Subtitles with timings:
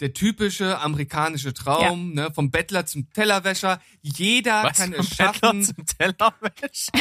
[0.00, 3.80] der typische amerikanische Traum, ne, vom Bettler zum Tellerwäscher.
[4.02, 5.62] Jeder Was kann vom es Bettler schaffen.
[5.64, 6.92] zum Tellerwäscher?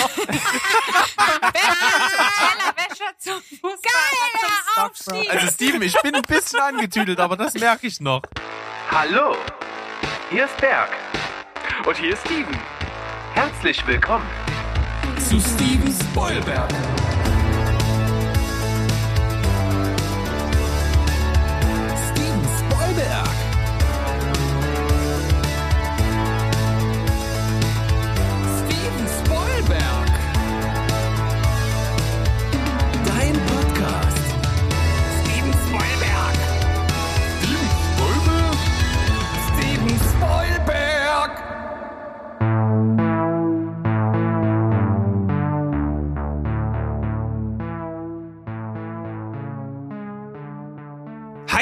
[1.53, 3.91] Tellerwäscher zum Fußball.
[4.77, 5.29] Aufstieg.
[5.31, 8.21] Also Steven, ich bin ein bisschen angetüdelt, aber das merke ich noch.
[8.91, 9.35] Hallo,
[10.29, 10.89] hier ist Berg.
[11.85, 12.57] Und hier ist Steven.
[13.33, 14.25] Herzlich willkommen.
[15.29, 16.71] Zu Steven Spoilberg.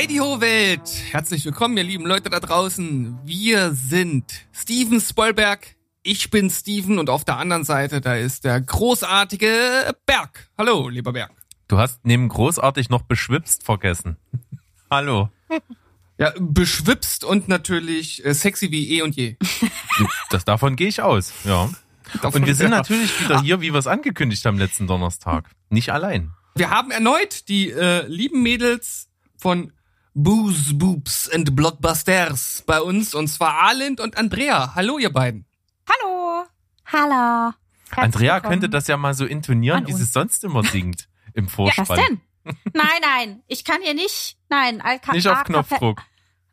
[0.06, 0.88] Heidi Ho Welt!
[1.10, 3.18] Herzlich willkommen, ihr lieben Leute da draußen.
[3.26, 5.76] Wir sind Steven Spoilberg.
[6.04, 10.48] Ich bin Steven und auf der anderen Seite, da ist der großartige Berg.
[10.60, 11.32] Hallo, lieber Berg.
[11.68, 14.18] Du hast neben großartig noch beschwipst vergessen.
[14.92, 15.30] Hallo.
[16.20, 19.38] Ja, beschwipst und natürlich äh, sexy wie eh und je.
[20.30, 21.68] Das, davon gehe ich aus, ja.
[22.22, 22.78] Und wir sind Ja.
[22.78, 25.50] natürlich wieder hier, wie wir es angekündigt haben letzten Donnerstag.
[25.72, 26.30] Nicht allein.
[26.54, 29.72] Wir haben erneut die äh, lieben Mädels von
[30.18, 34.74] Booze, Boobs and Blockbusters bei uns und zwar Arlind und Andrea.
[34.74, 35.46] Hallo, ihr beiden.
[35.90, 36.46] Hallo.
[36.86, 37.52] Hallo.
[37.90, 38.52] Herzlich Andrea willkommen.
[38.54, 41.88] könnte das ja mal so intonieren, wie sie es sonst immer singt im Ja, Vorspann.
[41.90, 42.22] was denn?
[42.74, 44.38] Nein, nein, ich kann hier nicht.
[44.50, 46.02] Nein, Alka Nicht auf Knopfdruck.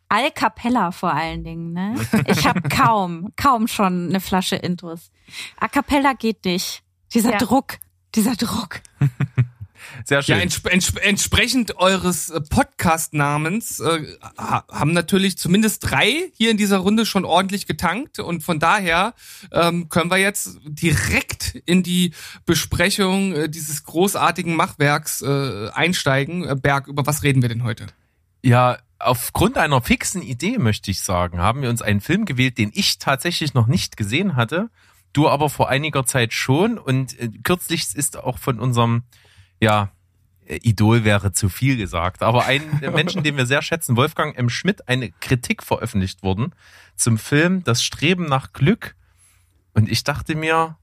[0.08, 1.94] Al Capella vor allen Dingen, ne?
[2.26, 5.10] Ich habe kaum, kaum schon eine Flasche Intus.
[5.60, 6.82] A Cappella geht nicht.
[7.14, 7.38] Dieser Ja.
[7.38, 7.78] Druck,
[8.16, 8.80] dieser Druck.
[10.04, 10.36] Sehr schön.
[10.36, 16.56] Ja, entsp entsp entsprechend eures äh, Podcast-Namens äh, ha haben natürlich zumindest drei hier in
[16.56, 19.14] dieser Runde schon ordentlich getankt und von daher
[19.52, 22.12] ähm, können wir jetzt direkt in die
[22.46, 26.44] Besprechung äh, dieses großartigen Machwerks äh, einsteigen.
[26.44, 27.86] Äh, Berg, über was reden wir denn heute?
[28.42, 32.70] Ja, aufgrund einer fixen Idee, möchte ich sagen, haben wir uns einen Film gewählt, den
[32.74, 34.70] ich tatsächlich noch nicht gesehen hatte,
[35.12, 39.04] du aber vor einiger Zeit schon und äh, kürzlich ist auch von unserem,
[39.62, 39.92] ja,
[40.44, 42.62] äh, Idol wäre zu viel gesagt, aber ein
[42.92, 44.50] Menschen, den wir sehr schätzen, Wolfgang M.
[44.50, 46.52] Schmidt, eine Kritik veröffentlicht worden
[46.96, 48.96] zum Film Das Streben nach Glück
[49.72, 50.76] und ich dachte mir,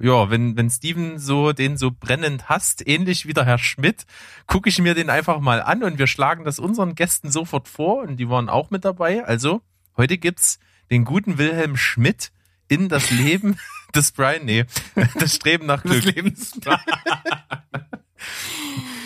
[0.00, 4.06] ja, wenn, wenn Steven so den so brennend hasst, ähnlich wie der Herr Schmidt,
[4.46, 8.02] gucke ich mir den einfach mal an und wir schlagen das unseren Gästen sofort vor
[8.02, 9.24] und die waren auch mit dabei.
[9.24, 9.60] Also,
[9.98, 10.58] heute gibt's
[10.90, 12.32] den guten Wilhelm Schmidt
[12.68, 13.58] in das Leben
[13.94, 14.64] des Brian, nee,
[15.18, 16.04] das Streben nach Glück.
[16.04, 16.58] Lebens.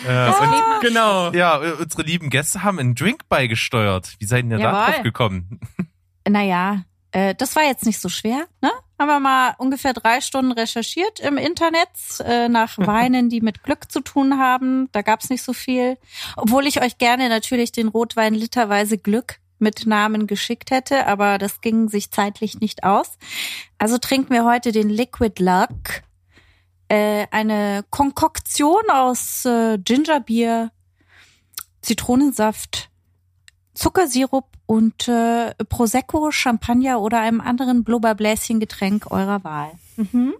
[0.07, 1.31] Äh, und, genau.
[1.31, 4.15] ja, äh, unsere lieben Gäste haben einen Drink beigesteuert.
[4.19, 5.59] Wie seid ihr da drauf gekommen?
[6.29, 8.71] Naja, äh, das war jetzt nicht so schwer, ne?
[8.99, 11.89] Haben wir mal ungefähr drei Stunden recherchiert im Internet
[12.19, 14.89] äh, nach Weinen, die mit Glück zu tun haben.
[14.91, 15.97] Da gab's nicht so viel.
[16.35, 21.61] Obwohl ich euch gerne natürlich den Rotwein literweise Glück mit Namen geschickt hätte, aber das
[21.61, 23.17] ging sich zeitlich nicht aus.
[23.77, 26.03] Also trinken wir heute den Liquid Luck.
[26.89, 30.71] Äh, eine Konkoktion aus äh, Gingerbier,
[31.81, 32.89] Zitronensaft,
[33.73, 39.71] Zuckersirup und äh, Prosecco, Champagner oder einem anderen Blubberbläschengetränk eurer Wahl.
[39.97, 40.33] Mhm.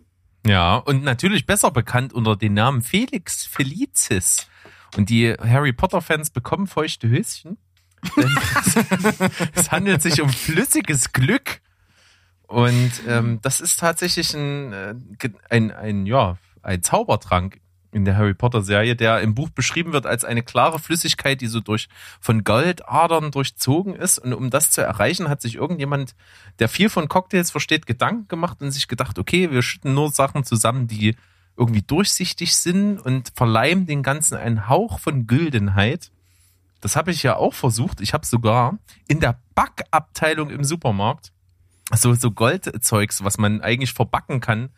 [0.46, 4.47] Ja, und natürlich besser bekannt unter dem Namen Felix Felicis.
[4.96, 7.58] Und die Harry Potter-Fans bekommen feuchte Höschen.
[9.53, 11.62] Es handelt sich um flüssiges Glück.
[12.47, 14.96] Und ähm, das ist tatsächlich ein, äh,
[15.50, 17.59] ein, ein, ja, ein Zaubertrank
[17.91, 21.47] in der Harry Potter Serie, der im Buch beschrieben wird als eine klare Flüssigkeit, die
[21.47, 24.19] so durch von Goldadern durchzogen ist.
[24.19, 26.16] Und um das zu erreichen, hat sich irgendjemand,
[26.59, 30.44] der viel von Cocktails versteht, Gedanken gemacht und sich gedacht, okay, wir schütten nur Sachen
[30.44, 31.16] zusammen, die
[31.58, 36.12] irgendwie durchsichtig sind und verleihen den Ganzen einen Hauch von Güldenheit.
[36.81, 38.00] Das habe ich ja auch versucht.
[38.00, 38.78] Ich habe sogar
[39.08, 41.32] in der Backabteilung im Supermarkt
[41.95, 44.69] so, so Goldzeugs, was man eigentlich verbacken kann,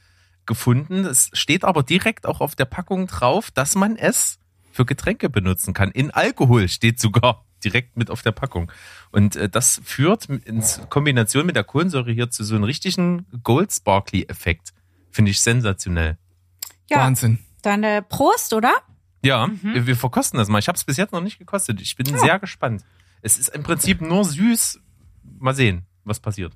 [0.45, 1.05] gefunden.
[1.05, 4.39] Es steht aber direkt auch auf der Packung drauf, dass man es
[4.71, 5.91] für Getränke benutzen kann.
[5.91, 8.71] In Alkohol steht sogar direkt mit auf der Packung.
[9.11, 13.71] Und äh, das führt in Kombination mit der Kohlensäure hier zu so einem richtigen Gold
[13.71, 14.73] Sparkly Effekt.
[15.11, 16.17] Finde ich sensationell.
[16.89, 17.39] Ja, Wahnsinn.
[17.61, 18.73] dann äh, Prost, oder?
[19.21, 20.59] Ja, wir, wir verkosten das mal.
[20.59, 21.81] Ich habe es bis jetzt noch nicht gekostet.
[21.81, 22.85] Ich bin sehr gespannt.
[23.21, 24.79] Es ist im Prinzip nur süß.
[25.39, 26.53] Mal sehen, was passiert.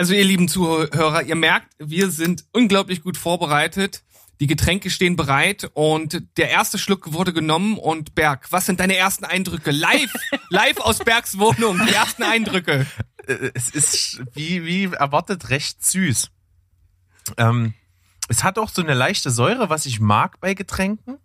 [0.00, 4.02] Also ihr lieben Zuhörer, ihr merkt, wir sind unglaublich gut vorbereitet.
[4.40, 8.96] Die Getränke stehen bereit und der erste Schluck wurde genommen und Berg, was sind deine
[8.96, 9.72] ersten Eindrücke?
[9.72, 10.10] Live,
[10.48, 12.86] live aus Bergs Wohnung, die ersten Eindrücke.
[13.26, 16.30] Äh, es ist wie, wie erwartet recht süß.
[17.36, 17.74] Ähm,
[18.30, 21.18] es hat auch so eine leichte Säure, was ich mag bei Getränken.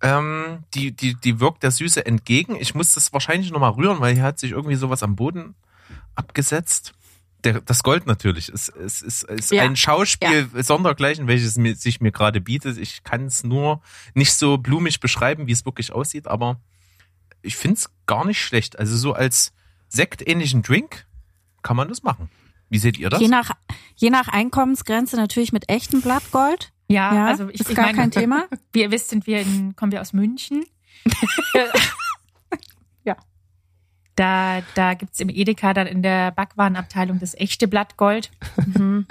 [0.00, 2.54] Ähm, die, die, die wirkt der Süße entgegen.
[2.54, 5.56] Ich muss das wahrscheinlich nochmal rühren, weil hier hat sich irgendwie sowas am Boden
[6.14, 6.94] abgesetzt.
[7.44, 8.48] Der, das Gold natürlich.
[8.48, 9.62] Es, es, es ist Ja.
[9.62, 12.78] ein Schauspiel sondergleichen, welches mir, sich mir gerade bietet.
[12.78, 13.82] Ich kann es nur
[14.14, 16.60] nicht so blumig beschreiben, wie es wirklich aussieht, aber
[17.42, 18.78] ich finde es gar nicht schlecht.
[18.78, 19.52] Also so als
[19.88, 21.06] sektähnlichen Drink
[21.62, 22.30] kann man das machen.
[22.70, 23.20] Wie seht ihr das?
[23.20, 23.50] Je nach,
[23.96, 26.72] je nach Einkommensgrenze natürlich mit echtem Blattgold.
[26.88, 28.46] Ja, Ja, also ich, ist ich gar meine, kein Thema.
[28.72, 30.64] Wie ihr wisst, sind wir in, kommen wir aus München.
[34.18, 34.60] Ja.
[34.60, 38.30] Da, da gibt's im Edeka dann in der Backwarenabteilung das echte Blattgold.
[38.56, 39.06] Mhm.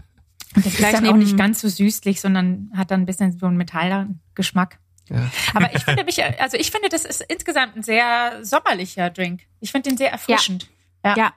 [0.56, 3.06] Und das Gleich ist dann auch neben- nicht ganz so süßlich, sondern hat dann ein
[3.06, 4.80] bisschen so einen Metallgeschmack.
[5.10, 5.30] Ja.
[5.54, 9.42] Aber ich finde mich, also ich finde, das ist insgesamt ein sehr sommerlicher Drink.
[9.60, 10.70] Ich finde den sehr erfrischend.
[11.04, 11.16] Ja.
[11.18, 11.34] Ja.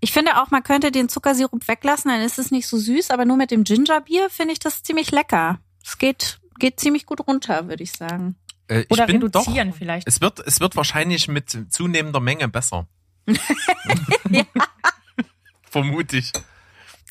[0.00, 3.24] Ich finde auch, man könnte den Zuckersirup weglassen, dann ist es nicht so süß, aber
[3.24, 5.58] nur mit dem Gingerbier finde ich das ziemlich lecker.
[5.84, 8.36] Es geht, geht ziemlich gut runter, würde ich sagen.
[8.68, 10.08] Äh, ich Oder bin reduzieren doch, vielleicht.
[10.08, 12.86] Es wird, es wird wahrscheinlich mit zunehmender Menge besser.
[15.70, 16.32] Vermute ich.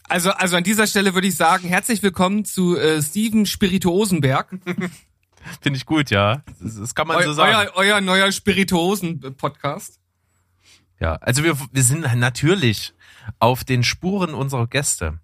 [0.07, 4.49] Also, also an dieser Stelle würde ich sagen, herzlich willkommen zu äh, Steven Spirituosenberg.
[5.61, 6.43] Finde ich gut, ja.
[6.61, 7.55] Das, das kann man Eu, so sagen.
[7.55, 9.99] euer, euer neuer Spirituosen-Podcast.
[10.99, 12.93] Ja, also wir, wir sind natürlich
[13.39, 15.19] auf den Spuren unserer Gäste.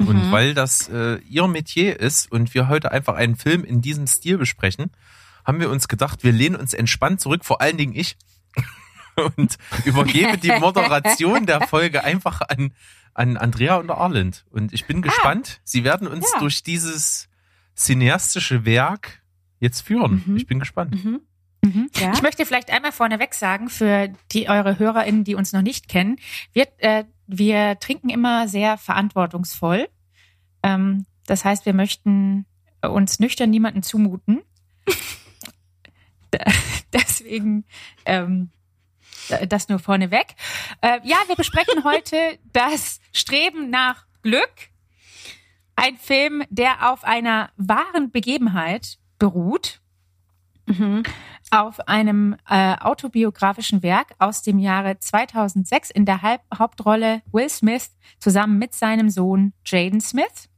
[0.00, 4.08] Und weil das äh, ihr Metier ist und wir heute einfach einen Film in diesem
[4.08, 4.90] Stil besprechen,
[5.44, 8.16] haben wir uns gedacht, wir lehnen uns entspannt zurück, vor allen Dingen ich,
[9.36, 12.72] und übergebe die Moderation der Folge einfach an,
[13.14, 14.44] an Andrea und Arlind.
[14.50, 15.60] Und ich bin gespannt.
[15.64, 16.38] Sie werden uns Ja.
[16.40, 17.28] durch dieses
[17.76, 19.22] cineastische Werk
[19.60, 20.22] jetzt führen.
[20.26, 20.36] Mhm.
[20.36, 21.04] Ich bin gespannt.
[21.04, 21.20] Mhm.
[21.62, 21.90] Mhm.
[21.96, 22.12] Ja?
[22.12, 26.18] Ich möchte vielleicht einmal vorneweg sagen, für die eure HörerInnen, die uns noch nicht kennen,
[26.52, 29.88] wir, äh, wir trinken immer sehr verantwortungsvoll.
[30.62, 32.44] Ähm, das heißt, wir möchten
[32.82, 34.42] uns nüchtern niemanden zumuten.
[36.92, 37.64] Deswegen
[38.04, 38.50] ähm,
[39.48, 40.34] das nur vorneweg.
[40.80, 42.16] Äh, ja, wir besprechen heute
[42.52, 44.50] das Streben nach Glück.
[45.76, 49.80] Ein Film, der auf einer wahren Begebenheit beruht
[50.66, 51.02] Mhm.
[51.50, 57.90] auf einem äh, autobiografischen Werk aus dem Jahre 2006 in der Halb Hauptrolle Will Smith
[58.18, 60.48] zusammen mit seinem Sohn Jaden Smith.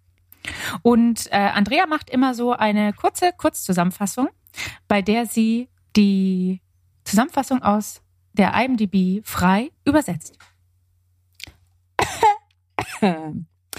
[0.82, 4.28] Und äh, Andrea macht immer so eine kurze Kurzzusammenfassung,
[4.86, 6.62] bei der sie die
[7.02, 8.00] Zusammenfassung aus
[8.38, 10.38] der IMDb frei übersetzt.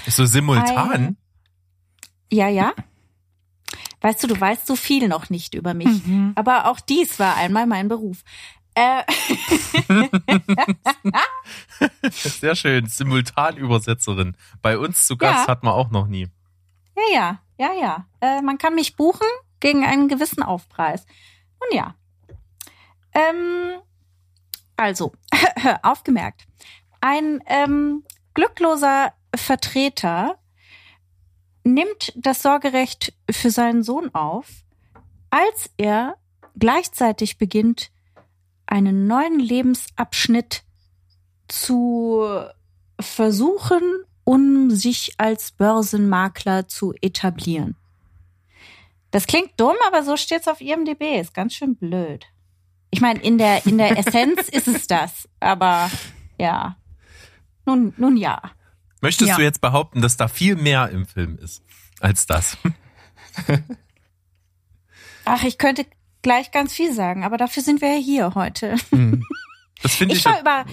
[0.07, 0.92] So simultan.
[0.92, 1.18] Ein-
[2.31, 2.74] Ja, ja.
[4.01, 6.06] Weißt du, du weißt so viel noch nicht über mich.
[6.06, 6.33] Mhm.
[6.36, 8.24] Aber auch dies war einmal mein Beruf.
[8.75, 9.01] Äh,
[12.12, 12.86] Sehr schön.
[12.86, 14.38] Simultanübersetzerin.
[14.62, 15.48] Bei uns zu Gast Ja.
[15.48, 16.27] hat man auch noch nie.
[17.12, 18.06] ja, ja, ja, ja.
[18.21, 19.27] Äh, man kann mich buchen
[19.60, 21.06] gegen einen gewissen Aufpreis.
[21.60, 21.95] Nun ja.
[23.13, 23.80] Ähm,
[24.77, 25.12] also,
[25.83, 26.47] aufgemerkt.
[27.01, 28.03] Ein ähm,
[28.33, 30.38] glückloser Vertreter
[31.63, 34.47] nimmt das Sorgerecht für seinen Sohn auf,
[35.29, 36.15] als er
[36.57, 37.91] gleichzeitig beginnt,
[38.65, 40.63] einen neuen Lebensabschnitt
[41.47, 42.25] zu
[43.00, 43.81] versuchen,
[44.24, 47.75] um sich als Börsenmakler zu etablieren.
[49.12, 51.19] Das klingt dumm, aber so steht's auf IMDb.
[51.19, 52.25] Ist ganz schön blöd.
[52.89, 55.91] Ich meine, in der, in der Essenz ist es das, aber
[56.39, 56.77] ja.
[57.65, 58.41] Nun, nun ja.
[59.01, 59.36] Möchtest Ja.
[59.38, 61.62] du jetzt behaupten, dass da viel mehr im Film ist
[62.00, 62.58] als das?
[65.25, 65.86] Ach, ich könnte
[66.22, 68.75] gleich ganz viel sagen, aber dafür sind wir ja hier heute.
[69.84, 70.22] Das finde ich.
[70.22, 70.65] Ich war über,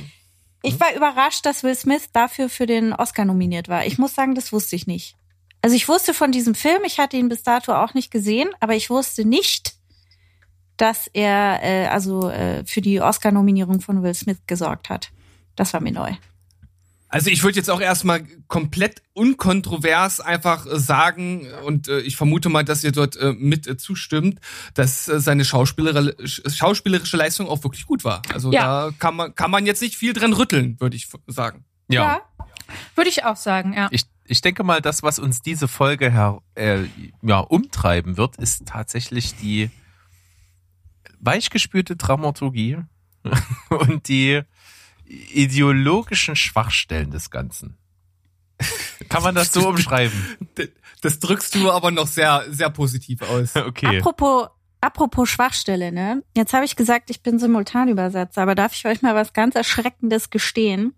[0.63, 3.85] ich war überrascht, dass Will Smith dafür für den Oscar nominiert war.
[3.85, 5.17] Ich muss sagen, das wusste ich nicht.
[5.63, 8.75] Also ich wusste von diesem Film, ich hatte ihn bis dato auch nicht gesehen, aber
[8.77, 9.75] ich wusste nicht,
[10.77, 15.11] dass er äh, also äh, für die Oscar-Nominierung von Will Smith gesorgt hat.
[15.57, 16.13] Das war mir neu.
[17.09, 22.49] Also ich würde jetzt auch erstmal komplett unkontrovers einfach äh, sagen, und äh, ich vermute
[22.49, 24.41] mal, dass ihr dort äh, mit äh, zustimmt,
[24.75, 28.23] dass äh, seine schauspielerische Leistung auch wirklich gut war.
[28.33, 28.89] Also Ja.
[28.89, 31.65] da kann man, kann man jetzt nicht viel dran rütteln, würde ich sagen.
[31.89, 32.21] ja.
[32.97, 33.89] Würde ich auch sagen, ja.
[33.93, 36.85] Ich, ich denke mal, das, was uns diese Folge her, äh,
[37.23, 39.71] ja, umtreiben wird, ist tatsächlich die
[41.25, 42.79] weichgespülte Dramaturgie
[43.71, 44.43] und die
[45.07, 47.77] ideologischen Schwachstellen des Ganzen.
[49.09, 50.37] Kann man das so umschreiben?
[51.03, 53.55] Das drückst du aber noch sehr, sehr positiv aus.
[53.67, 53.99] Okay.
[53.99, 54.49] Apropos,
[54.81, 56.23] apropos Schwachstelle, ne?
[56.37, 60.31] Jetzt habe ich gesagt, ich bin Simultanübersetzer, aber darf ich euch mal was ganz Erschreckendes
[60.31, 60.95] gestehen?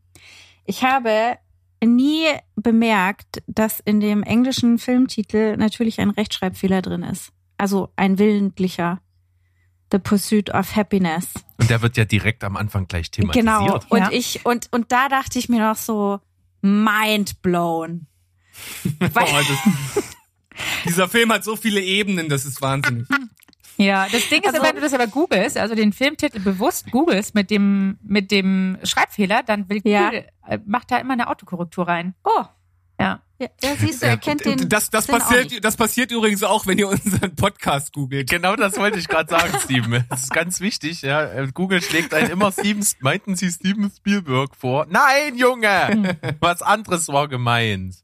[0.65, 1.39] Ich habe
[1.85, 7.33] nie bemerkt, dass in dem englischen Filmtitel natürlich ein Rechtschreibfehler drin ist.
[7.59, 9.01] Also ein willentlicher.
[9.93, 11.29] The Pursuit of Happiness.
[11.59, 13.45] Und der wird ja direkt am Anfang gleich thematisiert.
[13.47, 13.81] Genau.
[13.89, 14.11] Und Ja.
[14.11, 16.21] ich, und, und da dachte ich mir noch so,
[16.63, 18.07] mind blown.
[19.01, 20.05] Oh, das,
[20.87, 23.07] dieser Film hat so viele Ebenen, das ist wahnsinnig.
[23.77, 27.35] Ja, das Ding ist, Also- wenn du das aber googelst, also den Filmtitel bewusst googelst
[27.35, 30.07] mit dem, mit dem Schreibfehler, dann will Ja.
[30.07, 32.15] Google, äh, macht da immer eine Autokorrektur rein.
[32.25, 32.45] Oh.
[32.99, 33.21] Ja.
[33.39, 34.69] Ja, ja siehst du, er kennt den.
[34.69, 38.31] Das, das, auch passiert, das passiert übrigens auch, wenn ihr unseren Podcast googelt.
[38.31, 40.05] Genau das wollte ich gerade sagen, Steven.
[40.09, 41.03] Das ist ganz wichtig.
[41.03, 41.25] Ja.
[41.25, 44.87] Äh, Google schlägt einen immer Steven, meinten Sie Steven Spielberg vor?
[44.89, 46.19] Nein, Junge!
[46.41, 47.97] Was anderes war gemeint.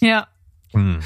[0.00, 0.28] Ja.
[0.72, 1.00] Hm.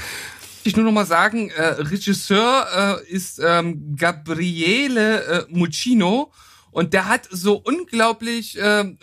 [0.65, 6.33] Ich nur noch mal sagen, äh, Regisseur äh, ist ähm, Gabriele äh, Muccino
[6.73, 8.97] und der hat so unglaublich äh,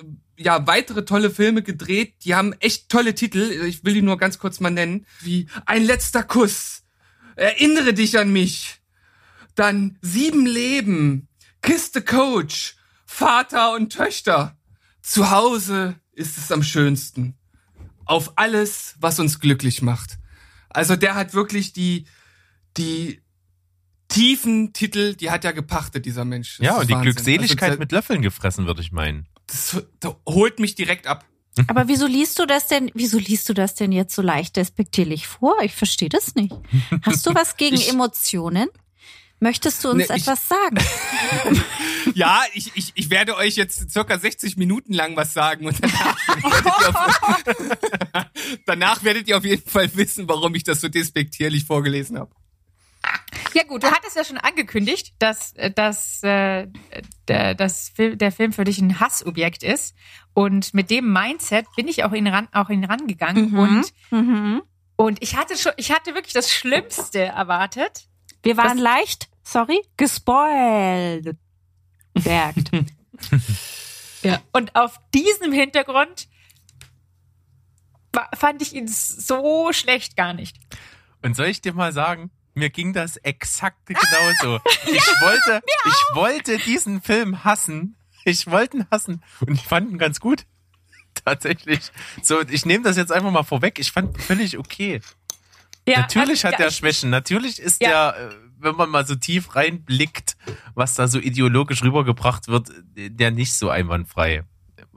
[0.44, 2.16] ja weitere tolle Filme gedreht.
[2.24, 3.64] Die haben echt tolle Titel.
[3.66, 6.84] Ich will die nur ganz kurz mal nennen, wie Ein letzter Kuss,
[7.36, 8.82] Erinnere dich an mich,
[9.56, 11.28] dann Sieben Leben,
[11.62, 14.58] Kiss the Coach, Vater und Töchter.
[15.02, 17.36] Zu Hause ist es am schönsten.
[18.06, 20.18] Auf alles, was uns glücklich macht.
[20.70, 22.06] Also der hat wirklich die,
[22.78, 23.22] die
[24.10, 26.58] tiefen Titel, die hat er gepachtet, dieser Mensch.
[26.58, 27.14] Das Ja, und die Wahnsinn.
[27.14, 29.28] Glückseligkeit also, mit Löffeln gefressen, würde ich meinen.
[29.48, 31.26] Das, das holt mich direkt ab.
[31.68, 35.28] Aber wieso liest du das denn, wieso liest du das denn jetzt so leicht despektierlich
[35.28, 35.56] vor?
[35.62, 36.54] Ich verstehe das nicht.
[37.04, 38.70] Hast du was gegen Ich- Emotionen?
[39.40, 40.78] Möchtest du uns ich- etwas sagen?
[42.16, 46.18] Ja, ich, ich, ich werde euch jetzt circa 60 Minuten lang was sagen und danach
[46.28, 51.66] werdet, ihr auf, danach werdet ihr auf jeden Fall wissen, warum ich das so despektierlich
[51.66, 52.30] vorgelesen habe.
[53.54, 56.68] Ja gut, du hattest ja schon angekündigt, dass, äh, dass, äh,
[57.28, 59.96] der, das Fil- der Film für dich ein Hassobjekt ist.
[60.34, 63.52] Und mit dem Mindset bin ich auch ihn ran, auch ihn rangegangen.
[63.52, 63.60] Mhm.
[63.60, 64.62] Und, Mhm.
[64.96, 68.08] und ich hatte schon, ich hatte wirklich das Schlimmste erwartet.
[68.42, 71.38] Wir waren Das- leicht, sorry, gespoilt.
[72.14, 72.72] Bergt.
[74.24, 74.42] Ja.
[74.54, 76.30] Und auf diesem Hintergrund
[78.36, 80.58] fand ich ihn so schlecht gar nicht.
[81.22, 84.60] Und soll ich dir mal sagen, mir ging das exakt genauso.
[84.86, 87.96] ich wollte, ich wollte diesen Film hassen.
[88.26, 89.24] Ich wollte ihn hassen.
[89.42, 90.46] Und ich fand ihn ganz gut.
[91.26, 91.92] Tatsächlich.
[92.22, 93.80] So, ich nehme das jetzt einfach mal vorweg.
[93.80, 95.02] Ich fand ihn völlig okay.
[95.88, 97.10] Ja, Natürlich hat ja, er Schwächen.
[97.10, 98.12] Natürlich ist Ja.
[98.14, 100.38] der, äh, wenn man mal so tief reinblickt,
[100.74, 104.46] was da so ideologisch rübergebracht wird, der nicht so einwandfrei.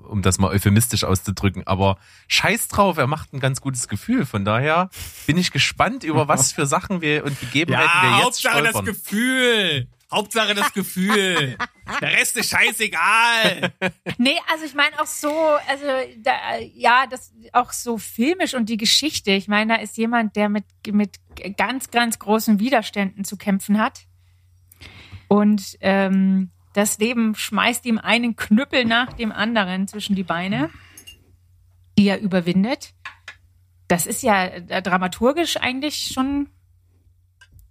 [0.06, 1.66] Um das mal euphemistisch auszudrücken.
[1.66, 1.98] Aber
[2.28, 4.26] scheiß drauf, er macht ein ganz gutes Gefühl.
[4.26, 4.90] Von daher
[5.26, 8.84] bin ich gespannt, über was für Sachen wir und Gegebenheiten wir jetzt Hauptsache das stolpern.
[8.84, 9.88] Gefühl.
[10.12, 11.58] Hauptsache das Gefühl.
[12.00, 13.72] Der Rest ist scheißegal.
[14.18, 15.30] Nee, also ich meine auch so,
[15.68, 15.84] also
[16.18, 16.32] da,
[16.74, 19.32] ja, das auch so filmisch und die Geschichte.
[19.32, 21.16] Ich meine, da ist jemand, der mit, mit
[21.56, 24.06] ganz, ganz großen Widerständen zu kämpfen hat.
[25.28, 30.68] Und ähm, das Leben schmeißt ihm einen Knüppel nach dem anderen zwischen die Beine,
[31.98, 32.92] die er überwindet.
[33.88, 36.50] Das ist ja äh, dramaturgisch eigentlich schon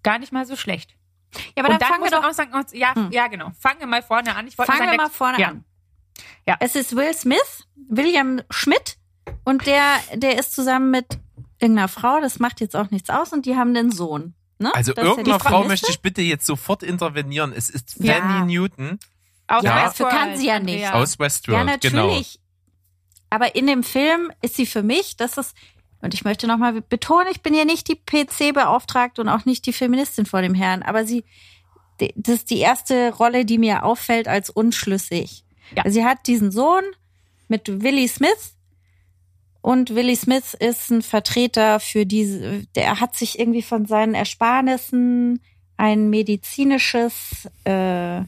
[0.02, 0.96] gar nicht mal so schlecht.
[1.56, 3.52] Ja, aber und dann dann fangen wir doch, auch sagen, ja, ja, genau.
[3.60, 4.50] Fangen wir mal vorne an.
[4.50, 5.50] Fangen wir mal vorne ja.
[5.50, 5.66] an.
[6.48, 6.58] Ja.
[6.60, 8.98] Es ist Will Smith, William Schmidt
[9.44, 11.20] und der, der ist zusammen mit
[11.60, 14.34] irgendeiner Frau, das macht jetzt auch nichts aus und die haben einen Sohn.
[14.66, 14.76] Ne?
[14.76, 15.68] Also Das ja irgendeiner Frau Prämisse.
[15.70, 17.54] möchte ich bitte jetzt sofort intervenieren.
[17.56, 18.14] Es ist Ja.
[18.16, 19.00] Fanny Newton
[19.48, 20.92] Aus Ja, Westworld, dafür kann sie ja nicht.
[20.92, 21.68] Aus Westworld.
[21.70, 22.08] Ja, Genau.
[22.08, 22.40] natürlich.
[23.30, 25.56] Aber in dem Film ist sie für mich, das ist,
[26.02, 29.74] und ich möchte nochmal betonen, ich bin ja nicht die PC-Beauftragte und auch nicht die
[29.74, 31.24] Feministin vor dem Herrn, aber sie,
[32.16, 35.44] das ist die erste Rolle, die mir auffällt als unschlüssig.
[35.76, 35.84] Ja.
[35.90, 36.84] Sie hat diesen Sohn
[37.48, 38.55] mit Willie Smith
[39.66, 45.42] und Willie Smith ist ein Vertreter für diese, der hat sich irgendwie von seinen Ersparnissen
[45.76, 48.22] ein medizinisches äh,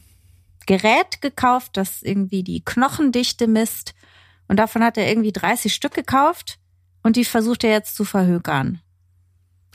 [0.65, 3.94] Gerät gekauft, das irgendwie die Knochendichte misst.
[4.48, 6.58] Und davon hat er irgendwie 30 Stück gekauft
[7.03, 8.82] und die versucht er jetzt zu verhökern.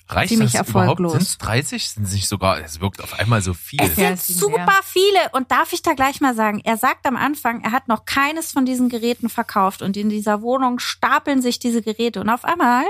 [0.09, 1.01] Reicht ziemlich das überhaupt?
[1.01, 1.13] erfolglos.
[1.13, 1.89] Sind es 30?
[1.91, 3.81] Sind es nicht sogar, es wirkt auf einmal so viel.
[3.81, 5.19] Es Ja, sind super viele.
[5.33, 8.53] Und darf ich da gleich mal sagen, er sagt am Anfang, er hat noch keines
[8.53, 9.81] von diesen Geräten verkauft.
[9.83, 12.21] Und in dieser Wohnung stapeln sich diese Geräte.
[12.21, 12.85] Und auf einmal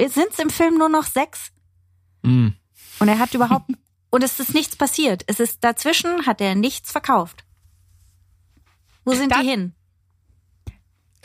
[0.00, 1.50] sind es im Film nur noch sechs.
[2.24, 2.54] Hm.
[3.00, 3.70] Und er hat überhaupt,
[4.10, 5.22] und es ist nichts passiert.
[5.26, 7.44] Es ist dazwischen hat er nichts verkauft.
[9.04, 9.74] Wo sind Das- die hin?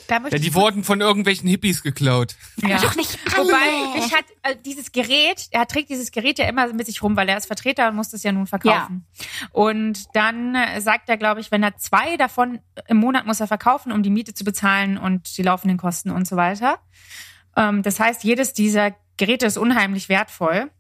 [0.10, 2.36] Da möchte Ja, die ich wurden von irgendwelchen Hippies geklaut.
[2.58, 2.82] Ja.
[2.82, 7.16] Wobei, ich hat äh, dieses Gerät, er trägt dieses Gerät ja immer mit sich rum,
[7.16, 9.06] weil er ist Vertreter und muss das ja nun verkaufen.
[9.52, 13.46] Und dann äh, sagt er, glaube ich, wenn er zwei davon im Monat muss er
[13.46, 16.80] verkaufen, um die Miete zu bezahlen und die laufenden Kosten und so weiter.
[17.56, 20.72] Ähm, das heißt, jedes dieser Geräte ist unheimlich wertvoll.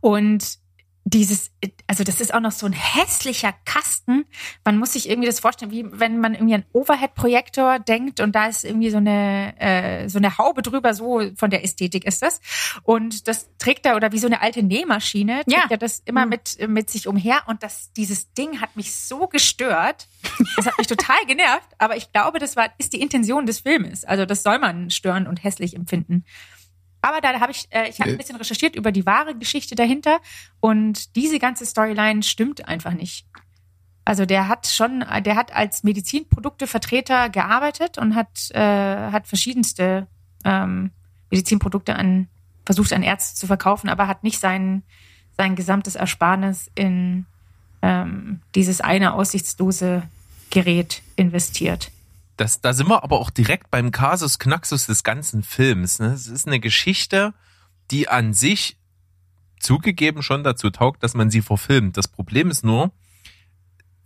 [0.00, 0.58] Und
[1.10, 1.52] dieses,
[1.86, 4.26] also das ist auch noch so ein hässlicher Kasten.
[4.64, 8.46] Man muss sich irgendwie das vorstellen, wie wenn man irgendwie an Overhead-Projektor denkt und da
[8.46, 10.92] ist irgendwie so eine äh, so eine Haube drüber.
[10.92, 12.40] So von der Ästhetik ist das.
[12.82, 15.66] Und das trägt er oder wie so eine alte Nähmaschine trägt Ja.
[15.70, 17.42] er das immer mit mit sich umher.
[17.46, 20.08] Und das dieses Ding hat mich so gestört.
[20.56, 21.68] Das hat mich total genervt.
[21.78, 24.04] Aber ich glaube, das war ist die Intention des Filmes.
[24.04, 26.24] Also das soll man stören und hässlich empfinden.
[27.00, 30.18] Aber da habe ich, äh, ich habe ein bisschen recherchiert über die wahre Geschichte dahinter
[30.60, 33.26] und diese ganze Storyline stimmt einfach nicht.
[34.04, 40.06] Also der hat schon, der hat als Medizinproduktevertreter gearbeitet und hat, äh, hat verschiedenste
[40.44, 40.92] ähm,
[41.30, 42.28] Medizinprodukte an
[42.64, 44.82] versucht an Ärzte zu verkaufen, aber hat nicht sein
[45.38, 47.24] sein gesamtes Ersparnis in
[47.80, 50.02] ähm, dieses eine aussichtslose
[50.50, 51.90] Gerät investiert.
[52.38, 55.98] Das, da sind wir aber auch direkt beim Kasus Knaxus des ganzen Films.
[55.98, 56.12] Ne?
[56.12, 57.34] Es ist eine Geschichte,
[57.90, 58.78] die an sich
[59.58, 61.96] zugegeben schon dazu taugt, dass man sie verfilmt.
[61.96, 62.92] Das Problem ist nur,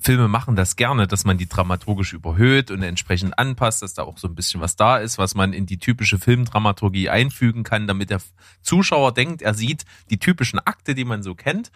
[0.00, 4.16] Filme machen das gerne, dass man die dramaturgisch überhöht und entsprechend anpasst, dass da auch
[4.16, 8.08] so ein bisschen was da ist, was man in die typische Filmdramaturgie einfügen kann, damit
[8.08, 8.22] der
[8.62, 11.70] Zuschauer denkt, er sieht die typischen Akte, die man so kennt.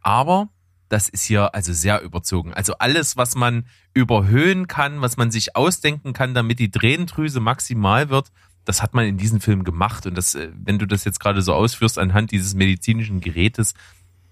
[0.00, 0.48] Aber
[0.88, 2.54] das ist hier also sehr überzogen.
[2.54, 8.08] Also alles, was man überhöhen kann, was man sich ausdenken kann, damit die Tränendrüse maximal
[8.08, 8.30] wird,
[8.64, 10.06] das hat man in diesem Film gemacht.
[10.06, 13.74] Und das, äh, wenn du das jetzt gerade so ausführst anhand dieses medizinischen Gerätes,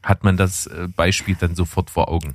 [0.02, 2.34] hat man das äh, Beispiel dann sofort vor Augen.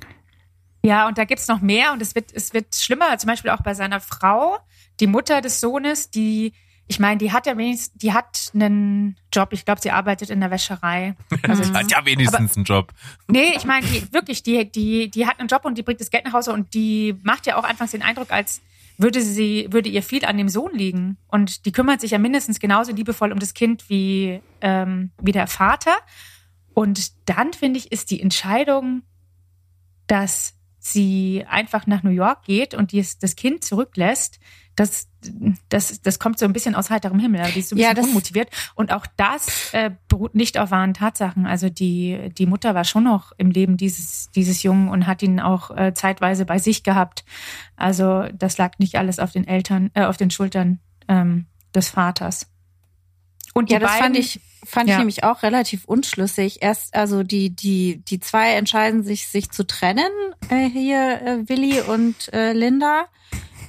[0.84, 3.62] Ja, und da gibt's noch mehr und es wird, es wird schlimmer, zum Beispiel auch
[3.62, 4.58] bei seiner Frau,
[4.98, 6.52] die Mutter des Sohnes, die,
[6.88, 10.40] ich meine, die hat ja wenigstens, die hat einen Job, ich glaube, sie arbeitet in
[10.40, 11.14] der Wäscherei.
[11.42, 12.92] Also, Hat ja wenigstens einen Job.
[13.28, 16.10] nee, ich meine, die, wirklich, die, die, die hat einen Job und die bringt das
[16.10, 18.60] Geld nach Hause und die macht ja auch anfangs den Eindruck, als
[18.98, 21.16] würde sie, würde ihr viel an dem Sohn liegen.
[21.28, 25.46] Und die kümmert sich ja mindestens genauso liebevoll um das Kind wie, ähm, wie der
[25.46, 25.96] Vater.
[26.74, 29.02] Und dann, finde ich, ist die Entscheidung,
[30.06, 34.40] dass sie einfach nach New York geht und die, das Kind zurücklässt,
[34.76, 35.08] das,
[35.68, 37.44] das, das kommt so ein bisschen aus heiterem Himmel.
[37.52, 38.48] Die ist so ein Ja, bisschen das- unmotiviert.
[38.74, 41.46] Und auch das äh, beruht nicht auf wahren Tatsachen.
[41.46, 45.40] Also die, die Mutter war schon noch im Leben dieses, dieses Jungen und hat ihn
[45.40, 47.24] auch äh, zeitweise bei sich gehabt.
[47.76, 52.48] Also das lag nicht alles auf den Eltern, äh, auf den Schultern ähm, des Vaters.
[53.54, 54.94] Und die Ja, das beiden, fand ich, fand Ja.
[54.94, 56.62] ich nämlich auch relativ unschlüssig.
[56.62, 60.10] Erst, also die, die, die zwei entscheiden sich, sich zu trennen,
[60.48, 63.04] äh, hier äh, Willi und äh, Linda.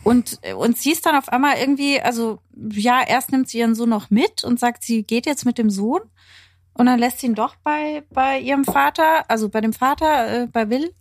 [0.03, 2.39] Und, und sie ist dann auf einmal irgendwie, also
[2.71, 5.69] ja, erst nimmt sie ihren Sohn noch mit und sagt, sie geht jetzt mit dem
[5.69, 6.01] Sohn.
[6.73, 10.47] Und dann lässt sie ihn doch bei, bei ihrem Vater, also bei dem Vater, äh,
[10.47, 10.93] bei Will.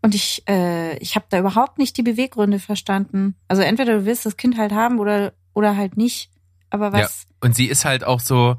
[0.00, 3.34] Und ich, äh, ich habe da überhaupt nicht die Beweggründe verstanden.
[3.46, 6.30] Also entweder du willst das Kind halt haben oder, oder halt nicht.
[6.70, 7.26] Aber was?
[7.40, 8.56] Und sie ist halt auch so,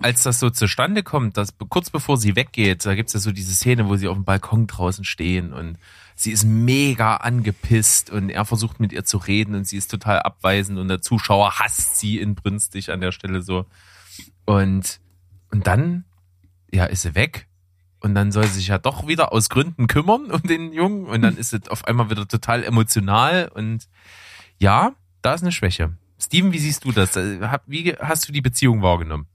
[0.00, 3.54] als das so zustande kommt, dass kurz bevor sie weggeht, da gibt's ja so diese
[3.54, 5.76] Szene, wo sie auf dem Balkon draußen stehen und
[6.20, 10.20] sie ist mega angepisst und er versucht mit ihr zu reden und sie ist total
[10.20, 13.64] abweisend und der Zuschauer hasst sie inbrünstig an der Stelle so.
[14.44, 15.00] Und,
[15.50, 16.04] und dann,
[16.70, 17.46] ja, ist sie weg.
[18.00, 21.22] Und dann soll sie sich ja doch wieder aus Gründen kümmern um den Jungen und
[21.22, 23.88] dann ist es auf einmal wieder total emotional und
[24.58, 25.96] ja, da ist eine Schwäche.
[26.18, 27.16] Steven, wie siehst du das?
[27.16, 29.26] Äh, Wie hast du die Beziehung wahrgenommen?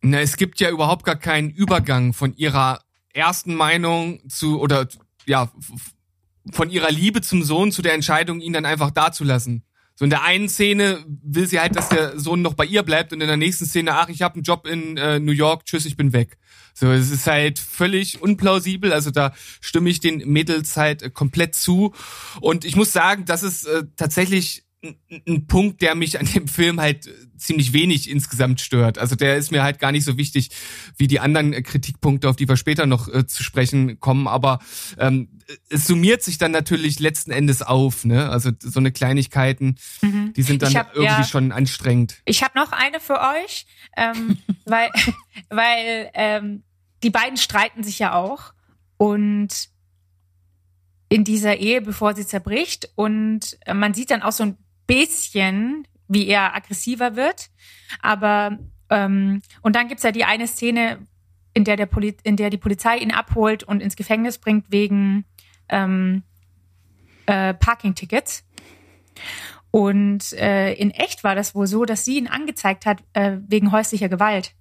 [0.00, 2.80] Na, es gibt ja überhaupt gar keinen Übergang von ihrer
[3.12, 4.86] ersten Meinung zu, oder
[5.26, 5.50] ja,
[6.52, 9.64] von ihrer Liebe zum Sohn zu der Entscheidung, ihn dann einfach dazulassen.
[9.96, 13.12] So in der einen Szene will sie halt, dass der Sohn noch bei ihr bleibt
[13.12, 15.86] und in der nächsten Szene, ach, ich habe einen Job in äh, New York, tschüss,
[15.86, 16.36] ich bin weg.
[16.74, 18.92] So, es ist halt völlig unplausibel.
[18.92, 21.94] Also da stimme ich den Mädels halt äh, komplett zu.
[22.40, 24.63] Und ich muss sagen, das ist äh, tatsächlich
[25.26, 28.98] ein- Punkt, der mich an dem Film halt äh, ziemlich wenig insgesamt stört.
[28.98, 30.50] Also der ist mir halt gar nicht so wichtig
[30.96, 34.28] wie die anderen äh, Kritikpunkte, auf die wir später noch äh, zu sprechen kommen.
[34.28, 34.58] Aber
[34.98, 35.28] ähm,
[35.68, 38.04] es summiert sich dann natürlich letzten Endes auf.
[38.04, 38.28] Ne?
[38.30, 41.24] Also so eine Kleinigkeiten, die sind dann hab- irgendwie ja.
[41.24, 42.16] schon anstrengend.
[42.24, 43.66] Ich habe noch eine für euch,
[43.96, 44.90] ähm, weil,
[45.50, 46.62] weil ähm,
[47.02, 48.54] die beiden streiten sich ja auch
[48.96, 49.68] und
[51.10, 56.26] in dieser Ehe, bevor sie zerbricht und man sieht dann auch so ein bisschen, wie
[56.26, 57.50] er aggressiver wird,
[58.00, 58.58] aber
[58.90, 61.06] ähm, und dann gibt's ja die eine Szene,
[61.54, 65.24] in der der Poli in der die Polizei ihn abholt und ins Gefängnis bringt wegen
[65.68, 66.22] ähm,
[67.26, 68.44] äh, Parking-Tickets.
[69.70, 73.72] Und äh, in echt war das wohl so, dass sie ihn angezeigt hat äh, wegen
[73.72, 74.54] häuslicher Gewalt.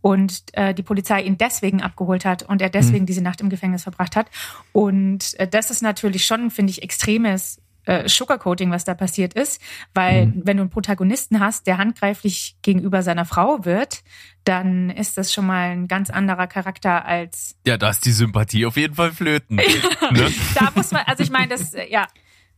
[0.00, 3.84] Und äh, die Polizei ihn deswegen abgeholt hat und er deswegen diese Nacht im Gefängnis
[3.84, 4.26] verbracht hat.
[4.72, 9.60] Und äh, das ist natürlich schon, finde ich, extremes äh, Sugarcoating, was da passiert ist.
[9.94, 14.02] Weil wenn du einen Protagonisten hast, der handgreiflich gegenüber seiner Frau wird,
[14.44, 18.66] dann ist das schon mal ein ganz anderer Charakter als Ja, da ist die Sympathie
[18.66, 19.56] auf jeden Fall flöten.
[20.10, 20.32] ne?
[20.54, 22.06] da muss man, also ich meine, das, äh, ja,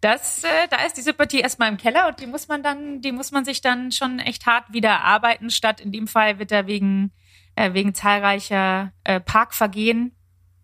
[0.01, 3.13] das, äh, da ist die Sympathie erstmal im Keller und die muss man dann, die
[3.13, 6.67] muss man sich dann schon echt hart wieder erarbeiten, statt in dem Fall wird er
[6.67, 7.13] wegen,
[7.55, 10.13] äh, wegen zahlreicher äh, Parkvergehen,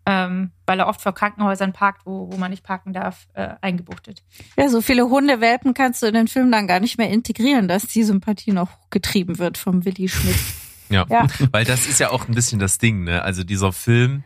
[0.08, 4.22] ähm, weil er oft vor Krankenhäusern parkt, wo, wo man nicht parken darf, äh, eingebuchtet.
[4.56, 7.82] Ja, so viele Hundewelpen kannst du in den Film dann gar nicht mehr integrieren, dass
[7.82, 10.38] die Sympathie noch getrieben wird vom Willi Schmidt.
[10.90, 11.04] Ja.
[11.10, 11.26] Ja.
[11.52, 13.22] weil das ist ja auch ein bisschen das Ding, ne?
[13.22, 14.24] Also dieser Film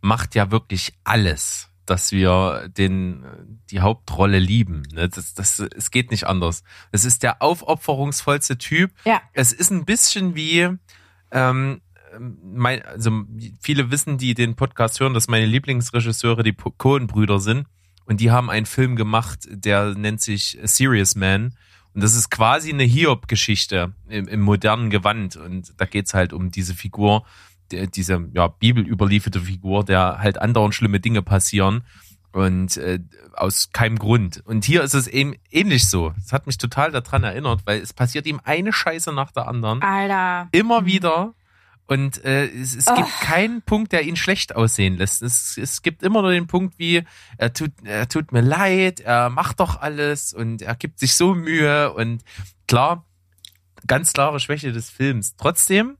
[0.00, 3.26] macht ja wirklich alles, dass wir den
[3.70, 4.84] die Hauptrolle lieben.
[4.94, 5.10] Ne?
[5.10, 6.62] Das, das, es geht nicht anders.
[6.92, 8.90] Es ist der aufopferungsvollste Typ.
[9.04, 9.20] Ja.
[9.34, 10.70] Es ist ein bisschen wie
[11.30, 11.82] ähm,
[12.18, 13.24] mein, also
[13.60, 17.66] viele wissen, die den Podcast hören, dass meine Lieblingsregisseure die Cohen-Brüder sind.
[18.04, 21.54] Und die haben einen Film gemacht, der nennt sich Serious Man.
[21.94, 25.36] Und das ist quasi eine Hiob-Geschichte im, im modernen Gewand.
[25.36, 27.24] Und da geht's halt um diese Figur,
[27.70, 31.84] der, diese ja, bibelüberlieferte Figur, der halt andauernd schlimme Dinge passieren.
[32.32, 32.98] Und äh,
[33.34, 34.42] aus keinem Grund.
[34.46, 36.14] Und hier ist es eben ähnlich so.
[36.18, 39.82] Es hat mich total daran erinnert, weil es passiert ihm eine Scheiße nach der anderen.
[39.82, 40.48] Alter.
[40.52, 41.34] Immer wieder.
[41.86, 45.20] Und äh, es, es gibt keinen Punkt, der ihn schlecht aussehen lässt.
[45.20, 47.02] Es, es gibt immer nur den Punkt, wie
[47.36, 51.34] er tut, er tut mir leid, er macht doch alles und er gibt sich so
[51.34, 52.22] Mühe und
[52.66, 53.04] klar,
[53.86, 55.36] ganz klare Schwäche des Films.
[55.36, 55.98] Trotzdem,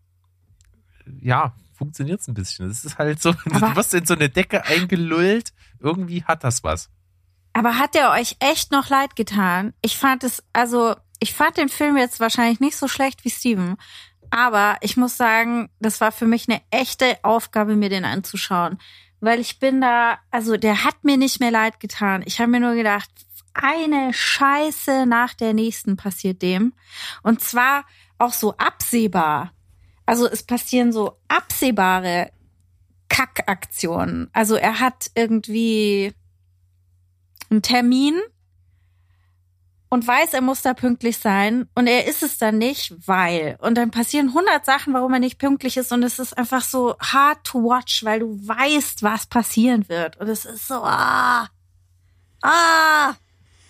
[1.20, 2.70] ja, funktioniert's ein bisschen.
[2.70, 5.52] Es ist halt so, du Aber- wirst in so eine Decke eingelullt.
[5.80, 6.90] Irgendwie hat das was.
[7.54, 9.74] Aber hat der euch echt noch leid getan?
[9.82, 13.76] Ich fand es, also, ich fand den Film jetzt wahrscheinlich nicht so schlecht wie Steven.
[14.32, 18.78] Aber ich muss sagen, das war für mich eine echte Aufgabe, mir den anzuschauen.
[19.20, 22.22] Weil ich bin da, also der hat mir nicht mehr leid getan.
[22.24, 23.10] Ich habe mir nur gedacht,
[23.52, 26.72] eine Scheiße nach der nächsten passiert dem.
[27.22, 27.84] Und zwar
[28.16, 29.52] auch so absehbar.
[30.06, 32.32] Also es passieren so absehbare
[33.10, 34.30] Kackaktionen.
[34.32, 36.14] Also er hat irgendwie
[37.50, 38.18] einen Termin
[39.92, 43.58] und weiß, er muss da pünktlich sein und er ist es dann nicht, weil.
[43.60, 46.96] Und dann passieren hundert Sachen, warum er nicht pünktlich ist und es ist einfach so
[46.98, 50.16] hard to watch, weil du weißt, was passieren wird.
[50.16, 51.46] Und es ist so, ah,
[52.40, 53.12] ah.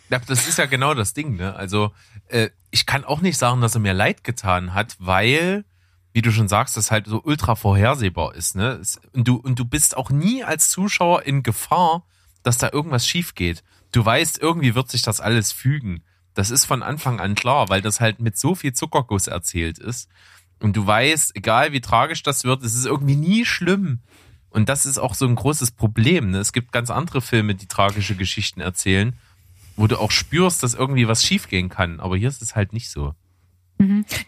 [0.09, 1.57] Das ist ja genau das Ding, ne?
[1.57, 1.91] Also,
[2.29, 5.65] äh, ich kann auch nicht sagen, dass er mir leid getan hat, weil,
[6.13, 8.81] wie du schon sagst, das halt so ultra vorhersehbar ist, ne?
[9.13, 12.07] Und du, und du bist auch nie als Zuschauer in Gefahr,
[12.45, 13.65] dass da irgendwas schief geht.
[13.91, 16.05] Du weißt, irgendwie wird sich das alles fügen.
[16.35, 20.09] Das ist von Anfang an klar, weil das halt mit so viel Zuckerguss erzählt ist.
[20.61, 24.01] Und du weißt, egal wie tragisch das wird, es ist irgendwie nie schlimm.
[24.51, 26.31] Und das ist auch so ein großes Problem.
[26.31, 26.39] Ne?
[26.39, 29.17] Es gibt ganz andere Filme, die tragische Geschichten erzählen,
[29.77, 32.01] wo du auch spürst, dass irgendwie was schiefgehen kann.
[32.01, 33.15] Aber hier ist es halt nicht so.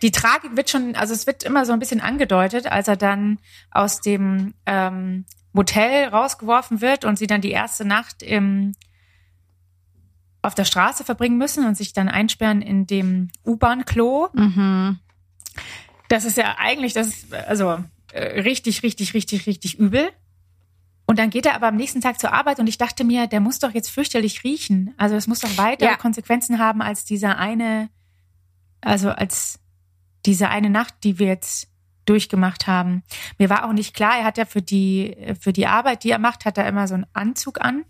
[0.03, 3.38] Die Tragik wird schon, also es wird immer so ein bisschen angedeutet, als er dann
[3.71, 8.75] aus dem ähm, Motel rausgeworfen wird und sie dann die erste Nacht im,
[10.44, 14.28] auf der Straße verbringen müssen und sich dann einsperren in dem U-Bahn-Klo.
[14.33, 14.98] Mhm.
[16.09, 20.11] Das ist ja eigentlich, das ist also äh, richtig, richtig, richtig, richtig übel.
[21.07, 23.40] Und dann geht er aber am nächsten Tag zur Arbeit und ich dachte mir, der
[23.40, 24.94] muss doch jetzt fürchterlich riechen.
[24.96, 25.96] Also es muss doch weitere Ja.
[25.96, 27.90] Konsequenzen haben als dieser eine,
[28.80, 29.61] also als
[30.24, 31.68] diese eine Nacht, die wir jetzt
[32.07, 33.02] durchgemacht haben.
[33.38, 36.18] Mir war auch nicht klar, er hat ja für die, für die Arbeit, die er
[36.18, 37.85] macht, hat er immer so einen Anzug an,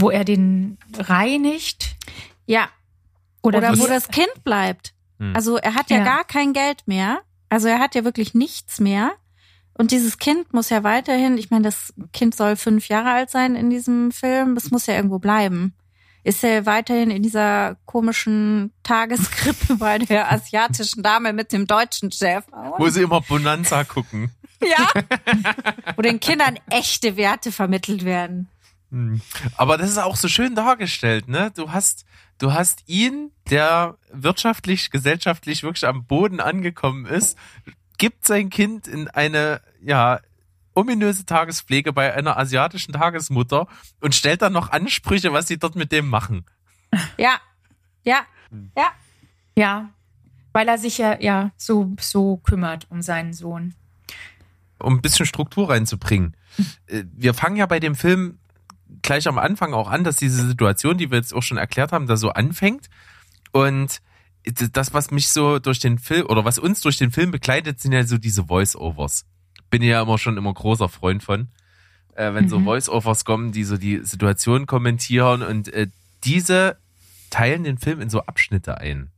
[0.00, 1.96] wo er den reinigt.
[2.46, 2.68] Ja.
[3.42, 4.92] Oder, Oder wo das Kind bleibt.
[5.18, 5.34] Hm.
[5.34, 6.04] Also er hat ja, Ja.
[6.04, 7.20] gar kein Geld mehr.
[7.48, 9.12] Also er hat ja wirklich nichts mehr.
[9.74, 13.56] Und dieses Kind muss ja weiterhin, ich meine, das Kind soll fünf Jahre alt sein
[13.56, 15.74] in diesem Film, das muss ja irgendwo bleiben.
[16.22, 22.44] Ist er weiterhin in dieser komischen Tageskrippe bei der asiatischen Dame mit dem deutschen Chef?
[22.76, 24.30] Wo sie immer Bonanza gucken.
[24.62, 24.90] Ja.
[25.96, 28.48] Wo den Kindern echte Werte vermittelt werden.
[29.56, 31.52] Aber das ist auch so schön dargestellt, ne?
[31.54, 32.04] Du hast,
[32.38, 37.38] du hast ihn, der wirtschaftlich, gesellschaftlich wirklich am Boden angekommen ist,
[37.98, 40.20] gibt sein Kind in eine, ja,
[40.74, 43.66] ominöse Tagespflege bei einer asiatischen Tagesmutter
[44.00, 46.44] und stellt dann noch Ansprüche, was sie dort mit dem machen.
[47.18, 47.40] Ja.
[48.04, 48.20] Ja.
[48.76, 48.86] Ja.
[49.56, 49.90] Ja,
[50.52, 53.74] weil er sich ja, ja so, so kümmert um seinen Sohn.
[54.78, 56.36] um ein bisschen Struktur reinzubringen.
[56.86, 58.38] Äh, Wir fangen ja bei dem Film
[59.02, 62.06] gleich am Anfang auch an, dass diese Situation, die wir jetzt auch schon erklärt haben,
[62.06, 62.88] da so anfängt.
[63.52, 64.00] Und
[64.72, 67.92] das, was mich so durch den Film oder was uns durch den Film begleitet, sind
[67.92, 69.26] ja so diese Voice-Overs.
[69.70, 71.48] Bin ja immer schon immer großer Freund von.
[72.14, 72.64] Äh, wenn so Mhm.
[72.64, 75.88] Voice-Overs kommen, die so die Situation kommentieren und äh,
[76.24, 76.76] diese
[77.30, 79.10] teilen den Film in so Abschnitte ein.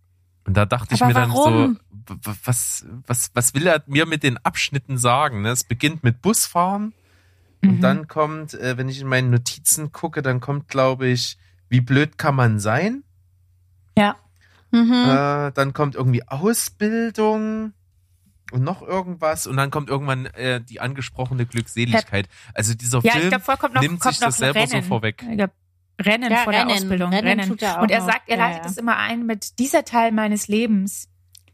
[0.44, 1.78] Und da dachte ich Aber mir dann warum?
[2.06, 5.42] so, w- w- was, was, was will er mir mit den Abschnitten sagen?
[5.42, 5.50] Ne?
[5.50, 6.92] Es beginnt mit Busfahren
[7.62, 7.80] und Mhm.
[7.80, 12.18] dann kommt, äh, wenn ich in meinen Notizen gucke, dann kommt, glaube ich, wie blöd
[12.18, 13.02] kann man sein?
[13.96, 14.16] Ja.
[14.70, 14.92] Mhm.
[14.92, 17.72] Äh, dann kommt irgendwie Ausbildung
[18.52, 22.28] und noch irgendwas und dann kommt irgendwann äh, die angesprochene Glückseligkeit.
[22.54, 24.82] Also dieser Ja, Film vorkommt noch, nimmt kommt sich noch das selber Rennen.
[24.82, 25.22] so vorweg.
[25.30, 25.50] Ich glaub,
[26.00, 26.68] Rennen Ja, vor Rennen.
[26.68, 27.10] der Ausbildung.
[27.10, 27.48] Rennen Rennen.
[27.48, 28.06] tut er und er noch.
[28.06, 28.70] sagt, er Ja, leitet ja.
[28.70, 31.08] es immer ein mit dieser Teil meines Lebens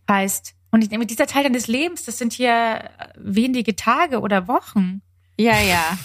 [0.08, 0.54] heißt.
[0.70, 5.02] Und ich denke, dieser Teil deines Lebens, das sind hier wenige Tage oder Wochen.
[5.38, 5.98] Ja, ja.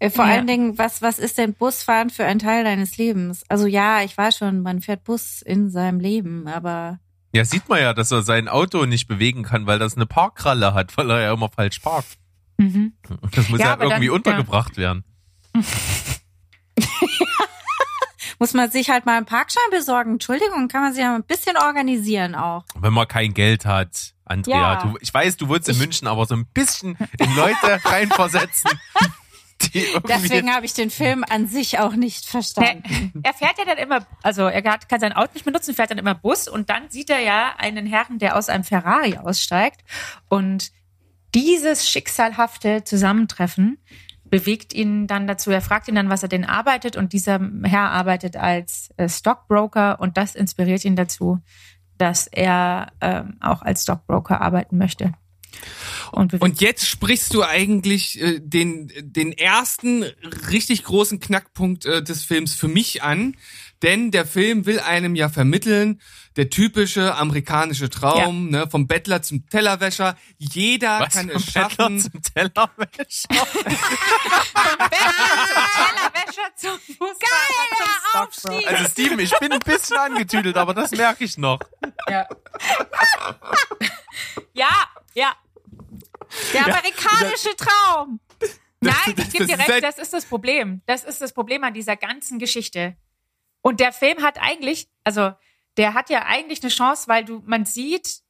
[0.00, 0.32] Äh, Vor Ja.
[0.32, 3.42] allen Dingen, was, was ist denn Busfahren für ein Teil deines Lebens?
[3.48, 6.98] Also ja, ich weiß schon, man fährt Bus in seinem Leben, aber
[7.32, 10.74] Ja, sieht man ja, dass er sein Auto nicht bewegen kann, weil das eine Parkkralle
[10.74, 12.18] hat, weil er ja immer falsch parkt.
[12.58, 12.92] Mhm.
[13.32, 15.04] Das muss Ja, ja, irgendwie dann- untergebracht werden.
[18.38, 20.12] muss man sich halt mal einen Parkschein besorgen.
[20.14, 22.64] Entschuldigung, kann man sich ja ein bisschen organisieren auch.
[22.78, 24.56] Wenn man kein Geld hat, Andrea.
[24.74, 24.82] Ja.
[24.82, 28.70] Du, ich weiß, du wohnst in Ich- München, aber so ein bisschen in Leute reinversetzen.
[30.08, 33.12] Deswegen habe ich den Film an sich auch nicht verstanden.
[33.22, 35.90] Er, er fährt ja dann immer, also er hat, kann sein Auto nicht benutzen, fährt
[35.90, 39.80] dann immer Bus und dann sieht er ja einen Herrn, der aus einem Ferrari aussteigt
[40.28, 40.70] und
[41.34, 43.78] dieses schicksalhafte Zusammentreffen
[44.24, 45.50] bewegt ihn dann dazu.
[45.50, 50.00] Er fragt ihn dann, was er denn arbeitet und dieser Herr arbeitet als äh, Stockbroker
[50.00, 51.40] und das inspiriert ihn dazu,
[51.98, 55.12] dass er ähm, auch als Stockbroker arbeiten möchte.
[56.14, 60.04] Und, Und jetzt sprichst du eigentlich äh, den, den ersten
[60.50, 63.36] richtig großen Knackpunkt äh, des Films für mich an.
[63.82, 66.00] Denn der Film will einem ja vermitteln,
[66.36, 70.16] der typische amerikanische Traum, ne, vom Bettler zum Tellerwäscher.
[70.38, 71.98] Jeder was kann vom es Bettler schaffen.
[72.00, 73.28] zum Tellerwäscher.
[74.88, 77.18] Tellerwäscher zum Fußball
[77.76, 78.68] zum Stockbroker.
[78.68, 81.58] Also Steven, ich bin ein bisschen angetüdelt, aber das merke ich noch.
[82.08, 82.26] Ja.
[84.54, 84.70] ja,
[85.14, 85.34] ja.
[86.52, 88.20] Der amerikanische Traum.
[88.80, 90.82] Nein, das- ich gebe dir das recht, das ist das Problem.
[90.86, 92.96] Das ist das Problem an dieser ganzen Geschichte.
[93.62, 95.32] Und der Film hat eigentlich, also
[95.76, 98.20] der hat ja eigentlich eine Chance, weil du, man sieht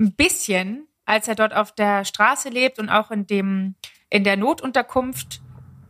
[0.00, 3.74] ein bisschen, als er dort auf der Straße lebt und auch in dem,
[4.10, 5.40] in der Notunterkunft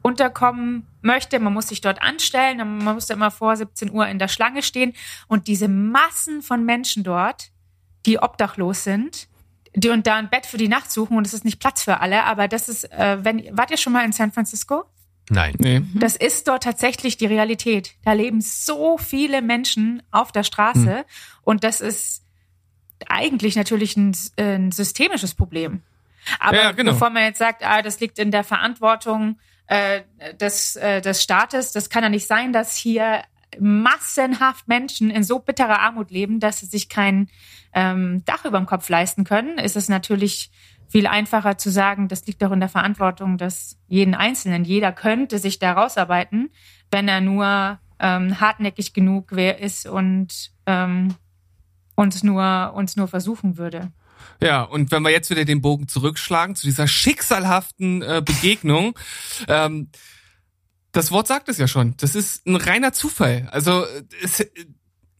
[0.02, 1.38] unterkommen möchte.
[1.40, 4.62] Man muss sich dort anstellen, man muss da immer vor 17 Uhr in der Schlange
[4.62, 4.94] stehen
[5.28, 7.50] und diese Massen von Menschen dort,
[8.06, 9.28] die obdachlos sind,
[9.76, 12.00] die und da ein Bett für die Nacht suchen und es ist nicht Platz für
[12.00, 14.84] alle, aber das ist, äh, wenn, wart ihr schon mal in San Francisco?
[15.28, 15.54] Nein.
[15.58, 15.82] Nee.
[15.94, 17.94] Das ist dort tatsächlich die Realität.
[18.04, 21.04] Da leben so viele Menschen auf der Straße
[21.42, 22.24] und das ist
[23.08, 25.82] eigentlich natürlich ein, ein systemisches Problem.
[26.40, 26.92] Aber Ja, genau.
[26.92, 30.02] bevor man jetzt sagt, ah, das liegt in der Verantwortung äh,
[30.40, 33.22] des, äh, des Staates, das kann ja nicht sein, dass hier
[33.58, 37.28] massenhaft Menschen in so bitterer Armut leben, dass sie sich kein
[37.76, 40.50] ähm, Dach über dem Kopf leisten können, ist es natürlich
[40.88, 44.64] viel einfacher zu sagen, das liegt doch in der Verantwortung des jeden Einzelnen.
[44.64, 46.50] Jeder könnte sich da rausarbeiten,
[46.90, 51.14] wenn er nur ähm, hartnäckig genug wer ist und ähm,
[51.96, 53.92] uns nur uns nur versuchen würde.
[54.40, 58.98] Ja, und wenn wir jetzt wieder den Bogen zurückschlagen zu dieser schicksalhaften äh, Begegnung,
[59.48, 59.90] ähm,
[60.92, 61.94] das Wort sagt es ja schon.
[61.98, 63.48] Das ist ein reiner Zufall.
[63.50, 63.84] Also
[64.22, 64.46] es,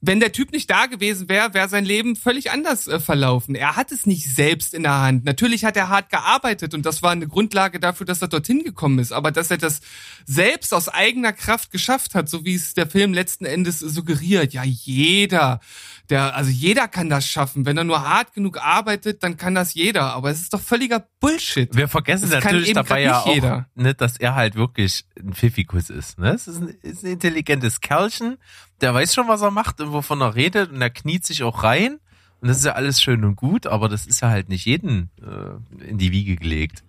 [0.06, 3.54] wenn der Typ nicht da gewesen wäre, wäre sein Leben völlig anders äh, verlaufen.
[3.54, 5.24] Er hat es nicht selbst in der Hand.
[5.24, 8.98] Natürlich hat er hart gearbeitet und das war eine Grundlage dafür, dass er dorthin gekommen
[8.98, 9.12] ist.
[9.12, 9.80] Aber dass er das
[10.24, 14.64] selbst aus eigener Kraft geschafft hat, so wie es der Film letzten Endes suggeriert, ja
[14.64, 15.60] jeder,
[16.10, 17.66] der, also jeder kann das schaffen.
[17.66, 20.14] Wenn er nur hart genug arbeitet, dann kann das jeder.
[20.14, 21.74] Aber es ist doch völliger Bullshit.
[21.74, 23.66] Wir vergessen Das kann natürlich eben dabei ja nicht auch, jeder.
[23.74, 26.18] ne, dass er halt wirklich ein Pfiffikus ist.
[26.18, 26.30] Ne?
[26.30, 28.38] Es ist ein, ist ein intelligentes Kerlchen,
[28.80, 31.62] der weiß schon, was er macht und wovon er redet und er kniet sich auch
[31.62, 31.98] rein.
[32.40, 35.10] Und das ist ja alles schön und gut, aber das ist ja halt nicht jeden
[35.22, 36.84] äh, in die Wiege gelegt.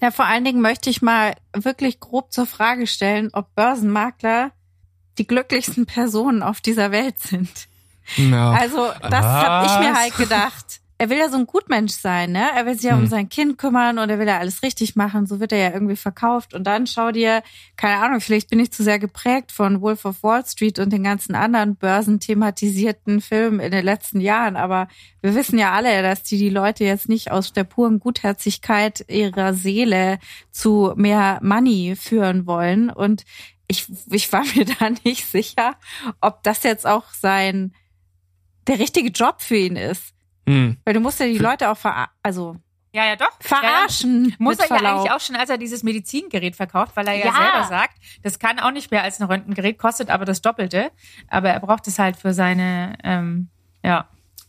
[0.00, 4.50] Ja, vor allen Dingen möchte ich mal wirklich grob zur Frage stellen, ob Börsenmakler
[5.18, 7.68] die glücklichsten Personen auf dieser Welt sind.
[8.16, 8.50] Ja.
[8.52, 10.80] Also, das habe ich mir halt gedacht.
[10.98, 12.46] Er will ja so ein Gutmensch sein, ne?
[12.54, 13.06] Er will sich ja um Hm.
[13.08, 15.26] sein Kind kümmern und er will ja alles richtig machen.
[15.26, 16.54] So wird er ja irgendwie verkauft.
[16.54, 17.42] Und dann schau dir,
[17.76, 21.02] keine Ahnung, vielleicht bin ich zu sehr geprägt von Wolf of Wall Street und den
[21.02, 24.56] ganzen anderen börsenthematisierten Filmen in den letzten Jahren.
[24.56, 24.86] Aber
[25.22, 29.54] wir wissen ja alle, dass die die Leute jetzt nicht aus der puren Gutherzigkeit ihrer
[29.54, 30.18] Seele
[30.52, 32.90] zu mehr Money führen wollen.
[32.90, 33.24] Und
[33.66, 35.74] ich, ich war mir da nicht sicher,
[36.20, 37.72] ob das jetzt auch sein
[38.66, 40.14] der richtige Job für ihn ist.
[40.46, 40.76] Hm.
[40.84, 42.56] Weil du musst ja die Leute auch ver also
[42.92, 43.30] Ja, ja, doch.
[43.40, 44.30] verarschen.
[44.30, 44.98] Ja, muss er ja Verlaub.
[45.00, 47.32] eigentlich auch schon, als er dieses Medizingerät verkauft, weil er ja, Ja.
[47.32, 50.90] selber sagt, das kann auch nicht mehr als ein Röntgengerät, kostet aber das Doppelte.
[51.28, 53.50] Aber er braucht es halt für seine, ähm,
[53.84, 54.08] ja,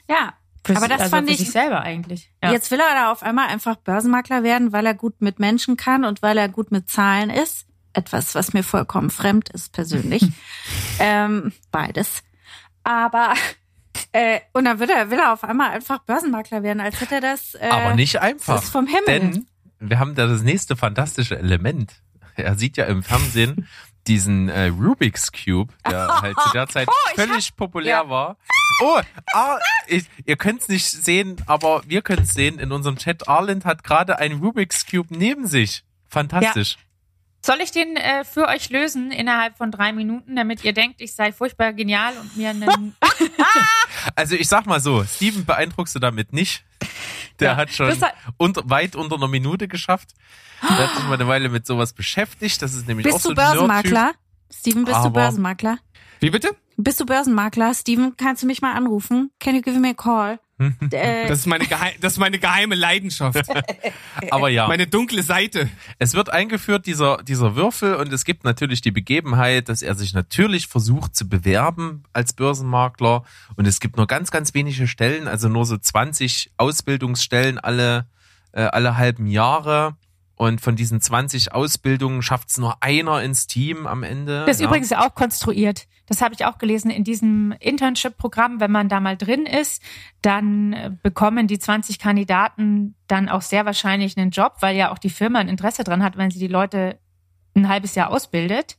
[0.09, 0.33] Ja.
[0.65, 2.31] für, Aber das also fand für ich- sich selber eigentlich.
[2.43, 2.51] Ja.
[2.51, 6.05] Jetzt will er da auf einmal einfach Börsenmakler werden, weil er gut mit Menschen kann
[6.05, 7.67] und weil er gut mit Zahlen ist.
[7.93, 10.23] Etwas, was mir vollkommen fremd ist persönlich.
[10.99, 12.23] ähm, beides.
[12.83, 13.33] Aber
[14.13, 17.21] äh, und dann will er, will er auf einmal einfach Börsenmakler werden, als hätte er
[17.21, 17.55] das.
[17.55, 18.55] Äh, Aber nicht einfach.
[18.55, 19.05] Das ist vom Himmel.
[19.07, 19.47] Denn
[19.79, 22.01] wir haben da das nächste fantastische Element.
[22.35, 23.67] Er sieht ja im Fernsehen
[24.07, 28.09] diesen äh, Rubik's Cube, der halt zu der Zeit völlig populär ja.
[28.09, 28.37] war.
[28.81, 28.99] Oh,
[29.33, 33.27] ah, ich, ihr könnt es nicht sehen, aber wir können es sehen in unserem Chat.
[33.27, 35.83] Arlind hat gerade einen Rubik's Cube neben sich.
[36.07, 36.77] Fantastisch.
[37.45, 41.13] Soll ich den äh, für euch lösen innerhalb von drei Minuten, damit ihr denkt, ich
[41.13, 42.95] sei furchtbar genial und mir einen.
[44.15, 46.63] Also ich sag mal so, Steven beeindruckst du damit nicht.
[47.39, 50.09] Der Ja, hat schon hat- unter, weit unter einer Minute geschafft.
[50.61, 52.61] Der hat sich mal eine Weile mit sowas beschäftigt.
[52.61, 53.67] Das ist nämlich auch bist so du ein Nerd-Typ.
[53.67, 54.11] Börsenmakler?
[54.53, 55.77] Steven, bist Aber- du Börsenmakler?
[56.19, 56.55] Wie bitte?
[56.77, 57.73] Bist du Börsenmakler?
[57.73, 59.31] Steven, kannst du mich mal anrufen?
[59.39, 60.39] Can you give me a call?
[60.59, 63.43] Äh, Das ist meine, geheim, das ist meine geheime Leidenschaft.
[64.31, 64.67] Aber ja.
[64.67, 65.69] Meine dunkle Seite.
[65.99, 70.13] Es wird eingeführt, dieser, dieser Würfel, und es gibt natürlich die Begebenheit, dass er sich
[70.13, 73.23] natürlich versucht zu bewerben als Börsenmakler.
[73.55, 78.07] Und es gibt nur ganz, ganz wenige Stellen, also nur so 20 Ausbildungsstellen alle,
[78.51, 79.95] äh, alle halben Jahre.
[80.35, 84.45] Und von diesen 20 Ausbildungen schafft es nur einer ins Team am Ende.
[84.45, 84.67] Das ist ja.
[84.67, 85.87] übrigens auch konstruiert.
[86.07, 88.59] Das habe ich auch gelesen in diesem Internship-Programm.
[88.59, 89.81] Wenn man da mal drin ist,
[90.21, 94.97] dann äh, bekommen die 20 Kandidaten dann auch sehr wahrscheinlich einen Job, weil ja auch
[94.97, 96.97] die Firma ein Interesse dran hat, wenn sie die Leute
[97.55, 98.77] ein halbes Jahr ausbildet,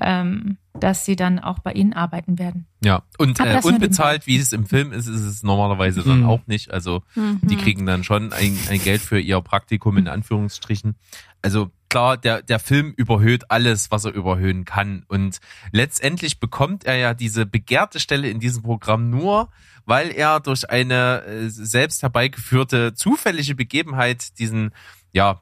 [0.00, 2.66] ähm, dass sie dann auch bei ihnen arbeiten werden.
[2.82, 6.26] Ja, und äh, unbezahlt, wie es im Film ist, ist es normalerweise dann Mhm.
[6.26, 6.70] auch nicht.
[6.70, 10.96] Also die kriegen dann schon ein, ein Geld für ihr Praktikum in Anführungsstrichen.
[11.42, 15.04] Also klar, der, der Film überhöht alles, was er überhöhen kann.
[15.08, 15.40] Und
[15.72, 19.48] letztendlich bekommt er ja diese begehrte Stelle in diesem Programm nur,
[19.86, 24.72] weil er durch eine äh, selbst herbeigeführte zufällige Begebenheit diesen
[25.12, 25.40] ja,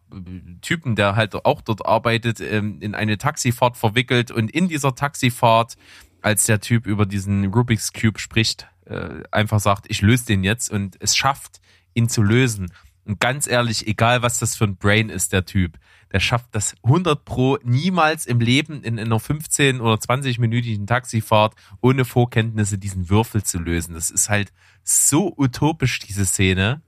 [0.62, 5.76] Typen, der halt auch dort arbeitet, ähm, in eine Taxifahrt verwickelt und in dieser Taxifahrt,
[6.22, 10.70] als der Typ über diesen Rubik's Cube spricht, äh, einfach sagt, ich löse den jetzt
[10.70, 11.60] und es schafft,
[11.94, 12.72] ihn zu lösen.
[13.04, 15.78] Und ganz ehrlich, egal was das für ein Brain ist, der Typ,
[16.12, 22.04] der schafft das 100 pro niemals im Leben in einer 15 oder 20-minütigen Taxifahrt ohne
[22.04, 23.94] Vorkenntnisse diesen Würfel zu lösen.
[23.94, 24.52] Das ist halt
[24.82, 26.82] so utopisch, diese Szene.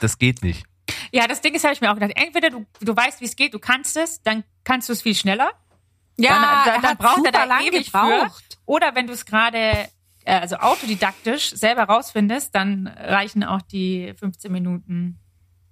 [0.00, 0.64] Das geht nicht.
[1.12, 2.12] Ja, das Ding ist, habe ich mir auch gedacht.
[2.14, 5.14] Entweder du, du weißt, wie es geht, du kannst es, dann kannst du es viel
[5.14, 5.50] schneller.
[6.16, 8.44] ja, dann, dann, dann braucht er da lang ewig gebraucht.
[8.50, 8.58] für.
[8.66, 9.58] Oder wenn du es gerade,
[10.24, 15.18] äh, also autodidaktisch selber rausfindest, dann reichen auch die 15 Minuten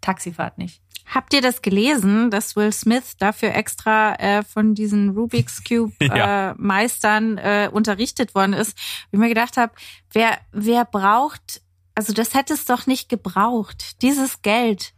[0.01, 0.81] Taxifahrt nicht.
[1.07, 6.51] Habt ihr das gelesen, dass Will Smith dafür extra äh, von diesen Rubik's Cube Ja.
[6.51, 8.77] äh, Meistern äh, unterrichtet worden ist?
[9.11, 9.73] Wie ich mir gedacht habe,
[10.13, 11.61] wer wer braucht,
[11.95, 14.94] also das hätte es doch nicht gebraucht, dieses Geld.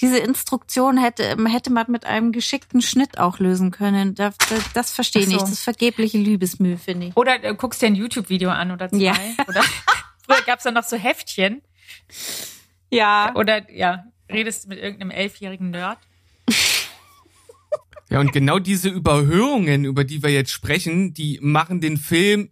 [0.00, 4.14] Diese Instruktion hätte, hätte man mit einem geschickten Schnitt auch lösen können.
[4.14, 5.30] Das, das, das verstehe so.
[5.30, 5.42] nicht.
[5.42, 7.16] Das ist vergebliche Liebesmühe, finde ich.
[7.16, 8.98] Oder äh, guckst dir ein YouTube-Video an oder zwei.
[8.98, 9.14] Ja.
[9.46, 9.62] Oder
[10.26, 11.62] früher gab's dann noch so Heftchen.
[12.90, 13.34] Ja.
[13.34, 15.98] Oder ja, redest mit irgendeinem elfjährigen Nerd.
[18.10, 22.50] Ja, und genau diese Überhöhungen, über die wir jetzt sprechen, die machen den Film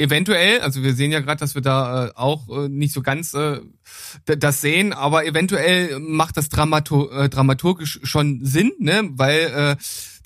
[0.00, 3.34] eventuell, also wir sehen ja gerade, dass wir da äh, auch äh, nicht so ganz
[3.34, 3.60] äh,
[4.24, 9.08] das sehen, aber eventuell macht das Dramato äh, dramaturgisch schon Sinn, ne?
[9.12, 9.76] Weil äh,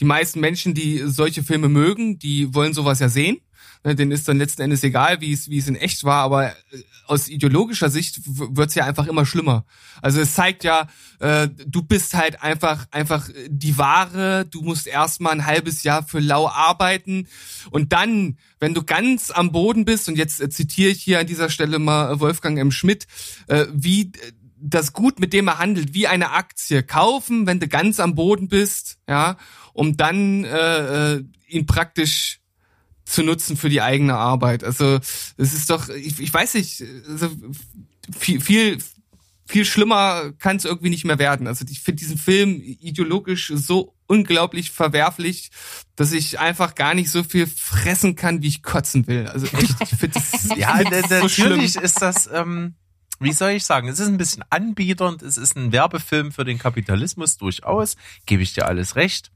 [0.00, 3.38] die meisten Menschen, die solche Filme mögen, die wollen sowas ja sehen.
[3.84, 6.48] Ne, denen ist dann letzten Endes egal, wie es wie es in echt war, aber
[6.48, 6.52] äh,
[7.06, 9.66] aus ideologischer Sicht wird's ja einfach immer schlimmer.
[10.00, 10.88] Also es zeigt ja,
[11.20, 14.46] äh, du bist halt einfach einfach äh, die Ware.
[14.50, 17.28] Du musst erstmal ein halbes Jahr für lau arbeiten
[17.70, 21.26] und dann, wenn du ganz am Boden bist und jetzt äh, zitiere ich hier an
[21.26, 22.70] dieser Stelle mal Wolfgang M.
[22.70, 23.06] Schmidt,
[23.48, 27.68] äh, wie äh, das Gut, mit dem er handelt, wie eine Aktie kaufen, wenn du
[27.68, 29.36] ganz am Boden bist, ja,
[29.74, 32.40] um dann äh, äh, ihn praktisch
[33.04, 34.64] zu nutzen für die eigene Arbeit.
[34.64, 34.96] Also
[35.36, 37.30] es ist doch, ich, ich weiß nicht, also
[38.18, 38.78] viel, viel,
[39.46, 41.46] viel schlimmer kann es irgendwie nicht mehr werden.
[41.46, 45.50] Also ich finde diesen Film ideologisch so unglaublich verwerflich,
[45.96, 49.26] dass ich einfach gar nicht so viel fressen kann, wie ich kotzen will.
[49.26, 51.84] Also echt, ich finde das Ja, so natürlich schlimm.
[51.84, 52.74] ist das, ähm,
[53.20, 56.58] wie soll ich sagen, es ist ein bisschen anbieternd, es ist ein Werbefilm für den
[56.58, 57.96] Kapitalismus durchaus,
[58.26, 59.30] gebe ich dir alles recht.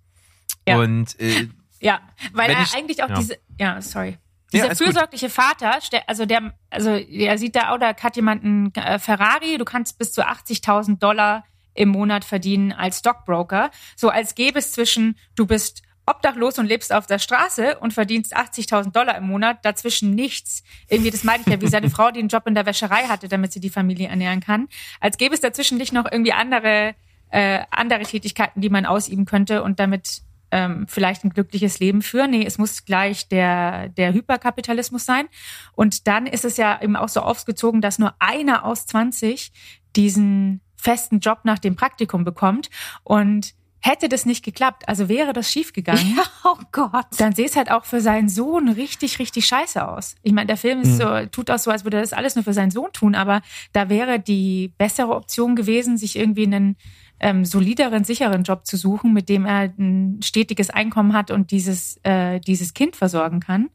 [0.67, 0.79] Ja.
[0.79, 1.49] Und äh,
[1.81, 2.01] Ja,
[2.33, 3.15] weil er ich- eigentlich auch ja.
[3.17, 4.19] diese, ja, sorry.
[4.53, 4.87] Dieser Ja, ist gut.
[4.89, 9.59] fürsorgliche Vater, also der, also er sieht da, oh, da hat jemand einen äh, Ferrari,
[9.59, 13.71] du kannst bis zu 80.000 Dollar im Monat verdienen als Stockbroker.
[13.95, 18.35] So als gäbe es zwischen, du bist obdachlos und lebst auf der Straße und verdienst
[18.35, 20.63] 80.000 Dollar im Monat, dazwischen nichts.
[20.89, 23.29] Irgendwie, das meinte ich ja, wie seine Frau, die einen Job in der Wäscherei hatte,
[23.29, 24.69] damit sie die Familie ernähren kann.
[25.01, 26.95] Als gäbe es dazwischen nicht noch irgendwie andere,
[27.31, 32.31] äh, andere Tätigkeiten, die man ausüben könnte und damit ähm, vielleicht ein glückliches Leben führen.
[32.31, 35.27] Nee, es muss gleich der, der Hyperkapitalismus sein.
[35.73, 39.53] Und dann ist es ja eben auch so aufgezogen, dass nur einer aus 20
[39.97, 42.71] diesen festen Job nach dem Praktikum bekommt.
[43.03, 47.07] Und hätte das nicht geklappt, also wäre das schiefgegangen, Ja, oh Gott.
[47.19, 50.17] dann sähe es halt auch für seinen Sohn richtig, richtig scheiße aus.
[50.23, 52.45] Ich meine, der Film ist so, tut auch so, als würde er das alles nur
[52.45, 53.41] für seinen Sohn tun, aber
[53.73, 56.77] da wäre die bessere Option gewesen, sich irgendwie einen
[57.21, 61.99] ähm, solideren, sicheren Job zu suchen, mit dem er ein stetiges Einkommen hat und dieses,
[62.05, 63.71] äh, dieses Kind versorgen kann.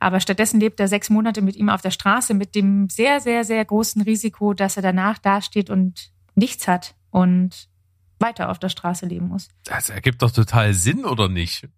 [0.00, 3.44] Aber stattdessen lebt er sechs Monate mit ihm auf der Straße mit dem sehr, sehr,
[3.44, 7.68] sehr großen Risiko, dass er danach dasteht und nichts hat und
[8.20, 9.48] weiter auf der Straße leben muss.
[9.64, 11.68] Das ergibt doch total Sinn, oder nicht?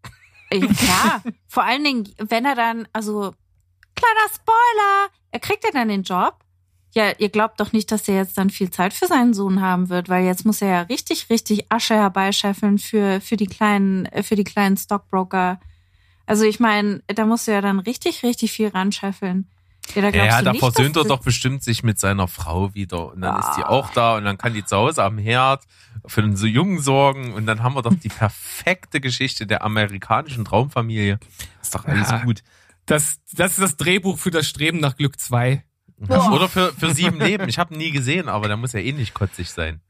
[0.52, 3.34] Ja, vor allen Dingen, wenn er dann, also,
[3.94, 6.38] kleiner Spoiler, er kriegt ja dann den Job.
[6.96, 9.90] Ja, ihr glaubt doch nicht, dass er jetzt dann viel Zeit für seinen Sohn haben
[9.90, 14.22] wird, weil jetzt muss er ja richtig, richtig Asche herbeischeffeln für, für die kleinen, äh,
[14.22, 15.60] für die kleinen Stockbroker.
[16.24, 19.46] Also ich meine, da musst du ja dann richtig, richtig viel ranscheffeln.
[19.94, 23.12] Ja, da Ja, da nicht, versöhnt er doch bestimmt sich mit seiner Frau wieder.
[23.12, 23.68] Und dann ist die Ah.
[23.68, 25.64] auch da und dann kann die zu Hause am Herd
[26.06, 27.34] für den so Jungen sorgen.
[27.34, 31.20] Und dann haben wir doch die perfekte Geschichte der amerikanischen Traumfamilie.
[31.60, 32.24] Ist doch alles Ja.
[32.24, 32.42] gut.
[32.86, 35.62] Das, das ist das Drehbuch für das Streben nach Glück 2.
[35.98, 36.32] Boah.
[36.32, 37.48] Oder für, für sieben Leben.
[37.48, 39.80] Ich habe ihn nie gesehen, aber der muss ja ähnlich kotzig sein.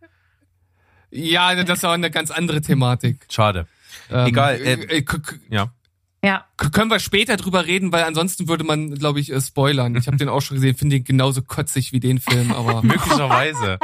[1.11, 3.26] Ja, das ist aber eine ganz andere Thematik.
[3.30, 3.66] Schade.
[4.11, 5.72] Ähm, Egal, äh, äh, k- Ja.
[6.24, 9.94] Ja, können wir später drüber reden, weil ansonsten würde man, glaube ich, äh, spoilern.
[9.94, 13.78] Ich habe den auch schon gesehen, finde ihn genauso kotzig wie den Film, aber Möglicherweise.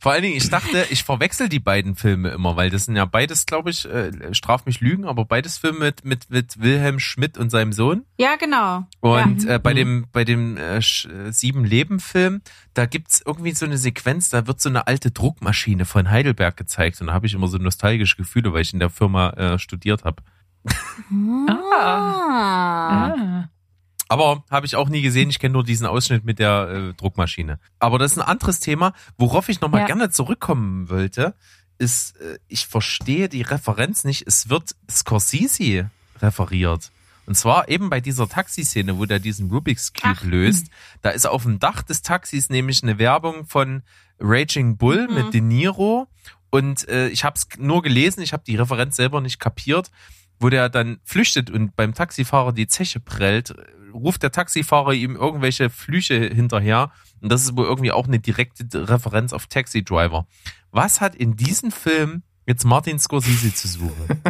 [0.00, 3.04] Vor allen Dingen, ich dachte, ich verwechsel die beiden Filme immer, weil das sind ja
[3.04, 7.36] beides, glaube ich, äh, straf mich Lügen, aber beides Filme mit, mit, mit Wilhelm Schmidt
[7.36, 8.06] und seinem Sohn.
[8.18, 8.86] Ja, genau.
[9.00, 9.56] Und ja.
[9.56, 10.80] äh, bei dem, bei dem äh, äh,
[11.32, 12.40] Sieben Leben Film,
[12.72, 16.98] da gibt's irgendwie so eine Sequenz, da wird so eine alte Druckmaschine von Heidelberg gezeigt
[17.02, 20.04] und da habe ich immer so nostalgische Gefühle, weil ich in der Firma äh, studiert
[20.04, 20.22] habe.
[21.48, 23.12] Ah.
[23.12, 23.48] ah.
[24.10, 25.30] Aber habe ich auch nie gesehen.
[25.30, 27.60] Ich kenne nur diesen Ausschnitt mit der äh, Druckmaschine.
[27.78, 29.86] Aber das ist ein anderes Thema, worauf ich nochmal Ja.
[29.86, 31.34] gerne zurückkommen wollte,
[31.78, 34.26] ist, äh, ich verstehe die Referenz nicht.
[34.26, 35.90] Es wird Scorsese
[36.20, 36.90] referiert.
[37.26, 40.66] Und zwar eben bei dieser Taxiszene, wo der diesen Rubik's Cube Ach, löst.
[41.02, 43.82] Da ist auf dem Dach des Taxis nämlich eine Werbung von
[44.18, 45.14] Raging Bull Mhm.
[45.14, 46.08] mit De Niro.
[46.50, 49.92] Und äh, ich habe es nur gelesen, ich habe die Referenz selber nicht kapiert,
[50.40, 53.54] wo der dann flüchtet und beim Taxifahrer die Zeche prellt,
[53.92, 56.90] ruft der Taxifahrer ihm irgendwelche Flüche hinterher.
[57.20, 60.26] Und das ist wohl irgendwie auch eine direkte Referenz auf Taxi Driver.
[60.70, 64.22] Was hat in diesem Film jetzt Martin Scorsese zu suchen?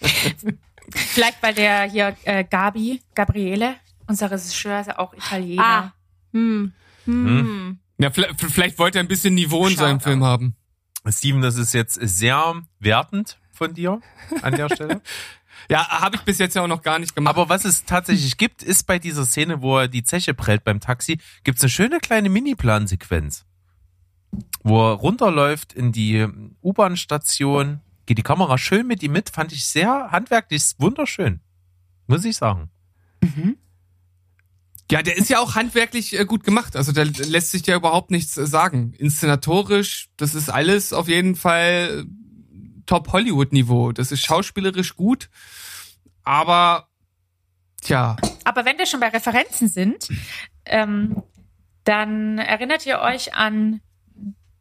[0.90, 5.62] Vielleicht weil der hier äh, Gabi, Gabriele, unser Regisseur, ist ja auch Italiener.
[5.62, 5.92] Ah.
[6.32, 6.72] Hm.
[7.04, 7.78] Hm.
[7.98, 10.04] ja, vielleicht, vielleicht wollte er ein bisschen Niveau in seinem Shoutout.
[10.04, 10.56] Film haben.
[11.08, 14.00] Steven, das ist jetzt sehr wertend von dir
[14.42, 15.02] an der Stelle.
[15.70, 17.34] Ja, habe ich bis jetzt ja auch noch gar nicht gemacht.
[17.36, 20.80] Aber was es tatsächlich gibt, ist bei dieser Szene, wo er die Zeche prellt beim
[20.80, 23.44] Taxi, gibt's eine schöne kleine Mini-Plansequenz.
[24.62, 26.26] Wo er runterläuft in die
[26.62, 31.40] U-Bahn-Station, geht die Kamera schön mit ihm mit, fand ich sehr handwerklich wunderschön.
[32.06, 32.70] Muss ich sagen.
[34.90, 36.76] Ja, der ist ja auch handwerklich äh, gut gemacht.
[36.76, 38.92] Also da lässt sich ja überhaupt nichts äh, sagen.
[38.98, 42.04] Inszenatorisch, das ist alles auf jeden Fall
[42.92, 43.92] äh, Top Hollywood-Niveau.
[43.92, 45.28] Das ist schauspielerisch gut,
[46.24, 46.88] aber
[47.80, 50.08] tja, Aber wenn wir schon bei Referenzen sind,
[50.66, 51.22] ähm,
[51.84, 53.80] dann erinnert ihr euch an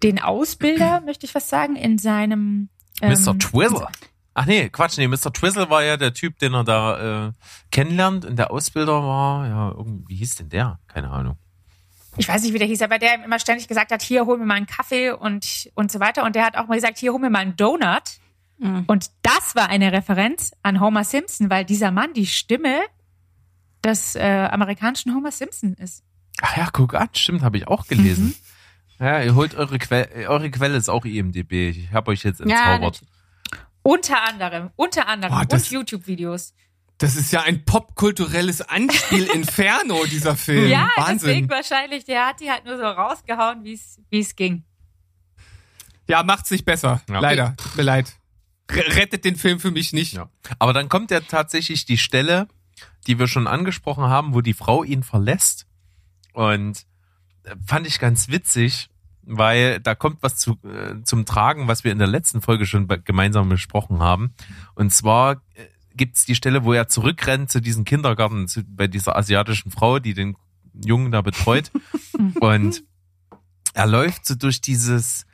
[0.04, 2.70] den Ausbilder, möchte ich fast sagen, in seinem
[3.02, 3.38] ähm, Mr.
[3.38, 3.88] Twizzle.
[4.34, 5.34] Ach nee, Quatsch, nee, Mr.
[5.34, 7.32] Twizzle war ja der Typ, den er da äh,
[7.70, 10.80] kennenlernt und der Ausbilder war, ja, irgendwie, wie hieß denn der?
[10.88, 11.38] Keine Ahnung.
[12.16, 14.38] ich weiß nicht, wie der hieß, aber der ihm immer ständig gesagt hat, hier hol
[14.38, 16.24] mir mal einen Kaffee und, und so weiter.
[16.24, 18.21] Und der hat auch mal gesagt, hier hol mir mal einen Donut.
[18.62, 18.84] Mhm.
[18.88, 22.80] Und das war eine Referenz an Homer Simpson, weil dieser Mann die Stimme
[23.84, 26.04] des äh, amerikanischen Homer Simpson ist.
[26.42, 28.36] Ach ja, guck an, stimmt, habe ich auch gelesen.
[29.00, 31.70] Ja, ihr holt eure Quelle, eure Quelle ist auch IMDB.
[31.70, 33.02] Ich habe euch jetzt Ja, entzaubert.
[33.82, 36.54] Unter anderem, unter anderem Boah, das- und YouTube-Videos.
[37.00, 40.70] das ist ja ein popkulturelles Anspiel Inferno, dieser Film.
[40.70, 41.18] Ja, Wahnsinn.
[41.30, 44.64] deswegen wahrscheinlich, der hat die halt nur so rausgehauen, wie es wie es ging.
[46.08, 47.02] Ja, macht's nicht besser.
[47.10, 47.20] Ja.
[47.20, 47.56] Leider.
[47.56, 48.14] Tut mir leid.
[48.76, 50.14] Rettet den Film für mich nicht.
[50.14, 50.30] Ja.
[50.60, 52.48] Aber dann kommt ja tatsächlich die Stelle,
[53.08, 55.68] die wir schon angesprochen haben, wo die Frau ihn verlässt.
[56.34, 56.86] Und
[57.44, 58.90] äh, fand ich ganz witzig,
[59.24, 62.88] weil da kommt was zu, äh, zum Tragen, was wir in der letzten Folge schon
[63.04, 64.34] gemeinsam besprochen haben.
[64.76, 65.66] Und zwar äh,
[65.96, 70.14] gibt's die Stelle, wo er zurückrennt zu diesem Kindergarten, zu, bei dieser asiatischen Frau, die
[70.14, 70.38] den
[70.74, 71.72] Jungen da betreut.
[72.40, 72.84] und
[73.74, 75.26] er läuft so durch dieses, äh,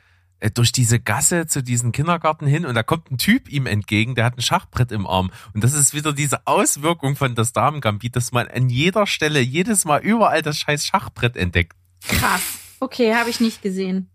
[0.54, 4.24] durch diese Gasse zu diesem Kindergarten hin und da kommt ein Typ ihm entgegen, der
[4.24, 5.30] hat ein Schachbrett im Arm.
[5.52, 9.84] Und das ist wieder diese Auswirkung von das Damengambit, dass man an jeder Stelle, jedes
[9.84, 11.76] Mal überall das scheiß Schachbrett entdeckt.
[12.06, 12.42] Krass.
[12.80, 14.08] Okay, habe ich nicht gesehen.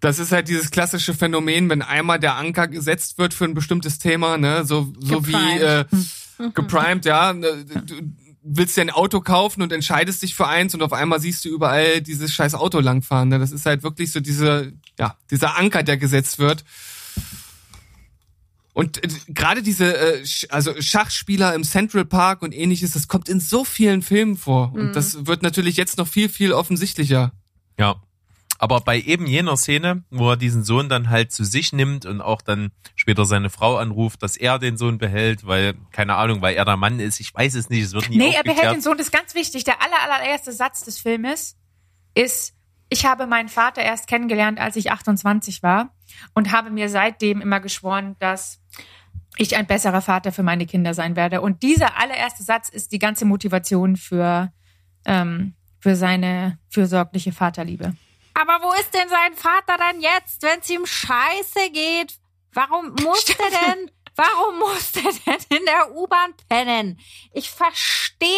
[0.00, 3.98] Das ist halt dieses klassische Phänomen, wenn einmal der Anker gesetzt wird für ein bestimmtes
[3.98, 6.54] Thema, ne, so, so wie äh, Geprimed.
[6.54, 7.32] geprimed, ja.
[7.32, 8.00] ne, Du
[8.42, 11.48] willst dir ein Auto kaufen und entscheidest dich für eins und auf einmal siehst du
[11.48, 13.28] überall dieses scheiß Auto langfahren.
[13.28, 13.38] Ne?
[13.38, 16.64] Das ist halt wirklich so diese, ja, dieser Anker, der gesetzt wird.
[18.74, 23.28] Und äh, gerade diese, äh, Sch- also Schachspieler im Central Park und ähnliches, das kommt
[23.28, 24.72] in so vielen Filmen vor.
[24.72, 27.32] Und das wird natürlich jetzt noch viel, viel offensichtlicher.
[27.78, 28.02] Ja.
[28.62, 32.20] Aber bei eben jener Szene, wo er diesen Sohn dann halt zu sich nimmt und
[32.20, 36.54] auch dann später seine Frau anruft, dass er den Sohn behält, weil, keine Ahnung, weil
[36.54, 38.80] er der Mann ist, ich weiß es nicht, es wird nie Nee, er behält den
[38.80, 38.96] Sohn.
[38.96, 39.64] Das ist ganz wichtig.
[39.64, 41.56] Der aller, allererste Satz des Filmes
[42.14, 42.54] ist,
[42.88, 45.92] ich habe meinen Vater erst kennengelernt, als ich 28 war
[46.32, 48.60] und habe mir seitdem immer geschworen, dass
[49.38, 51.40] ich ein besserer Vater für meine Kinder sein werde.
[51.40, 54.52] Und dieser allererste Satz ist die ganze Motivation für,
[55.04, 57.94] ähm, für seine fürsorgliche Vaterliebe.
[58.34, 62.14] Aber wo ist denn sein Vater dann jetzt, wenn es ihm scheiße geht?
[62.52, 66.98] Warum muss der denn, warum muss der denn in der U-Bahn pennen?
[67.32, 68.28] Ich verstehe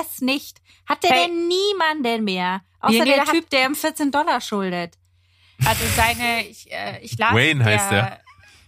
[0.00, 0.58] es nicht.
[0.86, 1.26] Hat der Hey.
[1.26, 2.62] denn niemanden mehr?
[2.80, 4.98] Außer der Typ, der ihm 14 Dollar schuldet.
[5.64, 8.20] Also seine, ich, äh, ich las, Wayne heißt der.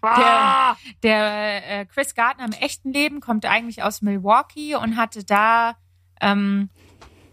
[0.02, 5.76] Der, der äh, Chris Gardner im echten Leben kommt eigentlich aus Milwaukee und hatte da
[6.20, 6.70] ähm,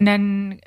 [0.00, 0.60] einen,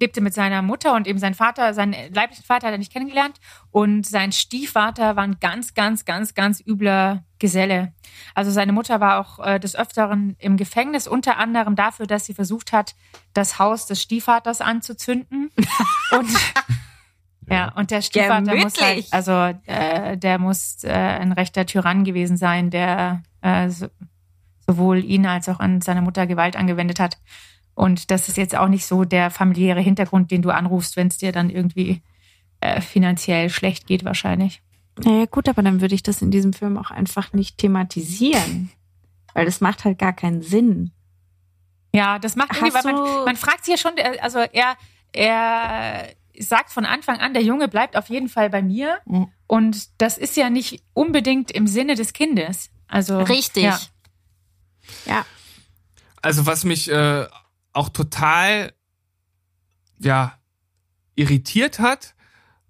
[0.00, 3.38] lebte mit seiner Mutter und eben sein Vater, seinen leiblichen Vater hat er nicht kennengelernt
[3.70, 7.92] und sein Stiefvater war ein ganz, ganz, ganz, ganz übler Geselle.
[8.34, 12.34] Also seine Mutter war auch äh, des Öfteren im Gefängnis, unter anderem dafür, dass sie
[12.34, 12.94] versucht hat,
[13.34, 15.50] das Haus des Stiefvaters anzuzünden.
[16.12, 16.30] und
[17.50, 19.32] ja, und der Stiefvater muss halt, also
[19.66, 23.88] äh, der muss äh, ein rechter Tyrann gewesen sein, der äh, so,
[24.66, 27.18] sowohl ihn als auch an seine Mutter Gewalt angewendet hat.
[27.78, 31.18] Und das ist jetzt auch nicht so der familiäre Hintergrund, den du anrufst, wenn es
[31.18, 32.02] dir dann irgendwie
[32.60, 34.62] äh, finanziell schlecht geht, wahrscheinlich.
[34.96, 38.72] Naja, gut, aber dann würde ich das in diesem Film auch einfach nicht thematisieren.
[39.32, 40.90] Weil das macht halt gar keinen Sinn.
[41.94, 44.76] Ja, das macht irgendwie, Hast weil man, man fragt sich ja schon, äh, also er,
[45.12, 48.98] er sagt von Anfang an, der Junge bleibt auf jeden Fall bei mir.
[49.06, 49.28] Mhm.
[49.46, 52.70] Und das ist ja nicht unbedingt im Sinne des Kindes.
[52.88, 53.62] Also Richtig.
[53.62, 53.78] Ja.
[55.06, 55.26] ja.
[56.22, 57.28] Also was mich äh,
[57.72, 58.72] auch total
[60.00, 60.34] ja
[61.14, 62.14] irritiert hat,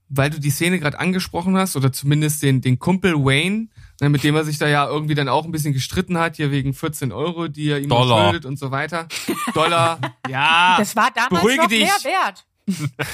[0.08, 3.68] weil du die Szene gerade angesprochen hast oder zumindest den den Kumpel Wayne,
[4.00, 6.50] ne, mit dem er sich da ja irgendwie dann auch ein bisschen gestritten hat hier
[6.50, 8.24] wegen 14 Euro, die er ihm Dollar.
[8.24, 9.06] schuldet und so weiter.
[9.54, 10.76] Dollar, ja.
[10.78, 11.80] Das war damals Beruhige noch dich.
[11.80, 12.46] mehr wert.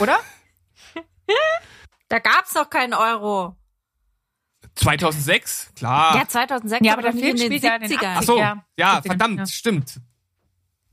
[0.00, 0.18] Oder?
[2.08, 3.56] Da gab's noch keinen Euro.
[4.74, 6.16] 2006, klar.
[6.16, 8.14] Ja, 2006, Ja, aber der Film in den spielt ja in den 70ern.
[8.18, 9.46] Ach so, Ja, ja, verdammt, ja.
[9.46, 10.00] stimmt.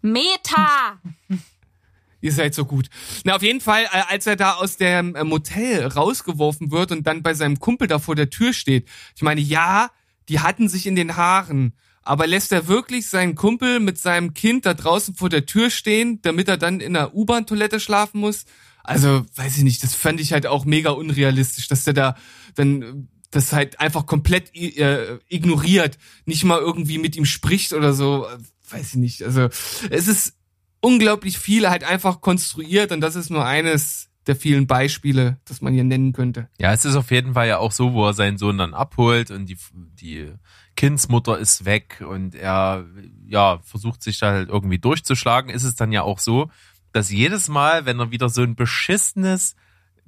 [0.02, 1.00] Meta!
[2.22, 2.88] Ihr seid so gut.
[3.24, 7.08] Na, auf jeden Fall, äh, als er da aus dem äh, Motel rausgeworfen wird und
[7.08, 8.88] dann bei seinem Kumpel da vor der Tür steht.
[9.16, 9.90] Ich meine, ja,
[10.30, 11.74] die hatten sich in den Haaren.
[12.04, 16.20] Aber lässt er wirklich seinen Kumpel mit seinem Kind da draußen vor der Tür stehen,
[16.22, 18.46] damit er dann in der U-Bahn-Toilette schlafen muss?
[18.84, 22.16] Also, weiß ich nicht, das fand ich halt auch mega unrealistisch, dass der da
[22.56, 22.94] dann äh,
[23.30, 28.28] das halt einfach komplett äh, ignoriert, nicht mal irgendwie mit ihm spricht oder so.
[28.72, 29.24] Weiß ich nicht.
[29.24, 29.50] Also,
[29.90, 30.38] es ist
[30.82, 35.74] unglaublich viel halt einfach konstruiert und das ist nur eines der vielen Beispiele, das man
[35.74, 36.48] hier nennen könnte.
[36.60, 39.32] Ja, es ist auf jeden Fall ja auch so, wo er seinen Sohn dann abholt
[39.32, 40.32] und die, die
[40.76, 42.86] Kindsmutter ist weg und er
[43.28, 46.52] ja versucht sich da halt irgendwie durchzuschlagen, ist es dann ja auch so,
[46.92, 49.56] dass jedes Mal, wenn er wieder so ein beschissenes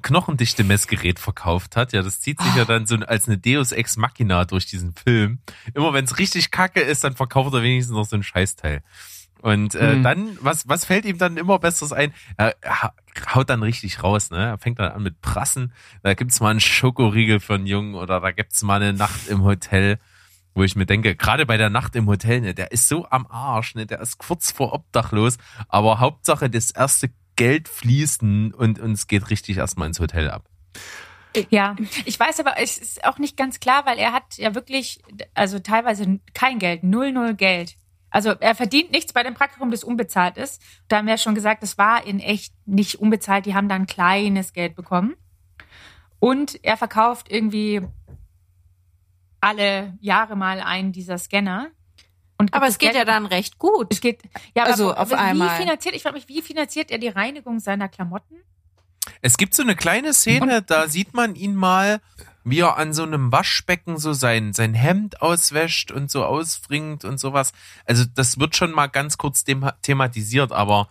[0.03, 3.97] knochendichte Messgerät verkauft hat, ja, das zieht sich ja dann so als eine Deus Ex
[3.97, 5.39] Machina durch diesen Film.
[5.73, 8.83] Immer wenn es richtig kacke ist, dann verkauft er wenigstens noch so ein Scheißteil.
[9.41, 10.03] Und äh, Mhm.
[10.03, 12.13] dann, was, was fällt ihm dann immer Besseres ein?
[12.37, 12.93] Er ha-
[13.33, 14.37] haut dann richtig raus, ne?
[14.37, 15.73] Er fängt dann an mit Prassen.
[16.01, 19.43] Da gibt's mal einen Schokoriegel für einen Jungen oder da gibt's mal eine Nacht im
[19.43, 19.99] Hotel,
[20.55, 23.27] wo ich mir denke, gerade bei der Nacht im Hotel, ne, der ist so am
[23.27, 23.85] Arsch, ne?
[23.85, 25.37] Der ist kurz vor obdachlos,
[25.67, 30.49] aber Hauptsache das erste Geld fließen und, und es geht richtig erstmal ins Hotel ab.
[31.49, 31.75] Ja,
[32.05, 35.01] ich weiß aber, es ist auch nicht ganz klar, weil er hat ja wirklich,
[35.33, 37.75] also teilweise kein Geld, null, null Geld.
[38.11, 40.61] Also er verdient nichts bei dem Praktikum, das unbezahlt ist.
[40.87, 43.47] Da haben wir ja schon gesagt, das war in echt nicht unbezahlt.
[43.47, 45.15] Die haben da ein kleines Geld bekommen.
[46.19, 47.81] Und er verkauft irgendwie
[49.41, 51.71] alle Jahre mal einen dieser Scanner.
[52.51, 53.87] Aber es geht ja dann recht gut.
[53.91, 54.21] Es geht,
[54.55, 55.57] ja, Also aber, auf aber einmal.
[55.57, 58.35] Wie finanziert, ich frage mich, wie finanziert er die Reinigung seiner Klamotten?
[59.21, 62.01] Es gibt so eine kleine Szene, da sieht man ihn mal,
[62.43, 67.19] wie er an so einem Waschbecken so sein, sein Hemd auswäscht und so ausbringt und
[67.19, 67.53] sowas.
[67.85, 69.45] Also das wird schon mal ganz kurz
[69.81, 70.89] thematisiert, aber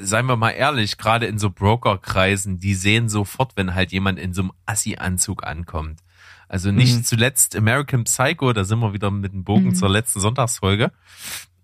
[0.00, 4.34] seien wir mal ehrlich, gerade in so Brokerkreisen, die sehen sofort, wenn halt jemand in
[4.34, 6.00] so einem Assi-Anzug ankommt.
[6.48, 7.04] Also nicht Mhm.
[7.04, 9.74] zuletzt American Psycho, da sind wir wieder mit dem Bogen Mhm.
[9.74, 10.92] zur letzten Sonntagsfolge,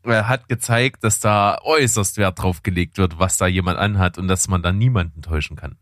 [0.04, 4.28] äh, hat gezeigt, dass da äußerst Wert drauf gelegt wird, was da jemand anhat und
[4.28, 5.76] dass man da niemanden täuschen kann.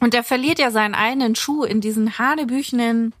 [0.00, 3.14] Und er verliert ja seinen einen Schuh in diesen hanebüchenen,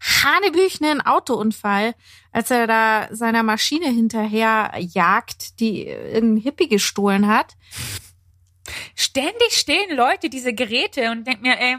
[0.00, 1.94] hanebüchenen Autounfall,
[2.32, 7.56] als er da seiner Maschine hinterher jagt, die irgendein Hippie gestohlen hat.
[8.94, 11.76] Ständig stehen Leute diese Geräte und denk mir, ey,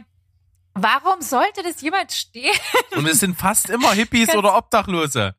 [0.75, 2.53] warum sollte das jemand stehen?
[2.95, 5.35] Und es sind fast immer Hippies oder Obdachlose.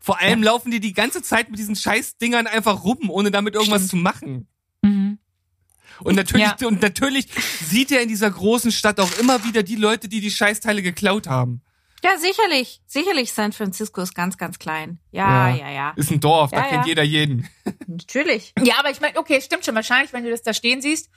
[0.00, 3.88] Vor allem laufen die die ganze Zeit mit diesen Scheißdingern einfach rum, ohne damit irgendwas
[3.88, 4.46] zu machen.
[4.82, 6.66] Und natürlich, Ja.
[6.66, 7.28] und natürlich
[7.64, 11.26] sieht er in dieser großen Stadt auch immer wieder die Leute, die die Scheißteile geklaut
[11.28, 11.62] haben.
[12.04, 12.80] Ja, sicherlich.
[12.86, 14.98] Sicherlich San Francisco ist ganz, ganz klein.
[15.12, 15.56] Ja, Ja.
[15.56, 15.90] ja, ja.
[15.94, 16.88] Ist ein Dorf, da Ja, kennt ja.
[16.88, 17.48] jeder jeden.
[17.86, 18.52] Natürlich.
[18.60, 19.76] Ja, aber ich meine, okay, stimmt schon.
[19.76, 21.10] Wahrscheinlich, wenn du das da stehen siehst,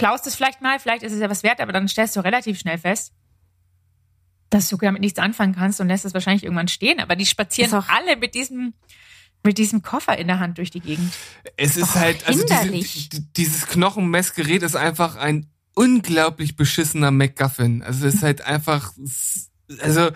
[0.00, 2.58] klaust es vielleicht mal, vielleicht ist es ja was wert, aber dann stellst du relativ
[2.58, 3.12] schnell fest,
[4.48, 6.98] dass du damit nichts anfangen kannst und lässt es wahrscheinlich irgendwann stehen.
[7.00, 8.74] Aber die spazieren auch- alle mit diesem,
[9.44, 11.12] mit diesem Koffer in der Hand durch die Gegend.
[11.56, 17.82] Es ist Och, halt, also diese, dieses Knochenmessgerät ist einfach ein unglaublich beschissener MacGuffin.
[17.82, 18.92] Also es ist halt einfach,
[19.80, 20.10] also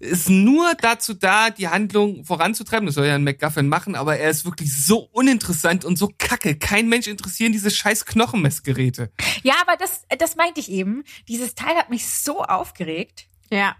[0.00, 2.86] ist nur dazu da, die Handlung voranzutreiben.
[2.86, 6.56] Das soll ja ein MacGuffin machen, aber er ist wirklich so uninteressant und so kacke.
[6.58, 9.12] Kein Mensch interessieren diese scheiß Knochenmessgeräte.
[9.42, 11.04] Ja, aber das, das meinte ich eben.
[11.28, 13.76] Dieses Teil hat mich so aufgeregt, Ja.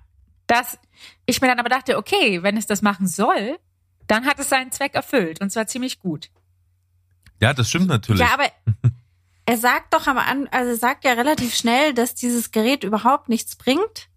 [0.46, 0.78] dass
[1.24, 3.58] ich mir dann aber dachte, okay, wenn es das machen soll,
[4.06, 6.30] dann hat es seinen Zweck erfüllt und zwar ziemlich gut.
[7.40, 8.20] Ja, das stimmt natürlich.
[8.20, 8.50] Ja, aber
[9.46, 13.30] er sagt doch am An also er sagt ja relativ schnell, dass dieses Gerät überhaupt
[13.30, 14.09] nichts bringt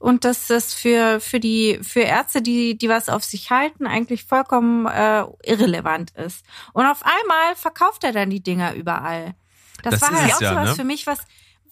[0.00, 4.24] und dass das für für die für Ärzte, die die was auf sich halten, eigentlich
[4.24, 6.44] vollkommen äh, irrelevant ist.
[6.72, 9.34] Und auf einmal verkauft er dann die Dinger überall.
[9.82, 10.74] Das, Das war halt auch ja, sowas ne?
[10.74, 11.18] für mich, was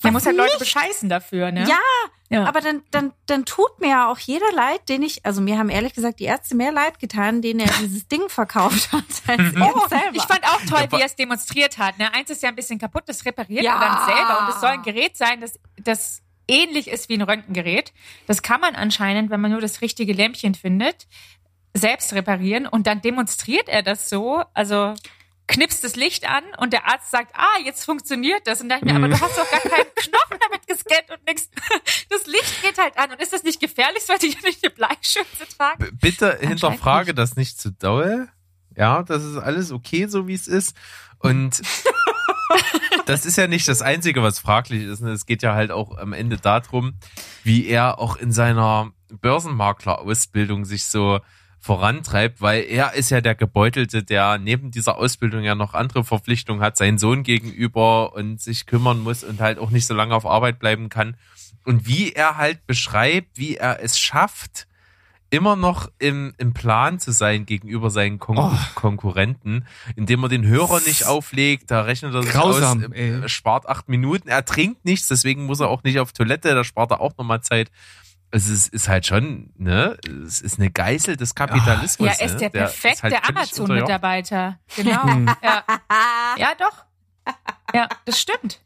[0.03, 1.67] Man muss halt Leute bescheißen dafür, ne?
[1.69, 1.79] Ja,
[2.31, 2.45] ja.
[2.45, 5.71] aber dann, dann, dann tut mir ja auch jeder leid, den ich, also mir haben
[5.71, 9.89] ehrlich gesagt die Ärzte mehr leid getan, denen er dieses Ding verkauft hat, als Oh,
[9.89, 10.15] selber.
[10.15, 11.99] ich fand auch toll, Ja, wie er es demonstriert hat.
[11.99, 12.13] Ne?
[12.15, 13.75] Eins ist ja ein bisschen kaputt, das repariert Ja.
[13.75, 14.41] er dann selber.
[14.43, 17.93] Und es soll ein Gerät sein, das, das ähnlich ist wie ein Röntgengerät.
[18.27, 21.07] Das kann man anscheinend, wenn man nur das richtige Lämpchen findet,
[21.75, 22.67] selbst reparieren.
[22.67, 24.43] Und dann demonstriert er das so.
[24.55, 24.95] Also
[25.47, 28.61] knipst das Licht an und der Arzt sagt, ah, jetzt funktioniert das.
[28.61, 31.27] Und dann dachte ich mir, aber du hast doch gar keinen Knochen damit gescannt und
[31.27, 31.49] nichts.
[32.11, 33.13] Das Licht geht halt an.
[33.13, 34.03] Und ist das nicht gefährlich?
[34.03, 35.79] Sollte ich nicht eine Bleischütze tragen?
[35.85, 37.19] B- Bitte hinterfrage nicht.
[37.19, 38.29] das nicht zu doll.
[38.77, 40.75] Ja, das ist alles okay, so wie es ist.
[41.19, 41.61] Und
[43.07, 45.01] das ist ja nicht das Einzige, was fraglich ist.
[45.01, 45.11] ne?
[45.11, 46.95] Es geht ja halt auch am Ende darum,
[47.43, 51.21] wie er auch in seiner Börsenmakler-Ausbildung sich so
[51.61, 56.63] vorantreibt, weil er ist ja der Gebeutelte, der neben dieser Ausbildung ja noch andere Verpflichtungen
[56.63, 60.27] hat, seinen Sohn gegenüber und sich kümmern muss und halt auch nicht so lange auf
[60.27, 61.17] Arbeit bleiben kann.
[61.65, 64.69] Und wie er halt beschreibt, wie er es schafft,
[65.31, 68.53] immer noch im, im Plan zu sein gegenüber seinen Kon Oh.
[68.75, 69.67] Konkurrenten,
[69.97, 73.29] indem er den Hörer nicht auflegt, da rechnet er sich Grausam, aus, ey.
[73.29, 76.91] spart acht Minuten, er trinkt nichts, deswegen muss er auch nicht auf Toilette, da spart
[76.93, 77.71] er auch nochmal Zeit.
[78.31, 82.09] Also Es ist, ist halt schon, ne, es ist eine Geißel des Kapitalismus.
[82.09, 82.39] Ja, er ist ne?
[82.41, 84.59] der perfekte halt Amazon-Mitarbeiter.
[84.77, 85.07] Genau.
[85.43, 85.65] ja.
[86.37, 86.85] ja, doch.
[87.75, 88.61] Ja, das stimmt.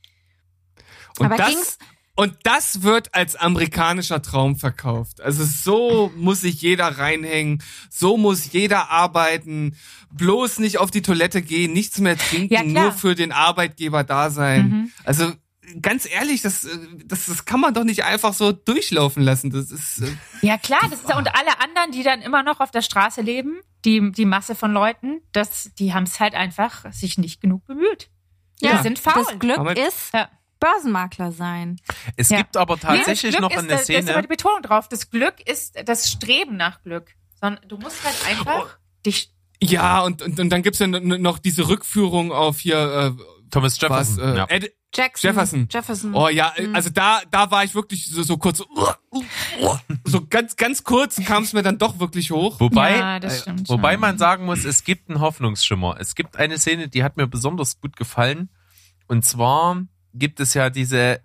[1.18, 1.78] Und Aber das, ging's-
[2.14, 5.20] und das wird als amerikanischer Traum verkauft.
[5.20, 9.76] Also so muss sich jeder reinhängen, so muss jeder arbeiten,
[10.12, 14.30] bloß nicht auf die Toilette gehen, nichts mehr trinken, Ja, nur für den Arbeitgeber da
[14.30, 14.68] sein.
[14.68, 14.90] Mhm.
[15.04, 15.32] Also
[15.80, 16.66] ganz ehrlich, das,
[17.06, 19.50] das, das kann man doch nicht einfach so durchlaufen lassen.
[19.50, 20.12] Das ist äh,
[20.46, 23.22] Ja, klar, das ist ja, und alle anderen, die dann immer noch auf der Straße
[23.22, 27.64] leben, die, die Masse von Leuten, das, die haben es halt einfach sich nicht genug
[27.64, 28.10] bemüht.
[28.60, 29.24] Ja, die sind faul.
[29.26, 30.28] das Glück Aber- ist Ja.
[30.62, 31.80] Börsenmakler sein.
[32.16, 32.38] Es Ja.
[32.38, 34.22] gibt aber tatsächlich noch ist, eine da- Da ist aber Szene.
[34.22, 34.88] die Betonung drauf.
[34.88, 37.10] Das Glück ist das Streben nach Glück.
[37.40, 39.32] Sondern du musst halt einfach dich.
[39.60, 42.76] ja und, und und dann gibt's ja noch diese Rückführung auf hier
[43.18, 44.34] äh, Thomas was Jefferson.
[44.34, 44.46] äh, ja.
[44.48, 45.28] Ed, Jackson.
[45.30, 45.68] Jefferson.
[45.70, 46.14] Jefferson.
[46.14, 46.74] Oh ja, Mhm.
[46.76, 48.62] also da, da war ich wirklich so, so kurz,
[50.04, 52.60] so ganz, ganz kurz kam es mir dann doch wirklich hoch.
[52.60, 54.00] Wobei, Ja, das äh, stimmt wobei schon.
[54.00, 55.96] man sagen muss, es gibt einen Hoffnungsschimmer.
[55.98, 58.50] Es gibt eine Szene, die hat mir besonders gut gefallen.
[59.08, 59.82] Und zwar
[60.14, 61.20] gibt es ja diese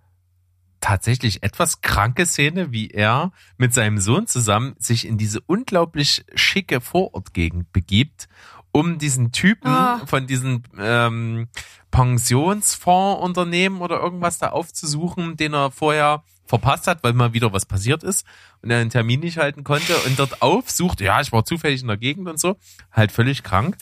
[0.79, 6.81] tatsächlich etwas kranke Szene, wie er mit seinem Sohn zusammen sich in diese unglaublich schicke
[6.81, 8.27] Vorortgegend begibt,
[8.71, 10.01] um diesen Typen Ah.
[10.05, 11.47] von diesen ähm,
[11.89, 18.03] Pensionsfondsunternehmen oder irgendwas da aufzusuchen, den er vorher verpasst hat, weil mal wieder was passiert
[18.03, 18.25] ist
[18.61, 21.87] und er einen Termin nicht halten konnte und dort aufsucht, ja, ich war zufällig in
[21.87, 22.57] der Gegend und so,
[22.91, 23.77] halt völlig krank.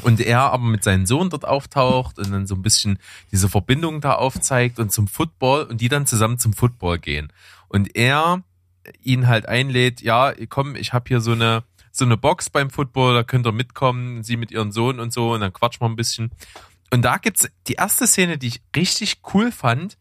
[0.00, 2.98] Und er aber mit seinem Sohn dort auftaucht und dann so ein bisschen
[3.30, 7.32] diese Verbindung da aufzeigt und zum Football und die dann zusammen zum Football gehen.
[7.68, 8.42] Und er
[9.02, 11.62] ihn halt einlädt, ja, komm, ich habe hier so eine
[11.92, 15.34] so eine Box beim Football, da könnt ihr mitkommen, sie mit ihrem Sohn und so
[15.34, 16.30] und dann quatschen wir ein bisschen.
[16.90, 19.98] Und da gibt's die erste Szene, die ich richtig cool fand,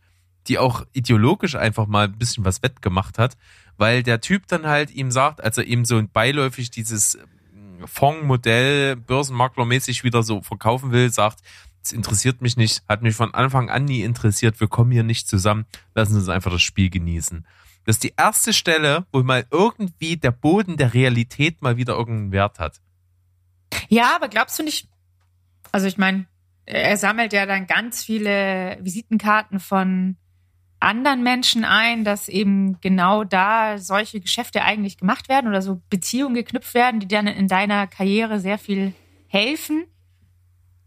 [0.48, 3.38] die auch ideologisch einfach mal ein bisschen was wettgemacht hat,
[3.78, 7.18] weil der Typ dann halt ihm sagt, als er ihm so beiläufig dieses
[7.88, 11.42] Fondsmodell börsenmaklermäßig wieder so verkaufen will, sagt,
[11.84, 15.28] es interessiert mich nicht, hat mich von Anfang an nie interessiert, wir kommen hier nicht
[15.28, 15.66] zusammen,
[15.96, 17.46] lassen Sie uns einfach das Spiel genießen.
[17.86, 22.32] Das ist die erste Stelle, wo mal irgendwie der Boden der Realität mal wieder irgendeinen
[22.32, 22.80] Wert hat.
[23.90, 24.88] Ja, aber glaubst du nicht,
[25.72, 26.28] also ich meine,
[26.66, 30.18] er sammelt ja dann ganz viele Visitenkarten von
[30.82, 36.36] anderen Menschen ein, dass eben genau da solche Geschäfte eigentlich gemacht werden oder so Beziehungen
[36.36, 38.94] geknüpft werden, die dann in deiner Karriere sehr viel
[39.28, 39.86] helfen.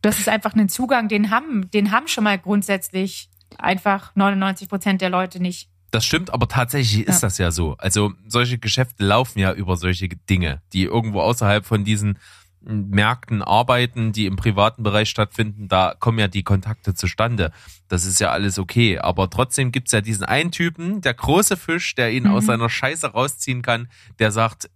[0.02, 5.00] Das ist einfach ein Zugang, den haben, den haben schon mal grundsätzlich einfach 99 Prozent
[5.00, 5.70] der Leute nicht.
[5.92, 7.28] Das stimmt, aber tatsächlich ist Ja.
[7.28, 7.76] das ja so.
[7.78, 12.18] Also solche Geschäfte laufen ja über solche Dinge, die irgendwo außerhalb von diesen
[12.66, 17.52] Märkten arbeiten, die im privaten Bereich stattfinden, da kommen ja die Kontakte zustande.
[17.88, 18.98] Das ist ja alles okay.
[18.98, 22.46] Aber trotzdem gibt's ja diesen einen Typen, der große Fisch, der ihn aus Mhm.
[22.46, 23.88] seiner Scheiße rausziehen kann,
[24.18, 24.70] der sagt,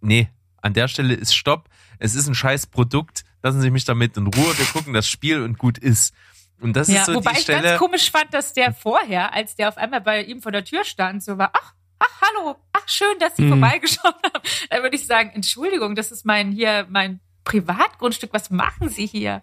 [0.00, 0.28] nee,
[0.60, 1.68] an der Stelle ist Stopp,
[1.98, 5.42] es ist ein scheiß Produkt, lassen Sie mich damit in Ruhe, wir gucken das Spiel
[5.42, 6.14] und gut ist.
[6.60, 7.62] Und das Ja, ist so wobei die ich Stelle.
[7.62, 10.84] ganz komisch fand, dass der vorher, als der auf einmal bei ihm vor der Tür
[10.84, 13.60] stand, so war, ach, ach, hallo, ach, schön, dass Sie Mhm.
[13.60, 14.42] vorbeigeschaut haben.
[14.70, 19.42] Da würde ich sagen, Entschuldigung, das ist mein, hier, mein Privatgrundstück, was machen Sie hier?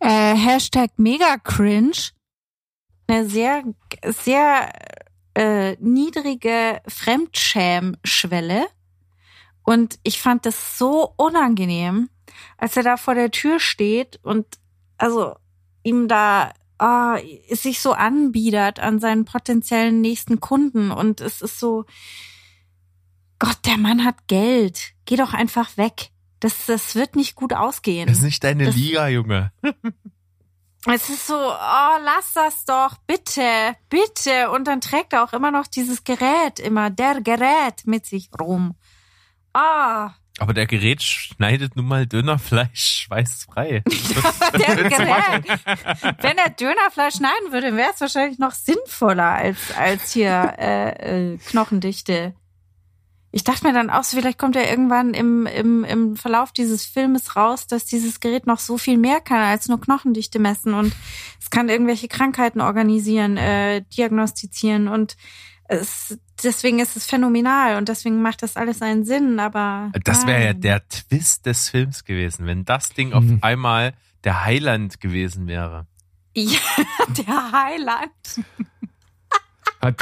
[0.00, 2.10] Äh, Hashtag mega cringe.
[3.06, 3.62] Eine sehr,
[4.04, 4.72] sehr
[5.34, 8.66] äh, niedrige Fremdschämschwelle.
[9.62, 12.10] Und ich fand das so unangenehm,
[12.58, 14.46] als er da vor der Tür steht und
[14.98, 15.36] also
[15.82, 17.18] ihm da ah,
[17.50, 20.90] sich so anbiedert an seinen potenziellen nächsten Kunden.
[20.90, 21.84] Und es ist so,
[23.38, 24.92] Gott, der Mann hat Geld.
[25.04, 26.10] Geh doch einfach weg.
[26.40, 28.06] Das, das wird nicht gut ausgehen.
[28.08, 29.52] Das ist nicht deine Das- Liga, Junge.
[30.86, 34.50] Es ist so, oh, lass das doch, bitte, bitte.
[34.50, 38.74] Und dann trägt er auch immer noch dieses Gerät, immer der Gerät mit sich rum.
[39.54, 43.82] Ah, Aber der Gerät schneidet nun mal Dönerfleisch schweißfrei.
[44.52, 45.44] der Gerät.
[46.20, 51.38] Wenn er Dönerfleisch schneiden würde, wäre es wahrscheinlich noch sinnvoller als, als hier äh, äh,
[51.38, 52.34] Knochendichte.
[53.30, 56.84] Ich dachte mir dann auch, so, vielleicht kommt ja irgendwann im, im, im Verlauf dieses
[56.84, 60.92] Filmes raus, dass dieses Gerät noch so viel mehr kann als nur Knochendichte messen und
[61.40, 65.16] es kann irgendwelche Krankheiten organisieren, äh, diagnostizieren und
[65.66, 69.90] es, deswegen ist es phänomenal und deswegen macht das alles einen Sinn, aber.
[70.04, 73.38] Das wäre ja der Twist des Films gewesen, wenn das Ding auf Mhm.
[73.42, 75.86] einmal der Heiland gewesen wäre.
[76.34, 76.58] Ja,
[77.16, 78.10] der Highlight.
[79.80, 80.00] Hat-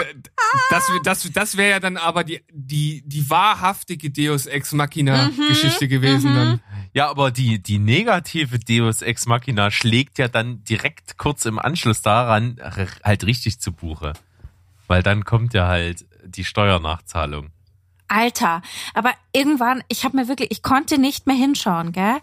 [0.71, 5.49] Das, das, das wäre ja dann aber die, die, die wahrhaftige Deus Ex Machina Mhm,
[5.49, 6.35] Geschichte gewesen mhm.
[6.37, 6.61] dann.
[6.95, 12.03] Ja, aber die, die negative Deus Ex Machina schlägt ja dann direkt kurz im Anschluss
[12.03, 12.61] daran
[13.03, 14.13] halt richtig zu Buche.
[14.89, 16.05] Weil dann kommt ja halt
[16.37, 17.51] die Steuernachzahlung.
[18.13, 18.61] Alter,
[18.93, 22.19] aber irgendwann, ich habe mir wirklich, ich konnte nicht mehr hinschauen, gell?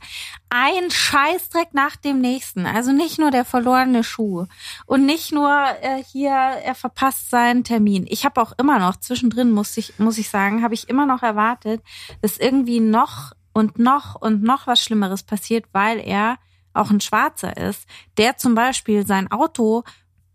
[0.49, 2.68] Ein Scheißdreck nach dem nächsten.
[2.68, 4.45] Also nicht nur der verlorene Schuh
[4.86, 5.49] und nicht nur
[5.82, 8.05] äh, hier, er verpasst seinen Termin.
[8.07, 11.24] Ich habe auch immer noch zwischendrin muss ich muss ich sagen, habe ich immer noch
[11.24, 11.82] erwartet,
[12.22, 16.38] dass irgendwie noch und noch und noch was Schlimmeres passiert, weil er
[16.74, 17.88] auch ein Schwarzer ist,
[18.18, 19.84] der zum Beispiel sein Auto,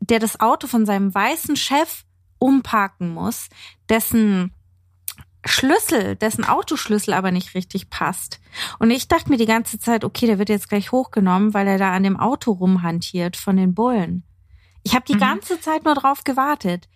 [0.01, 2.04] der das Auto von seinem weißen Chef
[2.45, 3.49] umparken muss,
[3.89, 4.53] dessen
[5.47, 8.41] Schlüssel, dessen Autoschlüssel aber nicht richtig passt.
[8.79, 11.79] Und ich dachte mir die ganze Zeit, okay, der wird jetzt gleich hochgenommen, weil er
[11.79, 14.25] da an dem Auto rumhantiert von den Bullen.
[14.85, 15.21] Ich habe die Mhm.
[15.21, 16.89] ganze Zeit nur drauf gewartet.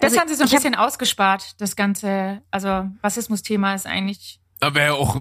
[0.00, 3.86] Das Also haben sie so ein ich hab- bisschen ausgespart, das ganze, also Rassismus-Thema ist
[3.86, 4.40] eigentlich.
[4.60, 5.20] Da wäre ja auch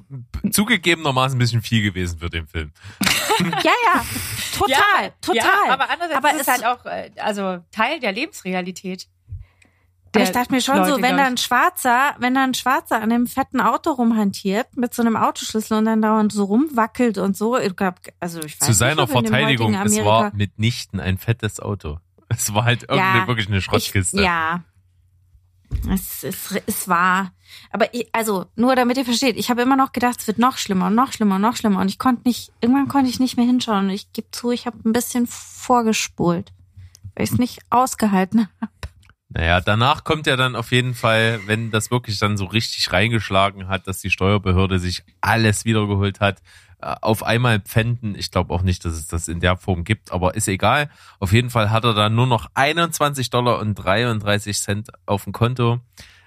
[0.52, 2.72] zugegebenermaßen ein bisschen viel gewesen für den Film.
[3.64, 4.06] ja, ja,
[4.58, 5.36] total, total.
[5.36, 9.08] Ja, aber andererseits Aber ist es es- halt auch äh, also Teil der Lebensrealität.
[10.18, 12.54] Aber der ich dachte mir schon Leute, so, wenn da ein Schwarzer, wenn da ein
[12.54, 17.18] Schwarzer an dem fetten Auto rumhantiert mit so einem Autoschlüssel und dann dauernd so rumwackelt
[17.18, 21.18] und so, ich glaub, also ich weiß Zu nicht, seiner Verteidigung, es war mitnichten ein
[21.18, 22.00] fettes Auto.
[22.30, 24.18] Es war halt irgendeine, Ja, wirklich eine Schrottkiste.
[24.18, 24.64] Ich, ja.
[25.94, 27.32] Es, es, es war.
[27.72, 30.58] Aber ich, also, nur damit ihr versteht, ich habe immer noch gedacht, es wird noch
[30.58, 31.80] schlimmer und noch schlimmer und noch schlimmer.
[31.82, 33.86] Und ich konnte nicht, irgendwann konnte ich nicht mehr hinschauen.
[33.86, 36.54] Und ich gebe zu, ich habe ein bisschen vorgespult,
[37.16, 38.72] weil ich es nicht ausgehalten habe.
[39.30, 43.68] Naja, danach kommt ja dann auf jeden Fall, wenn das wirklich dann so richtig reingeschlagen
[43.68, 46.42] hat, dass die Steuerbehörde sich alles wiedergeholt hat,
[46.82, 48.16] äh, auf einmal Pfänden.
[48.16, 50.90] Ich glaube auch nicht, dass es das in der Form gibt, aber ist egal.
[51.20, 55.34] Auf jeden Fall hat er dann nur noch 21 Dollar und 33 Cent auf dem
[55.34, 55.82] Konto.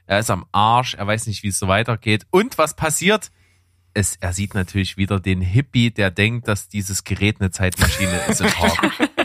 [0.07, 2.27] Er ist am Arsch, er weiß nicht, wie es so weitergeht.
[2.31, 3.31] Und was passiert?
[3.95, 8.41] Es, er sieht natürlich wieder den Hippie, der denkt, dass dieses Gerät eine Zeitmaschine ist
[8.41, 9.11] im Park.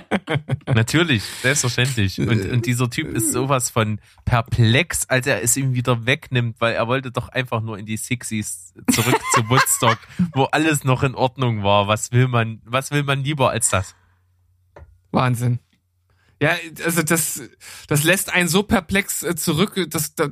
[0.67, 2.19] Natürlich, selbstverständlich.
[2.19, 6.73] Und, und dieser Typ ist sowas von perplex, als er es ihm wieder wegnimmt, weil
[6.73, 9.97] er wollte doch einfach nur in die Sixties zurück zu Woodstock,
[10.33, 11.87] wo alles noch in Ordnung war.
[11.87, 13.95] Was will man, was will man lieber als das?
[15.11, 15.59] Wahnsinn.
[16.41, 17.41] Ja, also das,
[17.87, 20.27] das lässt einen so perplex äh, zurück, dass da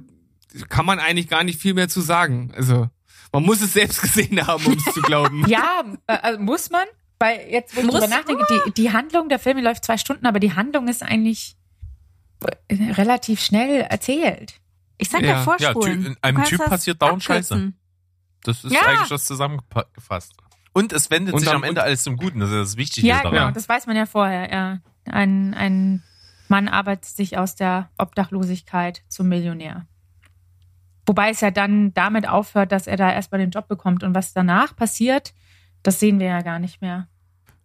[0.69, 2.51] kann man eigentlich gar nicht viel mehr zu sagen.
[2.55, 2.89] Also
[3.31, 5.45] man muss es selbst gesehen haben, um es zu glauben.
[5.47, 6.85] Ja, äh, also muss man,
[7.19, 10.25] weil jetzt, wo ich Muss drüber nachdenke, die, die Handlung der Filme läuft zwei Stunden,
[10.25, 11.55] aber die Handlung ist eigentlich
[12.69, 14.59] relativ schnell erzählt.
[14.97, 15.27] Ich sag Ja.
[15.27, 16.03] ja, Ja, vorspulen.
[16.03, 17.77] Ty- einem Typ das passiert dauernd abkürzen.
[18.43, 18.81] Das ist Ja.
[18.81, 20.33] eigentlich das zusammengefasst.
[20.73, 22.39] Und es wendet Und sich dann- am Ende alles zum Guten.
[22.39, 23.31] Das ist das Wichtige Ja, daran.
[23.31, 24.79] genau, das weiß man ja vorher, ja.
[25.05, 26.03] Ein, ein
[26.47, 29.85] Mann arbeitet sich aus der Obdachlosigkeit zum Millionär.
[31.05, 34.03] Wobei es ja dann damit aufhört, dass er da erstmal den Job bekommt.
[34.03, 35.33] Und was danach passiert,
[35.83, 37.07] das sehen wir ja gar nicht mehr.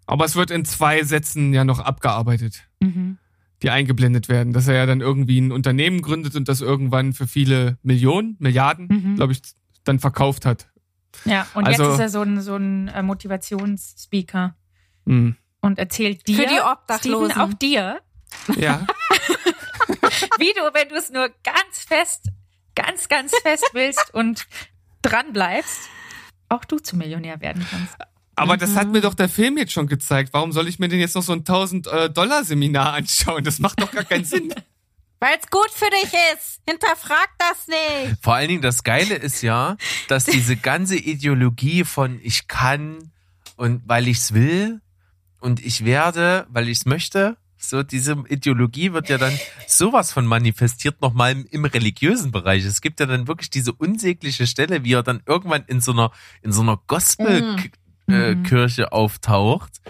[0.06, 3.18] Aber es wird in zwei Sätzen ja noch abgearbeitet, Mhm.
[3.62, 7.26] die eingeblendet werden, dass er ja dann irgendwie ein Unternehmen gründet und das irgendwann für
[7.26, 9.16] viele Millionen, Milliarden, Mhm.
[9.16, 9.40] glaube ich,
[9.84, 10.68] dann verkauft hat.
[11.24, 14.54] Ja, und Also- jetzt ist er so ein, so ein äh, Motivationsspeaker
[15.06, 15.36] Hm.
[15.60, 17.30] und erzählt dir, Für die Obdachlosen.
[17.30, 18.00] Steven, auch dir,
[18.56, 18.86] Ja.
[20.38, 22.28] wie du, wenn du es nur ganz fest,
[22.74, 24.46] ganz, ganz fest willst und
[25.02, 25.88] dran bleibst,
[26.48, 27.94] auch du zum Millionär werden kannst.
[28.36, 30.30] Aber das hat mir doch der Film jetzt schon gezeigt.
[30.32, 33.42] Warum soll ich mir denn jetzt noch so ein 1000-Dollar-Seminar anschauen?
[33.42, 34.54] Das macht doch gar keinen Sinn.
[35.20, 36.60] Weil es gut für dich ist.
[36.64, 38.22] Hinterfrag das nicht.
[38.22, 39.76] Vor allen Dingen das Geile ist ja,
[40.06, 43.10] dass diese ganze Ideologie von ich kann
[43.56, 44.80] und weil ich's will
[45.40, 51.02] und ich werde, weil ich's möchte, so diese Ideologie wird ja dann sowas von manifestiert
[51.02, 52.64] nochmal im, im religiösen Bereich.
[52.64, 56.12] Es gibt ja dann wirklich diese unsägliche Stelle, wie er dann irgendwann in so einer
[56.42, 57.56] in so einer Gospel
[58.08, 59.80] äh, Kirche auftaucht.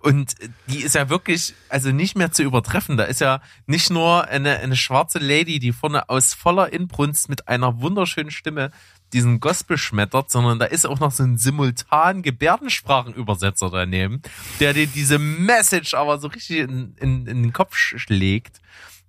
[0.00, 0.34] Und
[0.68, 2.96] die ist ja wirklich also nicht mehr zu übertreffen.
[2.96, 7.48] Da ist ja nicht nur eine eine schwarze Lady, die vorne aus voller Inbrunst mit
[7.48, 8.70] einer wunderschönen Stimme
[9.12, 14.22] diesen Gospel schmettert, sondern da ist auch noch so ein simultan Gebärdensprachenübersetzer daneben,
[14.58, 18.60] der dir diese Message aber so richtig in, in, in den Kopf schlägt,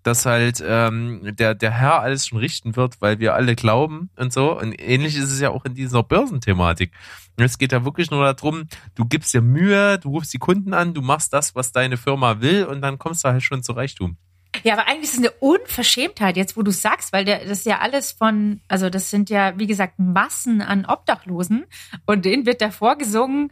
[0.05, 4.31] dass halt ähm, der, der Herr alles schon richten wird, weil wir alle glauben und
[4.31, 4.55] so.
[4.57, 6.91] Und ähnlich ist es ja auch in dieser Börsenthematik.
[7.37, 10.93] Es geht ja wirklich nur darum, du gibst dir Mühe, du rufst die Kunden an,
[10.93, 14.17] du machst das, was deine Firma will und dann kommst du halt schon zu Reichtum.
[14.63, 17.65] Ja, aber eigentlich ist es eine Unverschämtheit, jetzt wo du sagst, weil der, das ist
[17.65, 21.65] ja alles von, also das sind ja, wie gesagt, Massen an Obdachlosen
[22.05, 23.51] und denen wird davor gesungen,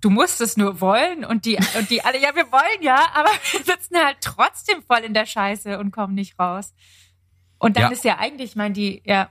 [0.00, 3.28] du musst es nur wollen und die, und die alle, ja, wir wollen ja, aber
[3.52, 6.74] wir sitzen halt trotzdem voll in der Scheiße und kommen nicht raus.
[7.58, 7.90] Und dann Ja.
[7.90, 9.28] ist ja eigentlich, ich meine, die, ja,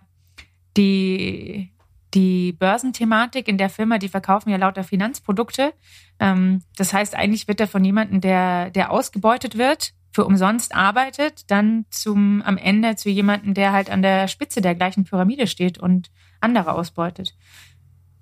[0.78, 1.74] die,
[2.14, 5.74] die Börsenthematik in der Firma, die verkaufen ja lauter Finanzprodukte.
[6.20, 11.50] Ähm, das heißt, eigentlich wird er von jemandem, der, der ausgebeutet wird, für umsonst arbeitet,
[11.52, 15.78] dann zum, am Ende zu jemandem, der halt an der Spitze der gleichen Pyramide steht
[15.78, 16.10] und
[16.42, 17.36] andere ausbeutet.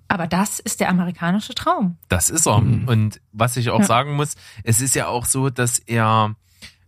[0.08, 1.98] Aber das ist der amerikanische Traum.
[2.08, 2.60] Das ist er.
[2.60, 2.88] Mhm.
[2.88, 3.84] Und was ich auch Ja.
[3.86, 6.34] sagen muss, es ist ja auch so, dass er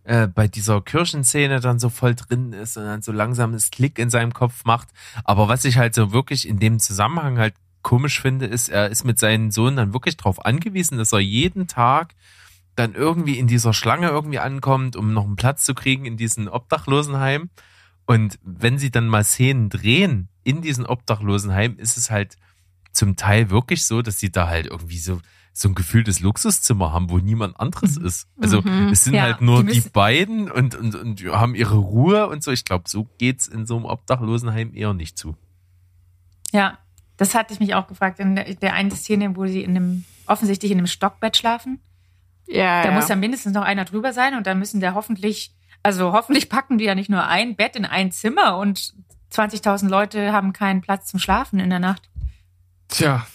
[0.03, 3.99] äh, bei dieser Kirchenszene dann so voll drin ist und dann so langsam das Klick
[3.99, 4.89] in seinem Kopf macht.
[5.23, 9.03] Aber was ich halt so wirklich in dem Zusammenhang halt komisch finde, ist, er ist
[9.03, 12.15] mit seinem Sohn dann wirklich darauf angewiesen, dass er jeden Tag
[12.75, 16.47] dann irgendwie in dieser Schlange irgendwie ankommt, um noch einen Platz zu kriegen in diesem
[16.47, 17.49] Obdachlosenheim.
[18.05, 22.37] Und wenn sie dann mal Szenen drehen in diesem Obdachlosenheim, ist es halt
[22.91, 25.21] zum Teil wirklich so, dass sie da halt irgendwie so
[25.53, 28.27] so ein Gefühl des Luxuszimmer haben, wo niemand anderes ist.
[28.39, 32.27] Also es sind Ja, halt nur die die, beiden und, und, und haben ihre Ruhe
[32.29, 32.51] und so.
[32.51, 35.35] Ich glaube, so geht's in so einem Obdachlosenheim eher nicht zu.
[36.53, 36.77] Ja,
[37.17, 38.19] das hatte ich mich auch gefragt.
[38.19, 41.79] In der, der einen Szene, wo sie in einem offensichtlich in einem Stockbett schlafen.
[42.51, 42.95] Ja, Da ja.
[42.95, 46.77] muss ja mindestens noch einer drüber sein und dann müssen der hoffentlich, also hoffentlich packen
[46.77, 48.93] die ja nicht nur ein Bett in ein Zimmer und
[49.33, 52.09] 20.000 Leute haben keinen Platz zum Schlafen in der Nacht.
[52.89, 53.25] Tja,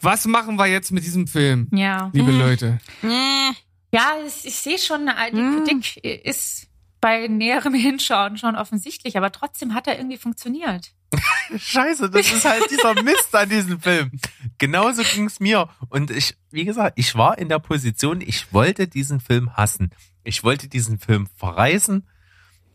[0.00, 2.10] was machen wir jetzt mit diesem Film, Ja.
[2.12, 2.78] liebe Leute?
[3.02, 3.50] Nee.
[3.92, 5.64] Ja, ich, sehe schon, äh, die Mm.
[5.64, 5.96] Kritik
[6.26, 6.66] ist
[7.00, 10.92] bei näherem Hinschauen schon offensichtlich, aber trotzdem hat er irgendwie funktioniert.
[11.58, 14.10] Scheiße, das ist halt dieser Mist an diesem Film.
[14.58, 15.68] Genauso ging's mir.
[15.88, 19.90] Und ich, wie gesagt, ich war in der Position, ich wollte diesen Film hassen.
[20.24, 22.06] Ich wollte diesen Film verreißen.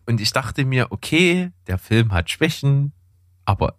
[0.06, 2.94] Und ich dachte mir, okay, der Film hat Schwächen,
[3.46, 3.78] aber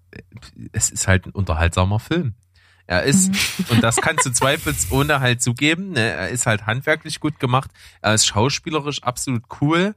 [0.72, 2.34] es ist halt ein unterhaltsamer Film.
[2.86, 3.30] Er ist,
[3.70, 7.70] und das kannst du zweifelsohne halt zugeben, ne, er ist halt handwerklich gut gemacht,
[8.02, 9.94] er ist schauspielerisch absolut cool.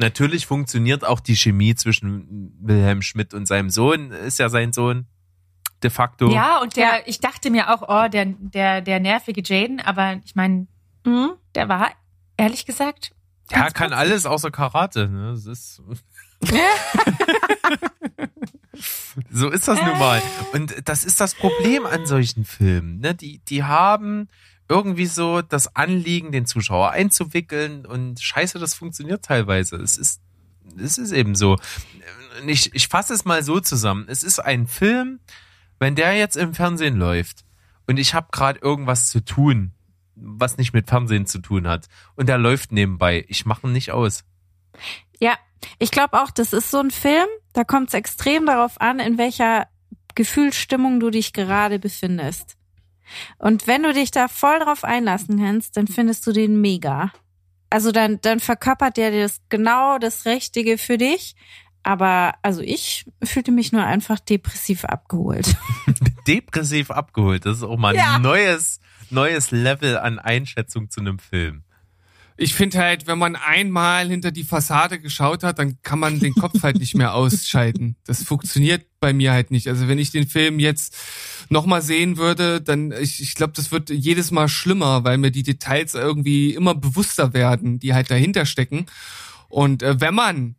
[0.00, 5.06] Natürlich funktioniert auch die Chemie zwischen Wilhelm Schmidt und seinem Sohn, ist ja sein Sohn,
[5.82, 6.30] de facto.
[6.30, 10.34] Ja, und der, ich dachte mir auch, oh, der, der, der nervige Jaden, aber ich
[10.34, 10.66] meine,
[11.06, 11.32] Hm?
[11.54, 11.90] der war,
[12.36, 13.12] ehrlich gesagt,
[13.50, 13.96] Der kann putzig.
[13.98, 15.08] alles außer Karate.
[15.08, 15.32] Ne?
[15.32, 15.82] Das ist
[19.30, 20.22] so ist das nun mal.
[20.52, 23.00] Und das ist das Problem an solchen Filmen.
[23.00, 23.14] Ne?
[23.14, 24.28] Die, die haben
[24.70, 29.76] irgendwie so das Anliegen, den Zuschauer einzuwickeln und scheiße, das funktioniert teilweise.
[29.76, 30.22] Es ist,
[30.78, 31.58] es ist eben so.
[32.46, 34.06] Ich, ich fasse es mal so zusammen.
[34.08, 35.18] Es ist ein Film,
[35.80, 37.44] wenn der jetzt im Fernsehen läuft
[37.88, 39.72] und ich habe gerade irgendwas zu tun,
[40.14, 43.90] was nicht mit Fernsehen zu tun hat und der läuft nebenbei, ich mache ihn nicht
[43.90, 44.22] aus.
[45.18, 45.36] Ja,
[45.80, 49.18] ich glaube auch, das ist so ein Film, da kommt es extrem darauf an, in
[49.18, 49.66] welcher
[50.14, 52.56] Gefühlsstimmung du dich gerade befindest.
[53.38, 57.12] Und wenn du dich da voll drauf einlassen kannst, dann findest du den mega.
[57.70, 61.34] Also dann, dann verkörpert der das genau das Richtige für dich.
[61.82, 65.56] Aber also ich fühlte mich nur einfach depressiv abgeholt.
[66.26, 68.16] Depressiv abgeholt, das ist auch mal Ja.
[68.16, 71.64] ein neues, neues Level an Einschätzung zu einem Film.
[72.42, 76.32] Ich finde halt, wenn man einmal hinter die Fassade geschaut hat, dann kann man den
[76.32, 77.96] Kopf halt nicht mehr ausschalten.
[78.06, 79.68] Das funktioniert bei mir halt nicht.
[79.68, 80.96] Also wenn ich den Film jetzt
[81.50, 85.42] nochmal sehen würde, dann, ich, ich glaube, das wird jedes Mal schlimmer, weil mir die
[85.42, 88.86] Details irgendwie immer bewusster werden, die halt dahinter stecken.
[89.50, 90.56] Und äh, wenn man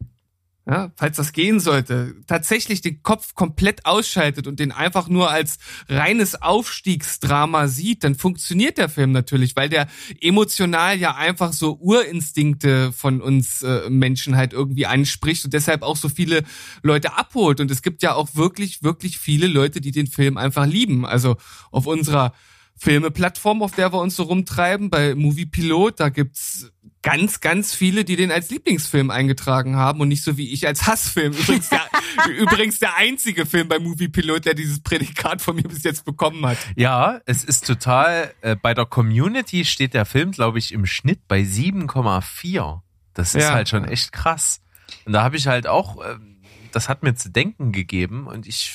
[0.68, 5.58] ja, falls das gehen sollte, tatsächlich den Kopf komplett ausschaltet und den einfach nur als
[5.90, 9.88] reines Aufstiegsdrama sieht, dann funktioniert der Film natürlich, weil der
[10.22, 15.98] emotional ja einfach so Urinstinkte von uns äh, Menschen halt irgendwie anspricht und deshalb auch
[15.98, 16.44] so viele
[16.84, 17.60] Leute abholt.
[17.60, 21.08] Und es gibt ja auch wirklich, wirklich viele Leute, die den Film einfach lieben.
[21.08, 21.38] Also
[21.72, 22.34] auf unserer
[22.78, 26.72] Filme-Plattform, auf der wir uns so rumtreiben, bei Movie Pilot, da gibt's
[27.04, 30.86] ganz, ganz viele, die den als Lieblingsfilm eingetragen haben und nicht so wie ich als
[30.88, 31.34] Hassfilm.
[31.34, 31.82] Übrigens der,
[32.38, 36.46] übrigens der einzige Film bei Movie Pilot, der dieses Prädikat von mir bis jetzt bekommen
[36.46, 36.58] hat.
[36.76, 41.28] Ja, es ist total, äh, bei der Community steht der Film, glaube ich, im Schnitt
[41.28, 42.82] bei 7,4.
[43.14, 43.54] Das ist Ja.
[43.54, 44.62] halt schon echt krass.
[45.06, 46.38] Und da habe ich halt auch, ähm,
[46.72, 48.74] das hat mir zu denken gegeben und ich,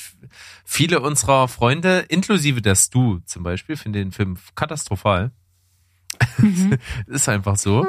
[0.65, 5.31] viele unserer Freunde, inklusive der Stu zum Beispiel, finden den Film katastrophal.
[7.07, 7.85] ist einfach so.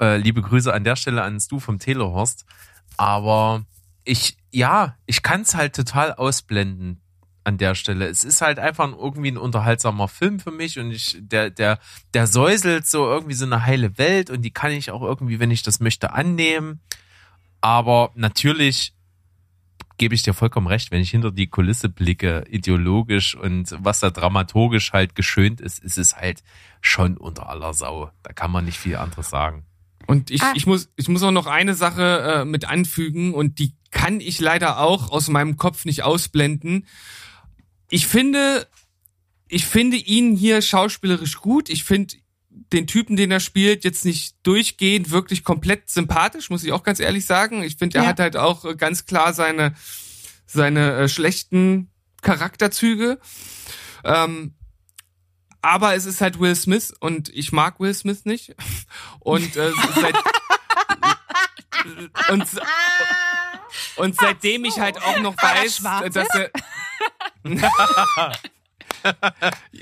[0.00, 2.44] Äh, liebe Grüße an der Stelle an Stu vom Telehorst.
[2.96, 3.64] Aber
[4.04, 7.00] ich, ja, ich kann es halt total ausblenden
[7.44, 8.06] an der Stelle.
[8.06, 11.78] Es ist halt einfach irgendwie ein unterhaltsamer Film für mich und ich, der, der,
[12.14, 15.50] der säuselt so irgendwie so eine heile Welt und die kann ich auch irgendwie, wenn
[15.50, 16.80] ich das möchte, annehmen.
[17.60, 18.93] Aber natürlich
[19.96, 24.10] gebe ich dir vollkommen recht, wenn ich hinter die Kulisse blicke, ideologisch und was da
[24.10, 26.42] dramaturgisch halt geschönt ist, ist es halt
[26.80, 28.10] schon unter aller Sau.
[28.22, 29.64] Da kann man nicht viel anderes sagen.
[30.06, 30.52] Und ich, Ah.
[30.54, 34.40] ich, muss, ich muss auch noch eine Sache äh, mit anfügen und die kann ich
[34.40, 36.86] leider auch aus meinem Kopf nicht ausblenden.
[37.88, 38.66] Ich finde,
[39.48, 41.68] ich finde ihn hier schauspielerisch gut.
[41.68, 42.16] Ich finde
[42.72, 47.00] den Typen, den er spielt, jetzt nicht durchgehend wirklich komplett sympathisch, muss ich auch ganz
[47.00, 47.62] ehrlich sagen.
[47.62, 48.08] Ich finde, er Ja.
[48.10, 49.74] hat halt auch äh, ganz klar seine,
[50.46, 51.90] seine äh, schlechten
[52.22, 53.18] Charakterzüge.
[54.04, 54.54] Ähm,
[55.62, 58.54] aber es ist halt Will Smith und ich mag Will Smith nicht.
[59.20, 60.14] Und äh, seit
[62.30, 62.46] und,
[63.96, 65.82] und seitdem ich halt auch noch weiß,
[66.12, 66.50] dass er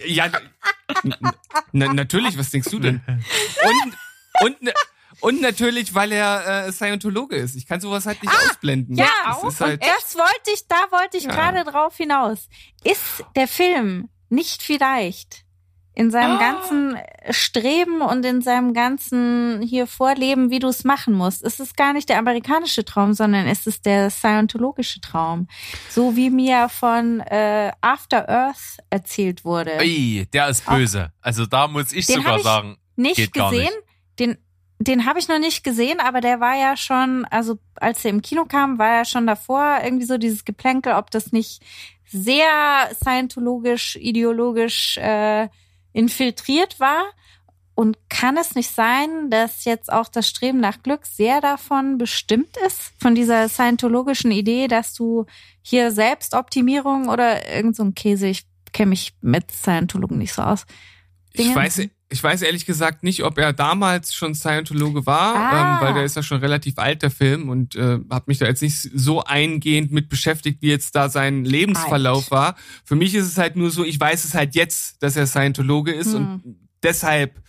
[0.06, 0.30] ja
[1.72, 3.00] na, natürlich, was denkst du denn?
[3.06, 3.94] Und
[4.40, 4.72] und
[5.20, 7.54] und natürlich, weil er äh, Scientologe ist.
[7.54, 8.96] Ich kann sowas halt nicht ausblenden.
[8.96, 9.06] Ja,
[9.42, 11.30] das halt, Das wollte ich, da wollte ich Ja.
[11.30, 12.48] gerade drauf hinaus.
[12.82, 15.44] Ist der Film nicht vielleicht
[15.94, 16.96] in seinem ganzen
[17.30, 21.44] Streben und in seinem ganzen hier Vorleben, wie du es machen musst.
[21.44, 25.48] Es ist gar nicht der amerikanische Traum, sondern es ist der scientologische Traum.
[25.90, 29.76] So wie mir von äh, After Earth erzählt wurde.
[29.80, 31.12] Ui, der ist böse.
[31.20, 33.60] Also da muss ich Den sogar ich sagen, nicht gesehen.
[33.60, 33.72] nicht.
[34.18, 34.38] Den,
[34.78, 38.22] den habe ich noch nicht gesehen, aber der war ja schon, also als er im
[38.22, 41.62] Kino kam, war er schon davor irgendwie so dieses Geplänkel, ob das nicht
[42.06, 45.48] sehr scientologisch, ideologisch äh,
[45.92, 47.04] infiltriert war.
[47.74, 52.58] Und kann es nicht sein, dass jetzt auch das Streben nach Glück sehr davon bestimmt
[52.66, 55.24] ist, von dieser scientologischen Idee, dass du
[55.62, 60.66] hier Selbstoptimierung oder irgend so ein Käse, ich kenne mich mit Scientologen nicht so aus.
[61.32, 65.76] Ich Dinge- weiß, ich weiß ehrlich gesagt nicht, ob er damals schon Scientologe war, Ah.
[65.80, 68.46] ähm, weil der ist ja schon relativ alt, der Film, und äh, habe mich da
[68.46, 72.30] jetzt nicht so eingehend mit beschäftigt, wie jetzt da sein Lebensverlauf Alt.
[72.30, 72.56] war.
[72.84, 75.92] Für mich ist es halt nur so, ich weiß es halt jetzt, dass er Scientologe
[75.92, 76.16] ist Hm.
[76.44, 77.42] und deshalb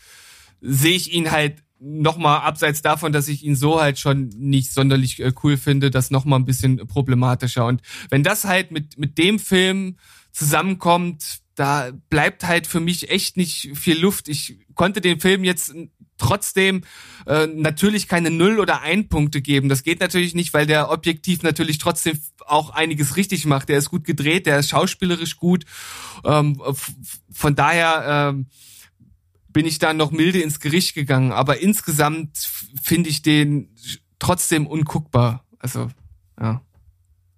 [0.61, 5.19] sehe ich ihn halt nochmal abseits davon, dass ich ihn so halt schon nicht sonderlich
[5.21, 7.65] äh, cool finde, das nochmal ein bisschen problematischer.
[7.65, 9.97] Und wenn das halt mit, mit dem Film
[10.31, 14.27] zusammenkommt, da bleibt halt für mich echt nicht viel Luft.
[14.27, 15.73] Ich konnte den Film jetzt
[16.17, 16.83] trotzdem
[17.25, 19.69] äh, natürlich keine Null- oder Ein-Punkte geben.
[19.69, 23.69] Das geht natürlich nicht, weil der objektiv natürlich trotzdem auch einiges richtig macht.
[23.69, 25.65] Der ist gut gedreht, der ist schauspielerisch gut.
[26.23, 26.61] Ähm,
[27.31, 28.47] von daher ähm,
[29.49, 31.31] bin ich da noch milde ins Gericht gegangen.
[31.31, 32.49] Aber insgesamt
[32.81, 33.75] finde ich den
[34.19, 35.45] trotzdem unguckbar.
[35.59, 35.89] Also,
[36.39, 36.61] ja.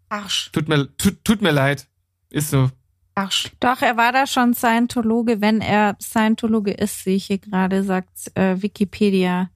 [0.09, 0.49] Arsch.
[0.51, 1.87] Tut mir, tut, tut mir leid.
[2.29, 2.71] Ist so.
[3.15, 3.51] Arsch.
[3.61, 8.31] Doch, er war da schon Scientologe, wenn er Scientologe ist, sehe ich hier gerade, sagt
[8.35, 9.49] äh, Wikipedia.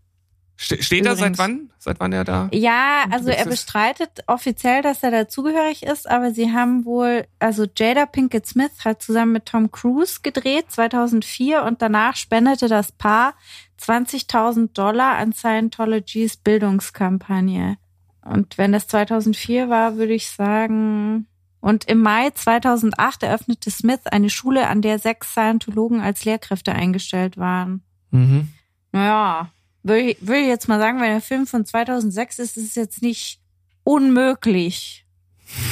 [0.56, 1.38] Ste steht er seit Übrigens.
[1.40, 1.70] wann?
[1.78, 2.50] Seit wann er da?
[2.52, 7.66] Ja, also er es- bestreitet offiziell, dass er dazugehörig ist, aber sie haben wohl, also
[7.78, 13.36] Jada Pinkett Smith hat zusammen mit Tom Cruise gedreht 2004 und danach spendete das Paar
[13.82, 17.78] 20.000 Dollar an Scientologys Bildungskampagne.
[18.26, 21.26] Und wenn das 2004 war, würde ich sagen,
[21.62, 27.38] und im Mai 2008 eröffnete Smith eine Schule, an der sechs Scientologen als Lehrkräfte eingestellt
[27.38, 27.84] waren.
[28.12, 28.50] Mhm.
[28.92, 29.52] Naja,
[29.84, 32.76] würde ich, würde ich jetzt mal sagen, wenn der Film von 2006 ist, ist es
[32.76, 33.40] jetzt nicht
[33.84, 35.06] unmöglich,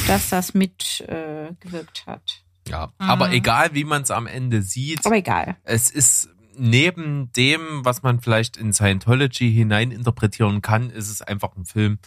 [0.07, 2.43] dass das mitgewirkt äh, hat.
[2.67, 3.09] Ja, Mhm.
[3.09, 5.55] aber egal, wie man es am Ende sieht, Aber egal.
[5.63, 11.65] es ist neben dem, was man vielleicht in Scientology hineininterpretieren kann, ist es einfach ein
[11.65, 11.99] Film,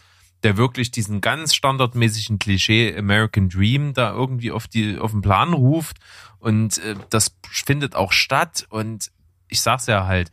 [0.43, 5.53] der wirklich diesen ganz standardmäßigen Klischee American Dream da irgendwie auf die auf den Plan
[5.53, 5.99] ruft
[6.38, 9.11] und äh, das findet auch statt und
[9.49, 10.32] ich sag's ja halt,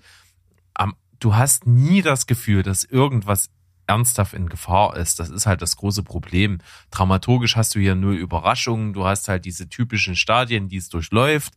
[0.74, 3.50] am, du hast nie das Gefühl, dass irgendwas
[3.88, 5.20] ernsthaft in Gefahr ist.
[5.20, 6.60] Das ist halt das große Problem.
[6.92, 8.94] Dramaturgisch hast du hier null Überraschungen.
[8.94, 11.54] Du hast halt diese typischen Stadien, die es durchläuft.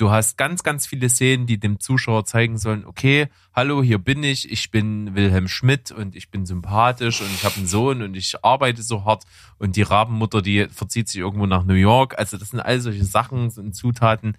[0.00, 4.22] Du hast ganz, ganz viele Szenen, die dem Zuschauer zeigen sollen, okay, hallo, hier bin
[4.22, 8.16] ich, ich bin Wilhelm Schmidt und ich bin sympathisch und ich habe einen Sohn und
[8.16, 9.24] ich arbeite so hart
[9.58, 12.18] und die Rabenmutter, die verzieht sich irgendwo nach New York.
[12.18, 14.38] Also das sind all solche Sachen und Zutaten,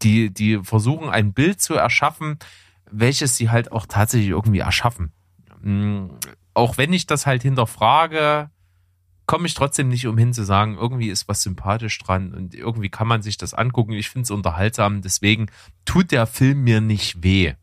[0.00, 2.38] die, die versuchen ein Bild zu erschaffen,
[2.90, 5.12] welches sie halt auch tatsächlich irgendwie erschaffen.
[5.60, 6.06] Mm,
[6.54, 8.48] Auch wenn ich das halt hinterfrage,
[9.32, 13.08] komme ich trotzdem nicht umhin zu sagen, irgendwie ist was sympathisch dran und irgendwie kann
[13.08, 13.92] man sich das angucken.
[13.92, 15.46] Ich finde es unterhaltsam, deswegen
[15.86, 17.54] tut der Film mir nicht weh.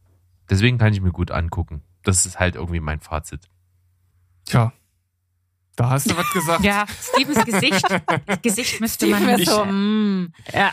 [0.50, 1.84] Deswegen kann ich mir gut angucken.
[2.02, 3.42] Das ist halt irgendwie mein Fazit.
[4.46, 4.74] Tja.
[5.76, 6.64] Da hast du was gesagt.
[6.64, 7.86] Ja, Stevens Gesicht,
[8.42, 9.48] Gesicht müsste man Steven nicht.
[9.48, 10.72] ist so, mm, ja.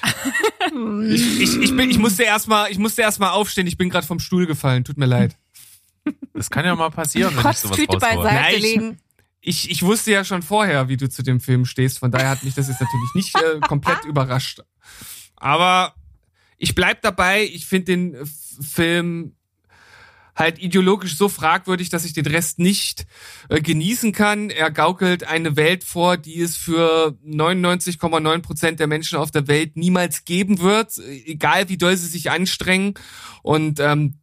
[1.13, 3.67] Ich, ich, ich, bin, ich musste erstmal, ich musste erstmal aufstehen.
[3.67, 4.83] Ich bin gerade vom Stuhl gefallen.
[4.83, 5.37] Tut mir leid.
[6.33, 8.99] Das kann ja mal passieren, wenn ich sowas beiseite Nein, legen.
[9.49, 12.01] Ich, ich wusste ja schon vorher, wie du zu dem Film stehst.
[12.01, 14.61] Von daher hat mich das jetzt natürlich nicht äh, komplett überrascht.
[15.37, 15.95] Aber
[16.59, 17.45] ich bleib dabei.
[17.45, 18.25] Ich finde den äh,
[18.61, 19.37] Film
[20.35, 23.07] halt ideologisch so fragwürdig, dass ich den Rest nicht
[23.49, 24.51] äh, genießen kann.
[24.51, 29.77] Er gaukelt eine Welt vor, die es für 99,9 Prozent der Menschen auf der Welt
[29.77, 32.95] niemals geben wird, äh, egal wie doll sie sich anstrengen.
[33.45, 34.19] Und ähm,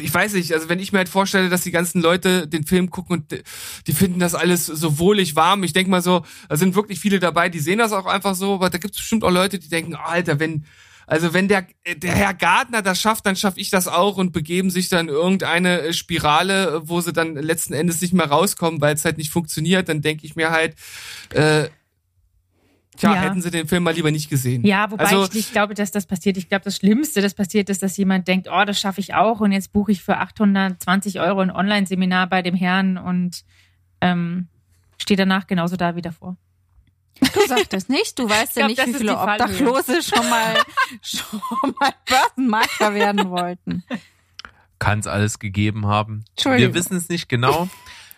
[0.00, 2.90] ich weiß nicht, also wenn ich mir halt vorstelle, dass die ganzen Leute den Film
[2.90, 3.42] gucken und die-
[3.86, 5.62] die finden das alles so wohlig warm.
[5.64, 8.54] Ich denke mal so, da sind wirklich viele dabei, die sehen das auch einfach so,
[8.54, 10.64] aber da gibt es bestimmt auch Leute, die denken, Alter, wenn,
[11.06, 14.70] also wenn der, der Herr Gardner das schafft, dann schaffe ich das auch und begeben
[14.70, 18.94] sich dann in irgendeine äh, Spirale, wo sie dann letzten Endes nicht mehr rauskommen, weil
[18.94, 20.74] es halt nicht funktioniert, dann denke ich mir halt,
[21.30, 21.68] äh,
[22.96, 23.20] tja, Ja.
[23.20, 24.64] hätten sie den Film mal lieber nicht gesehen.
[24.64, 26.36] Ja, wobei Also- ich nicht glaube, dass das passiert.
[26.36, 29.40] Ich glaube, das Schlimmste, das passiert, ist, dass jemand denkt, oh, das schaffe ich auch
[29.40, 33.44] und jetzt buche ich für 820 Euro ein Online-Seminar bei dem Herrn und
[34.00, 34.48] ähm,
[35.00, 36.36] steht danach genauso da wie davor.
[37.20, 39.16] Du sagtest nicht, du weißt ja glaub, nicht, das wie viele.
[39.18, 40.56] Obdachlose schon mal,
[41.02, 41.40] schon
[41.78, 43.84] mal Börsenmakler werden wollten.
[44.80, 46.24] Kann es alles gegeben haben.
[46.30, 46.74] Entschuldigung.
[46.74, 47.68] Wir wissen es nicht genau.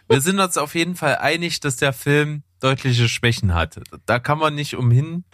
[0.09, 3.81] Wir sind uns auf jeden Fall einig, dass der Film deutliche Schwächen hat.
[4.07, 5.25] Da kann man nicht umhin.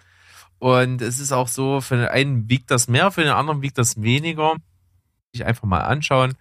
[0.59, 3.77] Und es ist auch so, für den einen wiegt das mehr, für den anderen wiegt
[3.77, 4.55] das weniger.
[5.33, 6.33] Sich einfach mal anschauen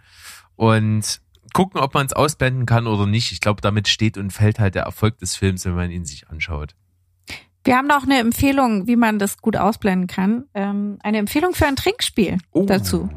[0.57, 1.23] und
[1.55, 3.33] gucken, ob man es ausblenden kann oder nicht.
[3.33, 6.29] Ich glaube, damit steht und fällt halt der Erfolg des Films, wenn man ihn sich
[6.29, 6.75] anschaut.
[7.65, 10.45] Wir haben noch eine Empfehlung, wie man das gut ausblenden kann.
[10.55, 13.09] Ähm, eine Empfehlung für ein Trinkspiel dazu.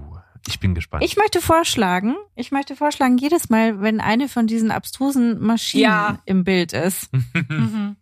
[0.48, 1.04] Ich bin gespannt.
[1.04, 6.20] Ich möchte vorschlagen, ich möchte vorschlagen, jedes Mal, wenn eine von diesen abstrusen Maschinen Ja.
[6.26, 7.10] im Bild ist,
[7.50, 7.96] Mhm.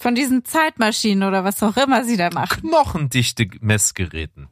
[0.00, 2.62] von diesen Zeitmaschinen oder was auch immer sie da machen.
[2.62, 4.48] Knochendichte Messgeräten.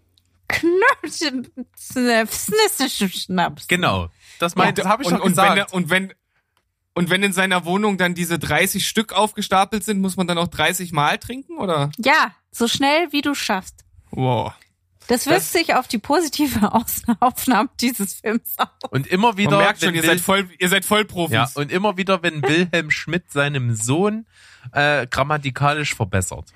[3.08, 3.68] Schnaps.
[3.68, 4.08] Genau.
[4.38, 5.58] Das meinte, habe ich und, doch und wenn, gesagt.
[5.58, 6.12] er- und wenn
[6.94, 10.48] und wenn in seiner Wohnung dann diese 30 Stück aufgestapelt sind, muss man dann auch
[10.48, 11.90] 30 Mal trinken oder?
[11.98, 13.84] Ja, so schnell wie du schaffst.
[14.10, 14.54] Wow.
[15.08, 16.72] Das wirkt sich auf die positive
[17.20, 18.68] Aufnahme dieses Films aus.
[18.90, 21.32] und immer wieder, Man merkt schon, ihr seid voll, ihr seid Vollprofis.
[21.34, 24.26] Ja, und immer wieder, wenn Wilhelm Schmidt seinem Sohn
[24.72, 26.50] äh, grammatikalisch verbessert.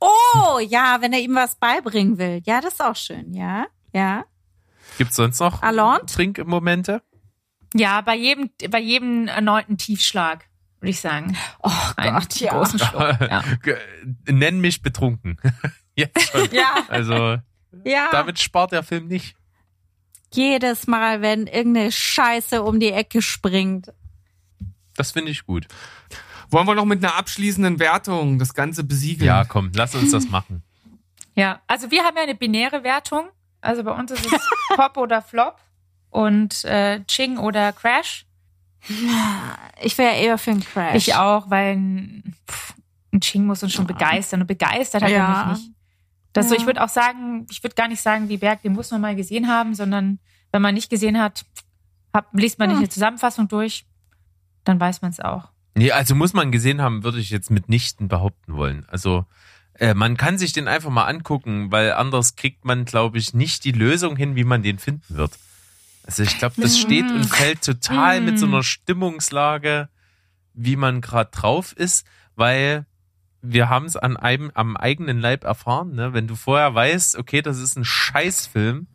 [0.00, 2.42] Oh, ja, wenn er ihm was beibringen will.
[2.44, 3.66] Ja, das ist auch schön, ja.
[3.92, 4.24] Ja.
[4.98, 6.12] Gibt's sonst noch Alond?
[6.12, 7.02] Trinkmomente?
[7.74, 10.46] Ja, bei jedem, bei jedem erneuten Tiefschlag,
[10.80, 11.36] würde ich sagen.
[11.62, 12.52] Oh Gott, ja.
[12.52, 13.20] großen Schluck.
[13.20, 13.42] Ja.
[14.30, 15.38] Nenn mich betrunken.
[15.94, 16.48] Jetzt schon.
[16.52, 17.38] Ja, Also,
[17.84, 18.08] ja.
[18.12, 19.36] damit spart der Film nicht.
[20.32, 23.92] Jedes Mal, wenn irgendeine Scheiße um die Ecke springt.
[24.96, 25.66] Das finde ich gut.
[26.50, 29.26] Wollen wir noch mit einer abschließenden Wertung das Ganze besiegeln?
[29.26, 30.62] Ja, komm, lass uns das machen.
[31.34, 33.28] Ja, also wir haben ja eine binäre Wertung.
[33.60, 34.40] Also bei uns ist es
[34.76, 35.56] Pop oder Flop
[36.10, 38.26] und äh, Ching oder Crash.
[39.82, 40.94] Ich wäre eher für einen Crash.
[40.96, 42.74] Ich auch, weil ein, pff,
[43.12, 45.42] ein Ching muss uns schon begeistern und begeistert hat Ja.
[45.42, 45.72] er mich nicht.
[46.36, 46.60] Das so, Ja.
[46.60, 49.16] ich würde auch sagen, ich würde gar nicht sagen, die Berg, den muss man mal
[49.16, 50.18] gesehen haben, sondern
[50.52, 51.44] wenn man nicht gesehen hat,
[52.12, 52.82] hab, liest man nicht Hm.
[52.84, 53.86] eine Zusammenfassung durch,
[54.64, 55.50] dann weiß man es auch.
[55.74, 58.86] Nee, also muss man gesehen haben, würde ich jetzt mitnichten behaupten wollen.
[58.88, 59.26] Also
[59.74, 63.64] äh, man kann sich den einfach mal angucken, weil anders kriegt man, glaube ich, nicht
[63.64, 65.32] die Lösung hin, wie man den finden wird.
[66.06, 69.88] Also ich glaube, das steht und fällt total mit so einer Stimmungslage,
[70.54, 72.06] wie man gerade drauf ist,
[72.36, 72.86] weil
[73.52, 75.94] wir haben es an einem am eigenen Leib erfahren.
[75.94, 76.12] Ne?
[76.12, 78.86] Wenn du vorher weißt, okay, das ist ein Scheißfilm,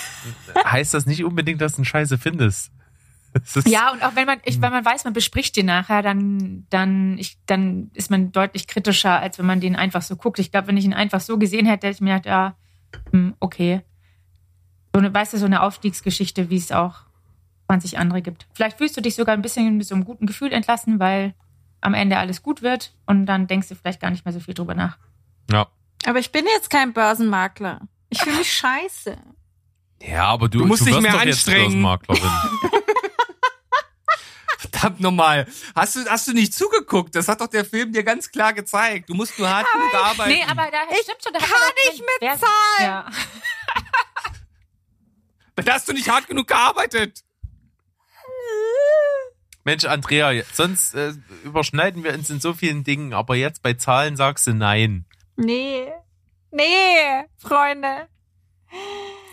[0.64, 2.72] heißt das nicht unbedingt, dass du einen Scheiße findest.
[3.66, 7.18] Ja, und auch wenn man, ich, wenn man weiß, man bespricht den nachher, dann, dann,
[7.18, 10.38] ich, dann ist man deutlich kritischer, als wenn man den einfach so guckt.
[10.38, 12.56] Ich glaube, wenn ich ihn einfach so gesehen hätte, hätte ich mir gedacht, ja,
[13.12, 13.82] hm, okay.
[14.94, 17.00] So eine, weißt du, so eine Aufstiegsgeschichte, wie es auch
[17.66, 18.46] 20 andere gibt.
[18.54, 21.34] Vielleicht fühlst du dich sogar ein bisschen mit so einem guten Gefühl entlassen, weil
[21.80, 24.54] am Ende alles gut wird und dann denkst du vielleicht gar nicht mehr so viel
[24.54, 24.98] drüber nach.
[25.50, 25.66] ja.
[26.04, 27.80] Aber ich bin jetzt kein Börsenmakler.
[28.10, 29.16] Ich fühle mich scheiße.
[30.02, 31.82] Ja, aber du, Du musst dich wirst mehr doch jetzt anstrengen.
[31.82, 32.22] Börsenmaklerin.
[34.58, 35.46] Verdammt nochmal.
[35.74, 37.14] Hast du, hast du nicht zugeguckt?
[37.16, 39.08] Das hat doch der Film dir ganz klar gezeigt.
[39.08, 40.30] Du musst nur hart genug arbeiten.
[40.30, 41.32] Nee, aber da stimmt schon.
[41.32, 42.50] Da kann kein- wer- mitzahlen.
[42.80, 43.10] Ja.
[45.56, 47.24] Dann hast du nicht hart genug gearbeitet.
[49.66, 51.12] Mensch, Andrea, sonst äh,
[51.42, 55.04] überschneiden wir uns in so vielen Dingen, aber jetzt bei Zahlen sagst du nein.
[55.36, 55.88] Nee.
[56.52, 58.06] Nee, Freunde.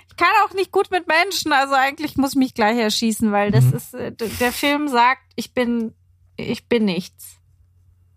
[0.10, 3.52] Ich kann auch nicht gut mit Menschen, also eigentlich muss ich mich gleich erschießen, weil
[3.52, 3.74] das Mhm.
[3.74, 5.94] ist, äh, der Film sagt, ich bin,
[6.36, 7.38] ich bin nichts.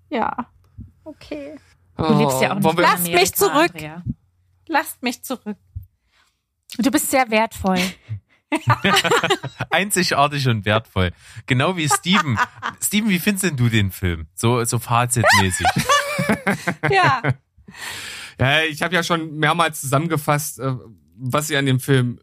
[0.08, 0.50] Ja.
[1.04, 1.56] Okay.
[1.98, 3.70] Du lebst ja auch nicht wir, in Lasst mich zurück.
[3.74, 4.02] Andrea.
[4.68, 5.58] Lasst mich zurück.
[6.78, 7.78] Du bist sehr wertvoll.
[9.70, 11.12] Einzigartig und wertvoll.
[11.46, 12.38] Genau wie Steven.
[12.80, 14.26] Steven, wie findest denn du den Film?
[14.34, 15.66] So, so fazitmäßig.
[16.90, 17.22] Ja.
[18.40, 20.72] Ja, ich habe ja schon mehrmals zusammengefasst, äh,
[21.16, 22.18] was ich an dem Film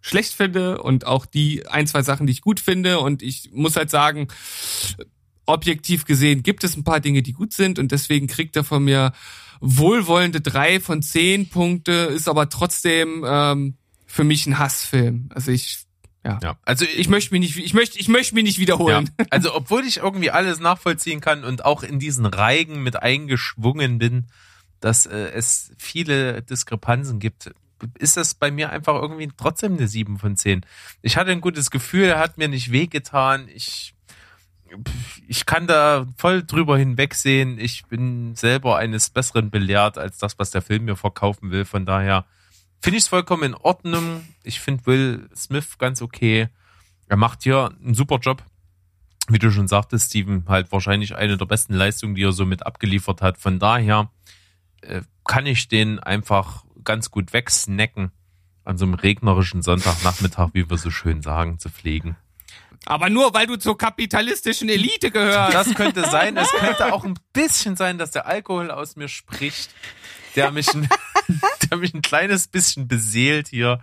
[0.00, 3.00] schlecht finde und auch die ein, zwei Sachen, die ich gut finde.
[3.00, 4.28] Und ich muss halt sagen,
[5.46, 8.84] objektiv gesehen gibt es ein paar Dinge, die gut sind und deswegen kriegt er von
[8.84, 9.12] mir
[9.60, 13.77] wohlwollende drei von zehn Punkte, ist aber trotzdem ähm,
[14.08, 15.28] für mich ein Hassfilm.
[15.34, 15.84] Also ich,
[16.24, 16.38] ja.
[16.42, 19.10] Ja, also Ich möchte mich nicht, ich möchte, ich möchte mich nicht wiederholen.
[19.20, 23.98] Ja, also obwohl ich irgendwie alles nachvollziehen kann und auch in diesen Reigen mit eingeschwungen
[23.98, 24.26] bin,
[24.80, 27.52] dass äh, es viele Diskrepanzen gibt,
[27.98, 30.66] ist das bei mir einfach irgendwie trotzdem eine 7 von 10.
[31.02, 33.48] Ich hatte ein gutes Gefühl, er hat mir nicht wehgetan.
[33.54, 33.94] Ich,
[35.28, 37.60] ich kann da voll drüber hinwegsehen.
[37.60, 41.64] Ich bin selber eines Besseren belehrt als das, was der Film mir verkaufen will.
[41.64, 42.24] Von daher
[42.80, 44.26] finde ich es vollkommen in Ordnung.
[44.42, 46.48] Ich finde Will Smith ganz okay.
[47.08, 48.42] Er macht hier einen super Job.
[49.30, 52.64] wie du schon sagtest, Steven, halt wahrscheinlich eine der besten Leistungen, die er so mit
[52.64, 53.36] abgeliefert hat.
[53.36, 54.10] Von daher
[54.80, 58.10] äh, kann ich den einfach ganz gut wegsnacken
[58.64, 62.16] an so einem regnerischen Sonntagnachmittag, wie wir so schön sagen, zu pflegen.
[62.86, 65.54] Aber nur, weil du zur kapitalistischen Elite gehörst.
[65.54, 66.36] Das könnte sein.
[66.36, 69.74] Es könnte auch ein bisschen sein, dass der Alkohol aus mir spricht,
[70.36, 70.68] der mich
[71.70, 73.80] ein, der mich ein kleines bisschen beseelt hier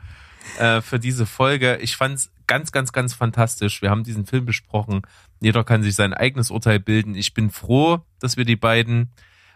[0.59, 1.77] äh, für diese Folge.
[1.77, 3.81] Ich fand's ganz, ganz, ganz fantastisch.
[3.81, 5.01] Wir haben diesen Film besprochen.
[5.39, 7.15] Jeder kann sich sein eigenes Urteil bilden.
[7.15, 9.11] Ich bin froh, dass wir die beiden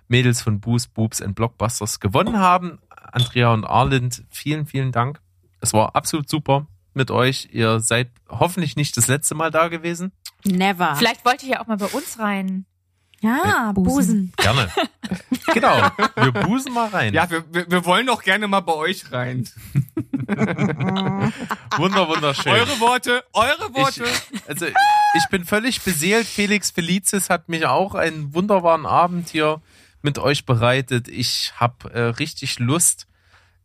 [0.07, 2.80] Mädels von Boost, Boobs and Blockbusters gewonnen haben.
[2.89, 5.22] Andrea und Arlind, vielen, vielen Dank.
[5.61, 7.49] Es war absolut super mit euch.
[7.51, 10.11] Ihr seid hoffentlich nicht das letzte Mal da gewesen.
[10.45, 10.95] Never.
[10.95, 12.65] Vielleicht wollt ihr ja auch mal bei uns rein.
[13.22, 13.94] Ja, Busen.
[13.94, 14.34] Busen.
[14.38, 14.70] Gerne.
[15.54, 15.91] genau.
[16.16, 17.14] Wir busen mal rein.
[17.14, 19.48] Ja, wir, wir, wir wollen doch gerne mal bei euch rein.
[21.78, 22.52] Wunder, wunderschön.
[22.52, 24.04] Eure Worte, eure Worte.
[24.32, 26.28] Ich, also ich bin völlig beseelt.
[26.28, 29.62] Felix Felicis hat mich auch einen wunderbaren Abend hier
[30.02, 31.08] mit euch bereitet.
[31.08, 33.08] Ich habe äh, richtig Lust,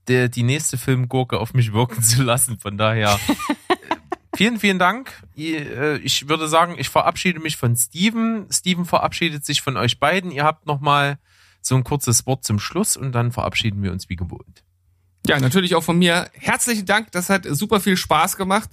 [0.09, 2.59] der, die nächste Filmgurke auf mich wirken zu lassen.
[2.59, 3.55] Von daher äh,
[4.37, 5.13] vielen, vielen Dank.
[5.37, 8.47] Äh, Ich würde sagen, ich verabschiede mich von Steven.
[8.51, 10.31] Steven verabschiedet sich von euch beiden.
[10.31, 11.19] Ihr habt noch mal
[11.61, 14.65] so ein kurzes Wort zum Schluss und dann verabschieden wir uns wie gewohnt.
[15.27, 16.29] Ja, natürlich auch von mir.
[16.35, 18.69] Herzlichen Dank, das hat super viel Spaß gemacht.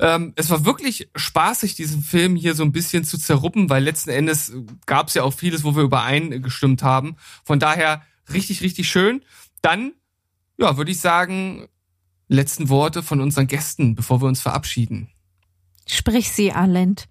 [0.00, 4.10] Ähm, es war wirklich spaßig, diesen Film hier so ein bisschen zu zerruppen, weil letzten
[4.10, 4.52] Endes
[4.86, 7.16] gab es ja auch vieles, wo wir übereingestimmt haben.
[7.44, 8.02] Von daher
[8.32, 9.24] richtig, richtig schön.
[9.62, 9.92] Dann,
[10.58, 11.68] ja, würde ich sagen,
[12.34, 15.08] letzten Worte von unseren Gästen, bevor wir uns verabschieden.
[15.86, 17.06] Sprich sie, Arlind.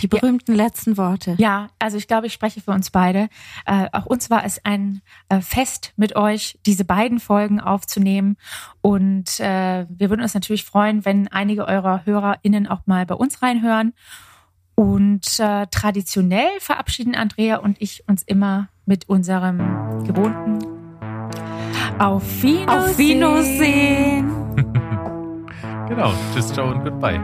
[0.00, 1.34] Die berühmten letzten Worte.
[1.38, 3.28] Ja, also ich glaube, ich spreche für uns beide.
[3.66, 8.36] Äh, auch uns war es ein äh, Fest mit euch, diese beiden Folgen aufzunehmen.
[8.80, 13.42] Und äh, wir würden uns natürlich freuen, wenn einige eurer HörerInnen auch mal bei uns
[13.42, 13.92] reinhören.
[14.74, 19.58] Und äh, traditionell verabschieden Andrea und ich uns immer mit unserem
[20.04, 20.58] gewohnten
[21.98, 22.68] Auf Wiedersehen.
[22.68, 24.44] Auf Wiedersehen.
[25.88, 26.12] Genau.
[26.32, 27.20] Tschüss, ciao und goodbye.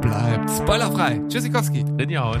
[0.00, 1.20] Bleibt spoilerfrei.
[1.28, 1.84] Tschüssikowski.
[1.98, 2.40] Rinjahaut.